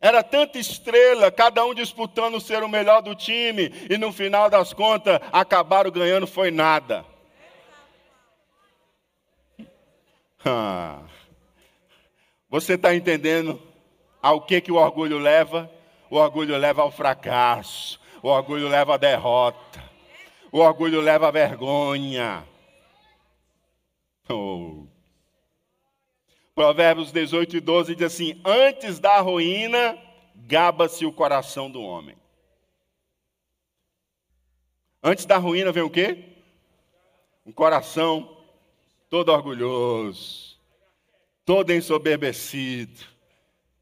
Era 0.01 0.23
tanta 0.23 0.57
estrela, 0.57 1.29
cada 1.29 1.63
um 1.63 1.75
disputando 1.75 2.41
ser 2.41 2.63
o 2.63 2.67
melhor 2.67 3.03
do 3.03 3.13
time, 3.13 3.71
e 3.87 3.99
no 3.99 4.11
final 4.11 4.49
das 4.49 4.73
contas 4.73 5.19
acabaram 5.31 5.91
ganhando 5.91 6.25
foi 6.25 6.49
nada. 6.49 7.05
Ah. 10.43 11.03
Você 12.49 12.73
está 12.73 12.95
entendendo 12.95 13.61
ao 14.23 14.41
que, 14.41 14.59
que 14.59 14.71
o 14.71 14.77
orgulho 14.77 15.19
leva? 15.19 15.69
O 16.09 16.15
orgulho 16.15 16.57
leva 16.57 16.81
ao 16.81 16.89
fracasso. 16.89 17.98
O 18.21 18.29
orgulho 18.29 18.67
leva 18.67 18.95
à 18.95 18.97
derrota. 18.97 19.83
O 20.51 20.59
orgulho 20.59 21.01
leva 21.01 21.27
à 21.27 21.31
vergonha. 21.31 22.45
Oh. 24.27 24.87
Provérbios 26.53 27.11
18 27.11 27.57
e 27.57 27.59
12 27.59 27.95
diz 27.95 28.05
assim: 28.13 28.41
Antes 28.43 28.99
da 28.99 29.19
ruína, 29.21 29.97
gaba-se 30.35 31.05
o 31.05 31.13
coração 31.13 31.71
do 31.71 31.81
homem. 31.81 32.17
Antes 35.01 35.25
da 35.25 35.37
ruína 35.37 35.71
vem 35.71 35.83
o 35.83 35.89
quê? 35.89 36.35
Um 37.45 37.51
coração 37.51 38.37
todo 39.09 39.31
orgulhoso, 39.31 40.59
todo 41.45 41.73
ensoberbecido. 41.73 43.05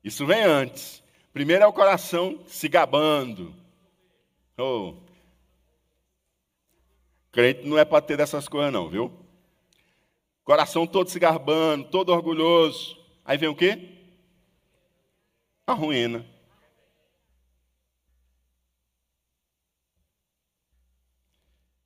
Isso 0.03 0.25
vem 0.25 0.43
antes. 0.43 1.03
Primeiro 1.33 1.63
é 1.63 1.67
o 1.67 1.73
coração 1.73 2.39
se 2.45 2.69
gabando, 2.69 3.53
Oh. 4.57 4.95
Crente 7.31 7.67
não 7.67 7.77
é 7.77 7.85
para 7.85 8.01
ter 8.01 8.17
dessas 8.17 8.47
coisas, 8.47 8.73
não, 8.73 8.89
viu? 8.89 9.13
Coração 10.43 10.87
todo 10.87 11.09
se 11.09 11.19
garbando, 11.19 11.89
todo 11.89 12.11
orgulhoso. 12.11 12.97
Aí 13.23 13.37
vem 13.37 13.49
o 13.49 13.55
quê? 13.55 13.95
A 15.67 15.73
ruína. 15.73 16.25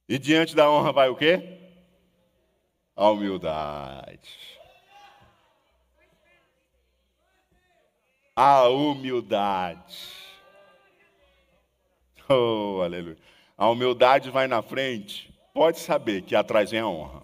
E 0.08 0.18
diante 0.18 0.56
da 0.56 0.70
honra 0.70 0.94
vai 0.94 1.10
o 1.10 1.16
quê? 1.16 1.60
A 2.96 3.10
humildade. 3.10 4.38
A 8.36 8.70
humildade. 8.70 10.21
Oh, 12.34 12.82
aleluia. 12.82 13.18
A 13.58 13.70
humildade 13.70 14.30
vai 14.30 14.48
na 14.48 14.62
frente, 14.62 15.32
pode 15.54 15.80
saber 15.80 16.22
que 16.22 16.36
atrás 16.36 16.72
vem 16.72 16.80
a 16.80 16.88
honra. 16.88 17.24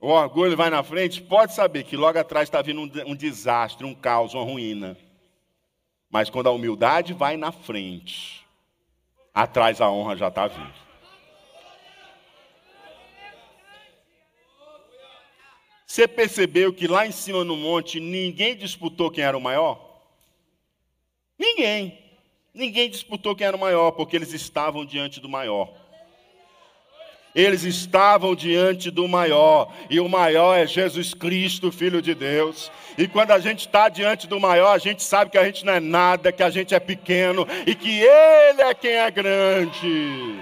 O 0.00 0.08
orgulho 0.08 0.56
vai 0.56 0.70
na 0.70 0.82
frente, 0.82 1.20
pode 1.20 1.54
saber 1.54 1.84
que 1.84 1.96
logo 1.96 2.18
atrás 2.18 2.48
está 2.48 2.62
vindo 2.62 2.80
um, 2.80 3.10
um 3.10 3.14
desastre, 3.14 3.86
um 3.86 3.94
caos, 3.94 4.32
uma 4.32 4.42
ruína. 4.42 4.96
Mas 6.10 6.30
quando 6.30 6.48
a 6.48 6.52
humildade 6.52 7.12
vai 7.12 7.36
na 7.36 7.52
frente, 7.52 8.44
atrás 9.34 9.80
a 9.80 9.90
honra 9.90 10.16
já 10.16 10.28
está 10.28 10.46
vindo. 10.46 10.90
Você 15.86 16.08
percebeu 16.08 16.72
que 16.72 16.88
lá 16.88 17.06
em 17.06 17.12
cima 17.12 17.44
no 17.44 17.56
monte 17.56 18.00
ninguém 18.00 18.56
disputou 18.56 19.10
quem 19.10 19.22
era 19.22 19.36
o 19.36 19.40
maior? 19.40 19.89
Ninguém. 21.40 21.98
Ninguém 22.52 22.90
disputou 22.90 23.34
quem 23.34 23.46
era 23.46 23.56
o 23.56 23.60
maior, 23.60 23.92
porque 23.92 24.14
eles 24.14 24.34
estavam 24.34 24.84
diante 24.84 25.20
do 25.20 25.28
maior. 25.28 25.72
Eles 27.34 27.62
estavam 27.62 28.34
diante 28.34 28.90
do 28.90 29.08
maior, 29.08 29.72
e 29.88 29.98
o 30.00 30.08
maior 30.08 30.54
é 30.54 30.66
Jesus 30.66 31.14
Cristo, 31.14 31.72
Filho 31.72 32.02
de 32.02 32.14
Deus. 32.14 32.70
E 32.98 33.08
quando 33.08 33.30
a 33.30 33.38
gente 33.38 33.60
está 33.60 33.88
diante 33.88 34.26
do 34.26 34.38
maior, 34.38 34.72
a 34.72 34.78
gente 34.78 35.02
sabe 35.02 35.30
que 35.30 35.38
a 35.38 35.44
gente 35.44 35.64
não 35.64 35.72
é 35.72 35.80
nada, 35.80 36.30
que 36.30 36.42
a 36.42 36.50
gente 36.50 36.74
é 36.74 36.80
pequeno 36.80 37.46
e 37.66 37.74
que 37.74 38.00
Ele 38.02 38.60
é 38.60 38.74
quem 38.74 38.92
é 38.92 39.10
grande. 39.10 40.40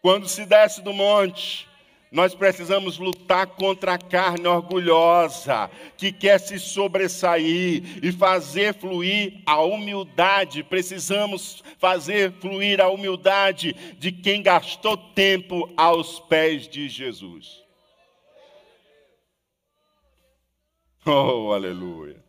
Quando 0.00 0.26
se 0.26 0.46
desce 0.46 0.80
do 0.80 0.94
monte, 0.94 1.67
nós 2.10 2.34
precisamos 2.34 2.98
lutar 2.98 3.46
contra 3.46 3.94
a 3.94 3.98
carne 3.98 4.46
orgulhosa, 4.46 5.70
que 5.96 6.10
quer 6.10 6.38
se 6.38 6.58
sobressair 6.58 7.82
e 8.02 8.10
fazer 8.12 8.74
fluir 8.74 9.42
a 9.44 9.60
humildade. 9.60 10.62
Precisamos 10.62 11.62
fazer 11.78 12.32
fluir 12.40 12.80
a 12.80 12.88
humildade 12.88 13.74
de 13.98 14.10
quem 14.10 14.42
gastou 14.42 14.96
tempo 14.96 15.70
aos 15.76 16.18
pés 16.20 16.66
de 16.66 16.88
Jesus. 16.88 17.62
Oh, 21.10 21.52
aleluia. 21.54 22.22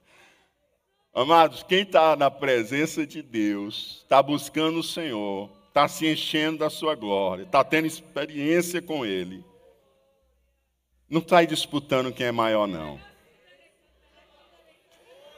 Amados, 1.13 1.63
quem 1.63 1.82
está 1.82 2.15
na 2.15 2.32
presença 2.32 3.05
de 3.05 3.21
Deus, 3.21 3.99
está 4.03 4.23
buscando 4.23 4.80
o 4.80 4.84
Senhor, 4.84 5.49
está 5.67 5.86
se 5.89 6.07
enchendo 6.07 6.59
da 6.59 6.69
sua 6.69 6.95
glória, 6.95 7.43
está 7.43 7.61
tendo 7.61 7.88
experiência 7.88 8.82
com 8.82 9.05
Ele 9.05 9.43
não 11.10 11.20
está 11.22 11.43
disputando 11.43 12.14
quem 12.14 12.28
é 12.28 12.32
maior, 12.32 12.68
não. 12.68 12.99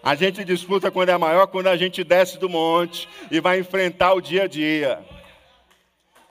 A 0.04 0.16
gente 0.16 0.44
disputa 0.44 0.90
quando 0.90 1.10
é 1.10 1.18
maior, 1.18 1.48
quando 1.48 1.68
a 1.68 1.78
gente 1.78 2.04
desce 2.04 2.40
do 2.40 2.50
monte 2.50 3.08
e 3.30 3.40
vai 3.40 3.60
enfrentar 3.60 4.14
o 4.14 4.22
dia 4.22 4.44
a 4.44 4.48
dia. 4.48 5.00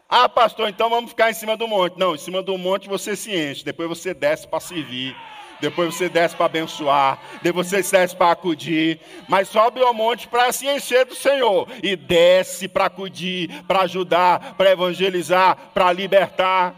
Ah, 0.09 0.29
pastor, 0.29 0.69
então 0.69 0.91
vamos 0.91 1.11
ficar 1.11 1.31
em 1.31 1.35
cima 1.35 1.57
do 1.57 1.69
monte. 1.69 1.97
Não, 1.97 2.17
em 2.17 2.19
cima 2.19 2.43
do 2.43 2.59
monte 2.59 2.89
você 2.89 3.15
se 3.15 3.31
enche, 3.33 3.65
depois 3.65 3.89
você 3.89 4.13
desce 4.13 4.47
para 4.47 4.59
servir. 4.59 5.17
depois 5.61 5.95
você 5.95 6.09
desce 6.09 6.35
para 6.35 6.47
abençoar, 6.47 7.19
depois 7.43 7.67
você 7.67 7.83
desce 7.83 8.17
para 8.17 8.33
acudir, 8.33 8.99
mas 9.29 9.49
sobe 9.49 9.81
ao 9.83 9.93
monte 9.93 10.27
para 10.27 10.51
se 10.53 10.67
encher 10.67 11.05
do 11.05 11.15
Senhor 11.15 11.69
e 11.83 11.95
desce 11.97 12.67
para 12.67 12.87
acudir, 12.87 13.63
para 13.69 13.83
ajudar, 13.83 14.55
para 14.55 14.71
evangelizar, 14.71 15.57
para 15.75 15.93
libertar. 15.93 16.75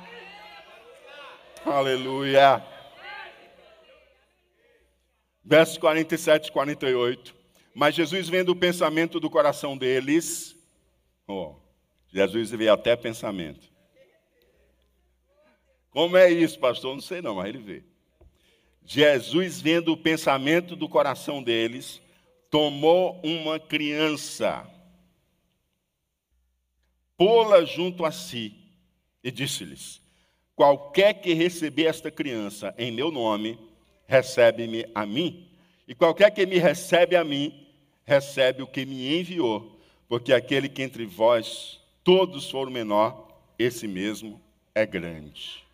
Aleluia. 1.65 2.65
Versos 5.45 5.79
47 5.79 6.49
e 6.49 6.53
48. 6.53 7.35
Mas 7.75 7.95
Jesus, 7.95 8.29
vendo 8.29 8.51
o 8.51 8.57
pensamento 8.57 9.21
do 9.21 9.31
coração 9.31 9.77
deles, 9.77 10.57
oh, 11.27 11.55
Jesus 12.09 12.51
vê 12.51 12.69
até 12.69 12.97
pensamento. 12.97 13.71
Como 15.91 16.17
é 16.17 16.31
isso, 16.31 16.59
pastor? 16.59 16.95
Não 16.95 17.03
sei 17.03 17.23
não, 17.23 17.37
mas 17.37 17.49
ele 17.49 17.59
vê. 17.59 17.85
Jesus, 18.85 19.61
vendo 19.61 19.93
o 19.93 19.97
pensamento 19.97 20.75
do 20.75 20.89
coração 20.89 21.43
deles, 21.43 22.03
tomou 22.51 23.21
uma 23.23 23.61
criança, 23.61 24.69
pô-la 27.17 27.65
junto 27.65 28.05
a 28.05 28.11
si 28.11 28.55
e 29.23 29.31
disse-lhes: 29.31 30.02
Qualquer 30.55 31.15
que 31.15 31.33
receber 31.33 31.87
esta 31.87 32.11
criança 32.11 32.75
em 32.77 32.93
meu 32.93 33.11
nome, 33.11 33.59
recebe-me 34.07 34.87
a 34.95 35.07
mim. 35.07 35.49
E 35.89 35.95
qualquer 35.95 36.31
que 36.31 36.45
me 36.47 36.59
recebe 36.59 37.17
a 37.17 37.25
mim, 37.25 37.67
recebe 38.05 38.63
o 38.63 38.67
que 38.67 38.85
me 38.85 39.19
enviou. 39.19 39.81
Porque 40.09 40.33
aquele 40.33 40.69
que 40.69 40.83
entre 40.83 41.07
vós 41.07 41.81
todos 42.05 42.51
for 42.51 42.71
menor, 42.71 43.29
esse 43.59 43.89
mesmo 43.89 44.41
é 44.75 44.85
grande. 44.85 45.65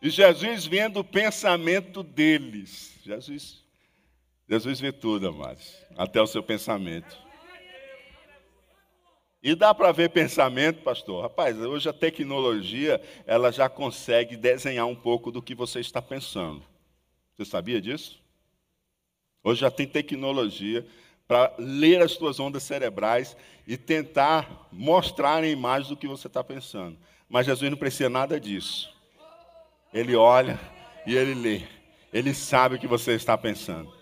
E 0.00 0.10
Jesus 0.10 0.66
vendo 0.66 1.00
o 1.00 1.04
pensamento 1.04 2.02
deles. 2.02 2.98
Jesus, 3.04 3.62
Jesus 4.48 4.80
vê 4.80 4.90
tudo, 4.90 5.28
amados, 5.28 5.76
até 5.96 6.20
o 6.20 6.26
seu 6.26 6.42
pensamento. 6.42 7.16
E 9.42 9.56
dá 9.56 9.74
para 9.74 9.90
ver 9.90 10.10
pensamento, 10.10 10.82
pastor? 10.82 11.22
Rapaz, 11.22 11.58
hoje 11.58 11.88
a 11.88 11.92
tecnologia, 11.92 13.02
ela 13.26 13.50
já 13.50 13.68
consegue 13.68 14.36
desenhar 14.36 14.86
um 14.86 14.94
pouco 14.94 15.32
do 15.32 15.42
que 15.42 15.52
você 15.52 15.80
está 15.80 16.00
pensando. 16.00 16.62
Você 17.36 17.44
sabia 17.44 17.80
disso? 17.80 18.22
Hoje 19.42 19.62
já 19.62 19.70
tem 19.70 19.86
tecnologia 19.86 20.86
para 21.26 21.52
ler 21.58 22.00
as 22.00 22.12
suas 22.12 22.38
ondas 22.38 22.62
cerebrais 22.62 23.36
e 23.66 23.76
tentar 23.76 24.68
mostrar 24.70 25.42
em 25.42 25.50
imagem 25.50 25.88
do 25.88 25.96
que 25.96 26.06
você 26.06 26.28
está 26.28 26.44
pensando. 26.44 26.96
Mas 27.28 27.46
Jesus 27.46 27.68
não 27.68 27.78
precisa 27.78 28.08
nada 28.08 28.38
disso. 28.38 28.94
Ele 29.92 30.14
olha 30.14 30.60
e 31.04 31.16
ele 31.16 31.34
lê. 31.34 31.62
Ele 32.12 32.32
sabe 32.32 32.76
o 32.76 32.78
que 32.78 32.86
você 32.86 33.12
está 33.12 33.36
pensando. 33.36 33.92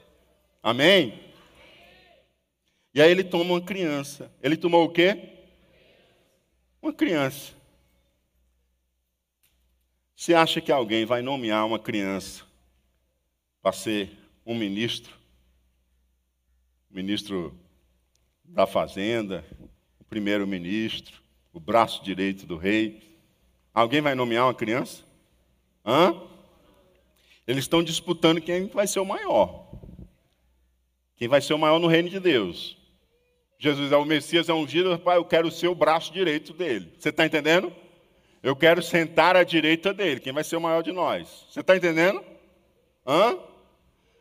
Amém? 0.62 1.29
E 2.92 3.00
aí 3.00 3.10
ele 3.10 3.22
toma 3.22 3.54
uma 3.54 3.60
criança. 3.60 4.30
Ele 4.42 4.56
tomou 4.56 4.84
o 4.84 4.90
quê? 4.90 5.38
Uma 6.82 6.92
criança. 6.92 7.52
Você 10.16 10.34
acha 10.34 10.60
que 10.60 10.72
alguém 10.72 11.04
vai 11.04 11.22
nomear 11.22 11.66
uma 11.66 11.78
criança 11.78 12.44
para 13.62 13.72
ser 13.72 14.10
um 14.44 14.54
ministro? 14.54 15.14
Ministro 16.90 17.56
da 18.44 18.66
Fazenda, 18.66 19.44
o 19.98 20.04
primeiro-ministro, 20.04 21.22
o 21.52 21.60
braço 21.60 22.02
direito 22.02 22.46
do 22.46 22.56
rei. 22.56 23.16
Alguém 23.72 24.00
vai 24.00 24.14
nomear 24.14 24.46
uma 24.46 24.54
criança? 24.54 25.04
Hã? 25.86 26.20
Eles 27.46 27.64
estão 27.64 27.82
disputando 27.82 28.40
quem 28.40 28.66
vai 28.66 28.86
ser 28.86 29.00
o 29.00 29.04
maior. 29.04 29.70
Quem 31.16 31.28
vai 31.28 31.40
ser 31.40 31.54
o 31.54 31.58
maior 31.58 31.78
no 31.78 31.86
reino 31.86 32.08
de 32.08 32.18
Deus. 32.18 32.79
Jesus 33.62 33.92
é 33.92 33.96
o 33.98 34.06
Messias, 34.06 34.48
é 34.48 34.54
ungido, 34.54 34.98
pai, 34.98 35.18
eu 35.18 35.24
quero 35.24 35.50
ser 35.50 35.68
o 35.68 35.74
braço 35.74 36.10
direito 36.14 36.54
dele. 36.54 36.94
Você 36.98 37.10
está 37.10 37.26
entendendo? 37.26 37.70
Eu 38.42 38.56
quero 38.56 38.82
sentar 38.82 39.36
à 39.36 39.44
direita 39.44 39.92
dele. 39.92 40.18
Quem 40.18 40.32
vai 40.32 40.42
ser 40.42 40.56
o 40.56 40.60
maior 40.62 40.82
de 40.82 40.92
nós? 40.92 41.46
Você 41.50 41.60
está 41.60 41.76
entendendo? 41.76 42.24
Hã? 43.06 43.38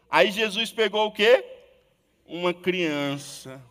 Aí 0.10 0.30
Jesus 0.30 0.74
pegou 0.74 1.08
o 1.08 1.12
quê? 1.14 1.46
Uma 2.26 2.54
criança. 2.54 3.64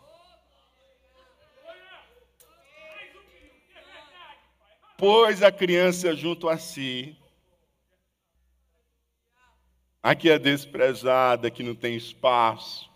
Pôs 4.97 5.43
a 5.43 5.51
criança 5.51 6.15
junto 6.15 6.49
a 6.49 6.57
si. 6.57 7.15
Aqui 10.01 10.31
é 10.31 10.39
desprezada, 10.39 11.51
que 11.51 11.61
não 11.61 11.75
tem 11.75 11.95
espaço. 11.95 12.88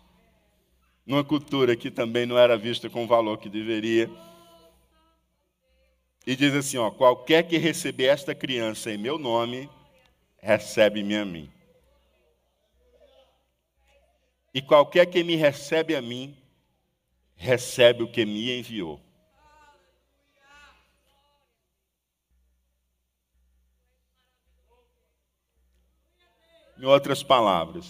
Numa 1.06 1.22
cultura 1.22 1.76
que 1.76 1.90
também 1.90 2.24
não 2.24 2.38
era 2.38 2.56
vista 2.56 2.88
com 2.88 3.04
o 3.04 3.06
valor 3.06 3.38
que 3.38 3.48
deveria. 3.48 4.10
E 6.26 6.34
diz 6.34 6.54
assim: 6.54 6.78
ó, 6.78 6.90
qualquer 6.90 7.46
que 7.46 7.58
receber 7.58 8.06
esta 8.06 8.34
criança 8.34 8.90
em 8.90 8.96
meu 8.96 9.18
nome, 9.18 9.68
recebe-me 10.38 11.16
a 11.16 11.24
mim. 11.24 11.50
E 14.54 14.62
qualquer 14.62 15.06
que 15.06 15.22
me 15.24 15.36
recebe 15.36 15.96
a 15.96 16.00
mim, 16.00 16.36
recebe 17.34 18.02
o 18.02 18.10
que 18.10 18.24
me 18.24 18.58
enviou. 18.58 19.00
Em 26.78 26.86
outras 26.86 27.22
palavras, 27.22 27.86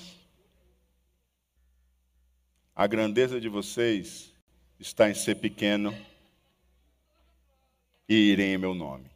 a 2.75 2.87
grandeza 2.87 3.41
de 3.41 3.49
vocês 3.49 4.33
está 4.81 5.09
em 5.09 5.15
ser 5.15 5.37
pequeno 5.37 5.97
e 8.09 8.15
irem 8.15 8.55
em 8.55 8.59
meu 8.59 8.75
nome. 8.75 9.09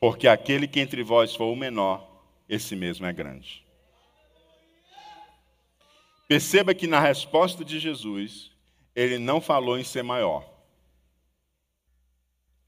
Porque 0.00 0.26
aquele 0.26 0.66
que 0.66 0.80
entre 0.80 1.02
vós 1.02 1.34
for 1.34 1.52
o 1.52 1.56
menor, 1.56 2.24
esse 2.48 2.74
mesmo 2.74 3.04
é 3.06 3.12
grande. 3.12 3.64
Perceba 6.26 6.74
que 6.74 6.86
na 6.86 7.00
resposta 7.00 7.64
de 7.64 7.78
Jesus, 7.78 8.50
ele 8.94 9.18
não 9.18 9.40
falou 9.40 9.78
em 9.78 9.84
ser 9.84 10.02
maior, 10.02 10.48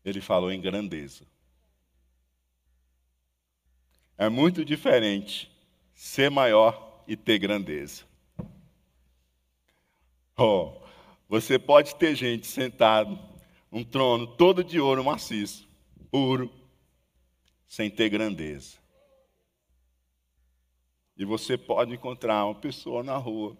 ele 0.05 0.21
falou 0.21 0.53
em 0.53 0.61
grandeza. 0.61 1.27
É 4.17 4.29
muito 4.29 4.65
diferente 4.65 5.51
ser 5.95 6.31
maior 6.31 6.88
e 7.09 7.17
ter 7.17 7.39
grandeza. 7.39 8.05
Oh, 10.37 10.83
você 11.27 11.59
pode 11.59 11.97
ter 11.97 12.15
gente 12.15 12.47
sentado 12.47 13.19
num 13.73 13.83
trono 13.83 14.27
todo 14.37 14.63
de 14.63 14.79
ouro 14.79 15.03
maciço, 15.03 15.67
puro, 16.11 16.53
sem 17.67 17.91
ter 17.91 18.11
grandeza. 18.11 18.77
E 21.17 21.25
você 21.25 21.57
pode 21.57 21.95
encontrar 21.95 22.45
uma 22.45 22.55
pessoa 22.55 23.03
na 23.03 23.17
rua, 23.17 23.57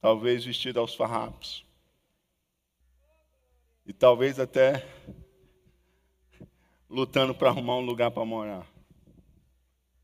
talvez 0.00 0.44
vestida 0.44 0.78
aos 0.78 0.94
farrapos, 0.94 1.64
e 3.86 3.92
talvez 3.92 4.38
até 4.38 4.86
lutando 6.88 7.34
para 7.34 7.48
arrumar 7.48 7.76
um 7.78 7.84
lugar 7.84 8.10
para 8.10 8.24
morar. 8.24 8.71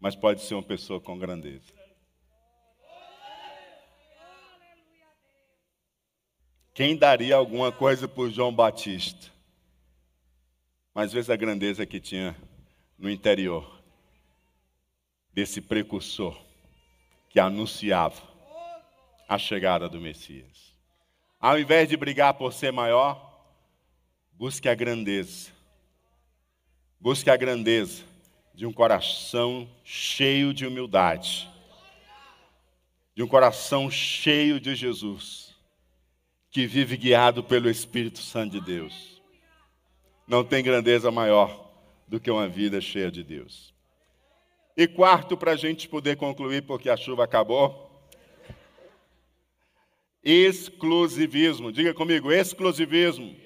Mas 0.01 0.15
pode 0.15 0.43
ser 0.43 0.55
uma 0.55 0.63
pessoa 0.63 1.01
com 1.01 1.19
grandeza. 1.19 1.73
Quem 6.73 6.97
daria 6.97 7.35
alguma 7.35 7.73
coisa 7.73 8.07
por 8.07 8.31
João 8.31 8.55
Batista? 8.55 9.33
Mas 10.95 11.13
vezes 11.13 11.31
a 11.31 11.37
grandeza 11.37 11.85
que 11.85 12.01
tinha 12.01 12.37
no 12.97 13.11
interior 13.11 13.83
desse 15.33 15.61
precursor 15.61 16.41
que 17.29 17.41
anunciava 17.41 18.23
a 19.29 19.37
chegada 19.39 19.89
do 19.89 20.01
Messias. 20.01 20.73
Ao 21.41 21.59
invés 21.59 21.89
de 21.89 21.97
brigar 21.97 22.35
por 22.35 22.53
ser 22.53 22.73
maior, 22.73 23.45
busque 24.33 24.69
a 24.69 24.75
grandeza 24.75 25.59
Busque 27.01 27.31
a 27.31 27.37
grandeza 27.37 28.03
de 28.59 28.67
um 28.67 28.73
coração 28.73 29.71
cheio 29.85 30.53
de 30.53 30.67
humildade, 30.67 31.49
de 33.15 33.23
um 33.23 33.29
coração 33.29 33.89
cheio 33.89 34.59
de 34.59 34.75
Jesus, 34.75 35.55
que 36.51 36.67
vive 36.67 36.97
guiado 36.97 37.45
pelo 37.45 37.71
Espírito 37.71 38.19
Santo 38.19 38.59
de 38.59 38.61
Deus. 38.61 39.23
Não 40.27 40.43
tem 40.43 40.65
grandeza 40.65 41.09
maior 41.09 41.71
do 42.09 42.19
que 42.19 42.33
uma 42.33 42.49
vida 42.49 42.81
cheia 42.81 43.13
de 43.13 43.23
Deus. 43.23 43.73
E 44.77 44.89
quarto, 44.89 45.37
para 45.37 45.53
a 45.53 45.57
gente 45.57 45.89
poder 45.89 46.17
concluir, 46.17 46.63
porque 46.63 46.91
a 46.91 46.97
chuva 46.97 47.23
acabou. 47.23 48.11
Exclusivismo. 50.21 51.71
Diga 51.71 51.95
comigo, 51.95 52.33
exclusivismo. 52.33 53.37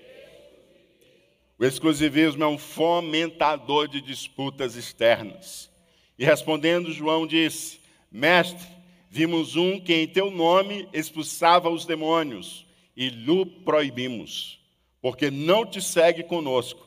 O 1.63 1.65
exclusivismo 1.65 2.43
é 2.43 2.47
um 2.49 2.59
fomentador 2.59 3.87
de 3.87 4.01
disputas 4.01 4.75
externas. 4.75 5.71
E 6.19 6.25
respondendo, 6.25 6.91
João 6.91 7.25
disse: 7.25 7.79
Mestre, 8.11 8.67
vimos 9.09 9.55
um 9.55 9.79
que 9.79 9.95
em 9.95 10.09
teu 10.09 10.29
nome 10.29 10.89
expulsava 10.93 11.71
os 11.71 11.87
demônios 11.87 12.67
e 12.97 13.11
lhe 13.11 13.47
proibimos, 13.65 14.59
porque 15.01 15.31
não 15.31 15.65
te 15.65 15.81
segue 15.81 16.25
conosco. 16.25 16.85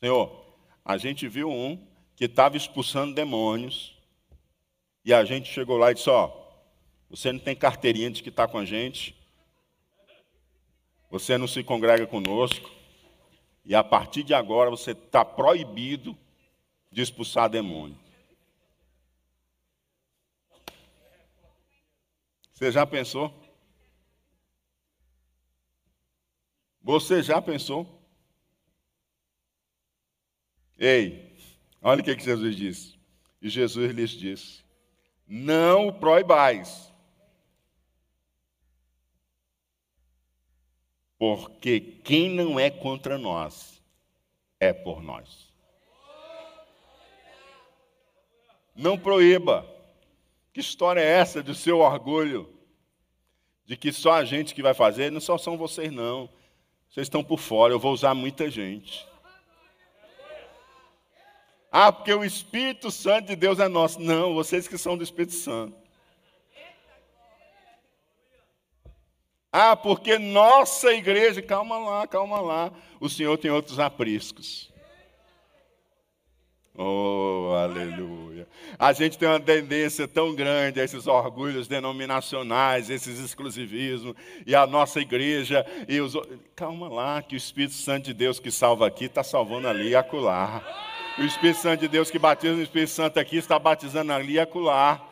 Senhor, 0.00 0.44
a 0.84 0.96
gente 0.96 1.28
viu 1.28 1.48
um 1.48 1.78
que 2.16 2.24
estava 2.24 2.56
expulsando 2.56 3.14
demônios 3.14 3.96
e 5.04 5.14
a 5.14 5.24
gente 5.24 5.48
chegou 5.52 5.76
lá 5.76 5.92
e 5.92 5.94
disse: 5.94 6.10
Ó, 6.10 6.32
você 7.08 7.30
não 7.30 7.38
tem 7.38 7.54
carteirinha 7.54 8.10
de 8.10 8.24
que 8.24 8.28
está 8.28 8.48
com 8.48 8.58
a 8.58 8.64
gente, 8.64 9.14
você 11.08 11.38
não 11.38 11.46
se 11.46 11.62
congrega 11.62 12.08
conosco, 12.08 12.74
e 13.66 13.74
a 13.74 13.82
partir 13.82 14.22
de 14.22 14.32
agora 14.32 14.70
você 14.70 14.92
está 14.92 15.24
proibido 15.24 16.16
de 16.90 17.02
expulsar 17.02 17.50
demônio. 17.50 17.98
Você 22.52 22.70
já 22.70 22.86
pensou? 22.86 23.34
Você 26.80 27.20
já 27.20 27.42
pensou? 27.42 28.00
Ei, 30.78 31.36
olha 31.82 32.00
o 32.00 32.04
que, 32.04 32.16
Jesus 32.16 32.54
disse. 32.54 32.96
E 33.42 33.48
Jesus 33.48 33.92
lhes 33.92 34.10
disse: 34.10 34.64
Não 35.26 35.88
o 35.88 35.92
proibais, 35.92 36.92
porque 41.18 41.80
quem 41.80 42.30
não 42.30 42.58
é 42.58 42.70
contra 42.70 43.16
nós 43.16 43.82
é 44.60 44.72
por 44.72 45.02
nós. 45.02 45.52
Não 48.74 48.98
proíba. 48.98 49.66
Que 50.52 50.60
história 50.60 51.00
é 51.00 51.18
essa 51.18 51.42
do 51.42 51.54
seu 51.54 51.78
orgulho? 51.78 52.52
De 53.64 53.76
que 53.76 53.92
só 53.92 54.12
a 54.12 54.24
gente 54.24 54.54
que 54.54 54.62
vai 54.62 54.74
fazer? 54.74 55.10
Não 55.10 55.20
só 55.20 55.38
são 55.38 55.56
vocês, 55.56 55.90
não. 55.90 56.28
Vocês 56.88 57.06
estão 57.06 57.24
por 57.24 57.38
fora, 57.38 57.72
eu 57.72 57.78
vou 57.78 57.92
usar 57.92 58.14
muita 58.14 58.50
gente. 58.50 59.06
Ah, 61.70 61.92
porque 61.92 62.12
o 62.14 62.24
Espírito 62.24 62.90
Santo 62.90 63.26
de 63.26 63.36
Deus 63.36 63.58
é 63.58 63.68
nosso. 63.68 64.00
Não, 64.00 64.34
vocês 64.34 64.68
que 64.68 64.78
são 64.78 64.96
do 64.96 65.04
Espírito 65.04 65.34
Santo. 65.34 65.85
Ah, 69.52 69.76
porque 69.76 70.18
nossa 70.18 70.92
igreja, 70.92 71.40
calma 71.40 71.78
lá, 71.78 72.06
calma 72.06 72.40
lá. 72.40 72.72
O 73.00 73.08
Senhor 73.08 73.36
tem 73.38 73.50
outros 73.50 73.78
apriscos. 73.78 74.70
Oh, 76.78 77.54
aleluia. 77.56 78.46
A 78.78 78.92
gente 78.92 79.16
tem 79.16 79.26
uma 79.26 79.40
tendência 79.40 80.06
tão 80.06 80.34
grande 80.34 80.78
a 80.78 80.84
esses 80.84 81.06
orgulhos 81.06 81.66
denominacionais, 81.66 82.90
esses 82.90 83.18
exclusivismos, 83.18 84.14
e 84.46 84.54
a 84.54 84.66
nossa 84.66 85.00
igreja, 85.00 85.64
e 85.88 85.98
os. 86.02 86.14
Calma 86.54 86.86
lá, 86.86 87.22
que 87.22 87.34
o 87.34 87.38
Espírito 87.38 87.74
Santo 87.74 88.04
de 88.04 88.14
Deus 88.14 88.38
que 88.38 88.50
salva 88.50 88.86
aqui 88.86 89.06
está 89.06 89.24
salvando 89.24 89.68
ali 89.68 89.90
e 89.90 89.96
acolá. 89.96 90.62
O 91.18 91.22
Espírito 91.22 91.60
Santo 91.60 91.80
de 91.80 91.88
Deus 91.88 92.10
que 92.10 92.18
batiza 92.18 92.54
no 92.54 92.62
Espírito 92.62 92.90
Santo 92.90 93.18
aqui 93.18 93.38
está 93.38 93.58
batizando 93.58 94.12
ali 94.12 94.34
e 94.34 94.40
acolá. 94.40 95.05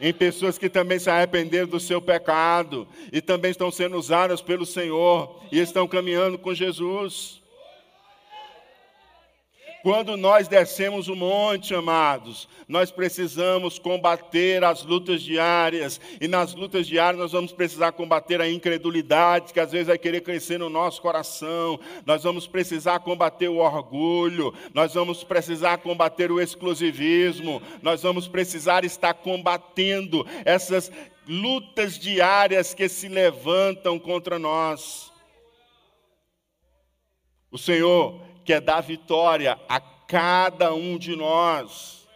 Em 0.00 0.12
pessoas 0.12 0.56
que 0.56 0.68
também 0.68 0.98
se 0.98 1.10
arrependeram 1.10 1.66
do 1.66 1.80
seu 1.80 2.00
pecado 2.00 2.86
e 3.12 3.20
também 3.20 3.50
estão 3.50 3.70
sendo 3.70 3.96
usadas 3.96 4.40
pelo 4.40 4.64
Senhor 4.64 5.40
e 5.50 5.58
estão 5.58 5.88
caminhando 5.88 6.38
com 6.38 6.54
Jesus. 6.54 7.37
Quando 9.82 10.16
nós 10.16 10.48
descemos 10.48 11.08
o 11.08 11.14
monte, 11.14 11.74
amados, 11.74 12.48
nós 12.66 12.90
precisamos 12.90 13.78
combater 13.78 14.64
as 14.64 14.82
lutas 14.82 15.22
diárias, 15.22 16.00
e 16.20 16.26
nas 16.26 16.54
lutas 16.54 16.86
diárias 16.86 17.20
nós 17.20 17.32
vamos 17.32 17.52
precisar 17.52 17.92
combater 17.92 18.40
a 18.40 18.50
incredulidade, 18.50 19.52
que 19.52 19.60
às 19.60 19.70
vezes 19.70 19.86
vai 19.86 19.96
querer 19.96 20.22
crescer 20.22 20.58
no 20.58 20.68
nosso 20.68 21.00
coração, 21.00 21.78
nós 22.04 22.24
vamos 22.24 22.46
precisar 22.46 22.98
combater 23.00 23.48
o 23.48 23.58
orgulho, 23.58 24.52
nós 24.74 24.94
vamos 24.94 25.22
precisar 25.22 25.78
combater 25.78 26.32
o 26.32 26.40
exclusivismo, 26.40 27.62
nós 27.80 28.02
vamos 28.02 28.26
precisar 28.26 28.84
estar 28.84 29.14
combatendo 29.14 30.26
essas 30.44 30.90
lutas 31.26 31.98
diárias 31.98 32.74
que 32.74 32.88
se 32.88 33.08
levantam 33.08 33.98
contra 33.98 34.38
nós. 34.38 35.12
O 37.50 37.56
Senhor 37.56 38.27
quer 38.48 38.62
dar 38.62 38.80
vitória 38.80 39.60
a 39.68 39.78
cada 39.78 40.72
um 40.72 40.96
de 40.96 41.14
nós. 41.14 42.08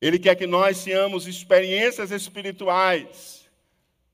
Ele 0.00 0.16
quer 0.16 0.36
que 0.36 0.46
nós 0.46 0.84
tenhamos 0.84 1.26
experiências 1.26 2.12
espirituais, 2.12 3.50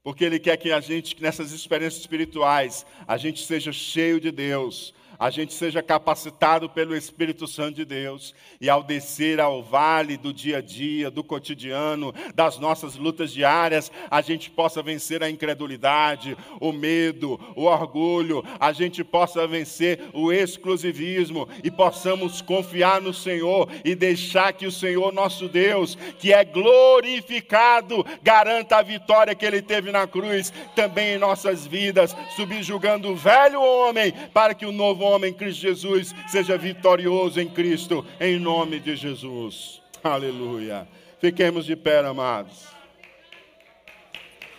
porque 0.03 0.25
Ele 0.25 0.39
quer 0.39 0.57
que 0.57 0.73
a 0.73 0.81
gente, 0.81 1.21
nessas 1.23 1.53
experiências 1.53 2.01
espirituais, 2.01 2.87
a 3.07 3.19
gente 3.19 3.45
seja 3.45 3.71
cheio 3.71 4.19
de 4.19 4.31
Deus, 4.31 4.95
a 5.19 5.31
gente 5.31 5.55
seja 5.55 5.83
capacitado 5.83 6.69
pelo 6.69 6.97
Espírito 6.97 7.47
Santo 7.47 7.77
de 7.77 7.85
Deus 7.85 8.35
e 8.61 8.69
ao 8.69 8.83
descer 8.83 9.41
ao 9.41 9.63
vale 9.63 10.17
do 10.17 10.33
dia 10.33 10.59
a 10.59 10.61
dia, 10.61 11.11
do 11.11 11.25
cotidiano, 11.25 12.15
das 12.35 12.59
nossas 12.59 12.97
lutas 12.97 13.33
diárias, 13.33 13.91
a 14.11 14.21
gente 14.21 14.51
possa 14.51 14.83
vencer 14.83 15.23
a 15.23 15.31
incredulidade, 15.31 16.37
o 16.61 16.73
medo, 16.73 17.41
o 17.55 17.65
orgulho, 17.65 18.45
a 18.61 18.73
gente 18.73 19.03
possa 19.03 19.47
vencer 19.47 20.01
o 20.13 20.33
exclusivismo 20.33 21.49
e 21.63 21.71
possamos 21.71 22.41
confiar 22.41 23.01
no 23.01 23.15
Senhor 23.15 23.69
e 23.85 23.95
deixar 23.95 24.53
que 24.53 24.67
o 24.67 24.73
Senhor 24.73 25.13
nosso 25.13 25.49
Deus, 25.49 25.97
que 26.19 26.33
é 26.33 26.45
glorificado, 26.45 28.05
garanta 28.23 28.77
a 28.77 28.83
vitória 28.83 29.35
que 29.35 29.45
ele 29.45 29.63
teve 29.63 29.91
na 29.91 30.07
cruz 30.07 30.53
também 30.75 31.15
em 31.15 31.19
nossas 31.19 31.67
vidas, 31.67 32.15
subjugando 32.35 33.11
o 33.11 33.17
velho 33.17 33.63
homem 33.63 34.13
para 34.33 34.55
que 34.55 34.67
o 34.67 34.73
novo 34.73 35.06
homem, 35.07 35.33
Cristo 35.33 35.61
Jesus, 35.61 36.15
seja 36.29 36.59
vitorioso 36.59 37.41
em 37.41 37.49
Cristo, 37.49 38.05
em 38.21 38.39
nome 38.39 38.81
de 38.81 38.97
Jesus. 38.97 39.83
Aleluia. 40.03 40.87
Fiquemos 41.21 41.65
de 41.65 41.75
pé, 41.75 41.99
amados. 42.01 42.67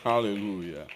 Aleluia. 0.04 0.88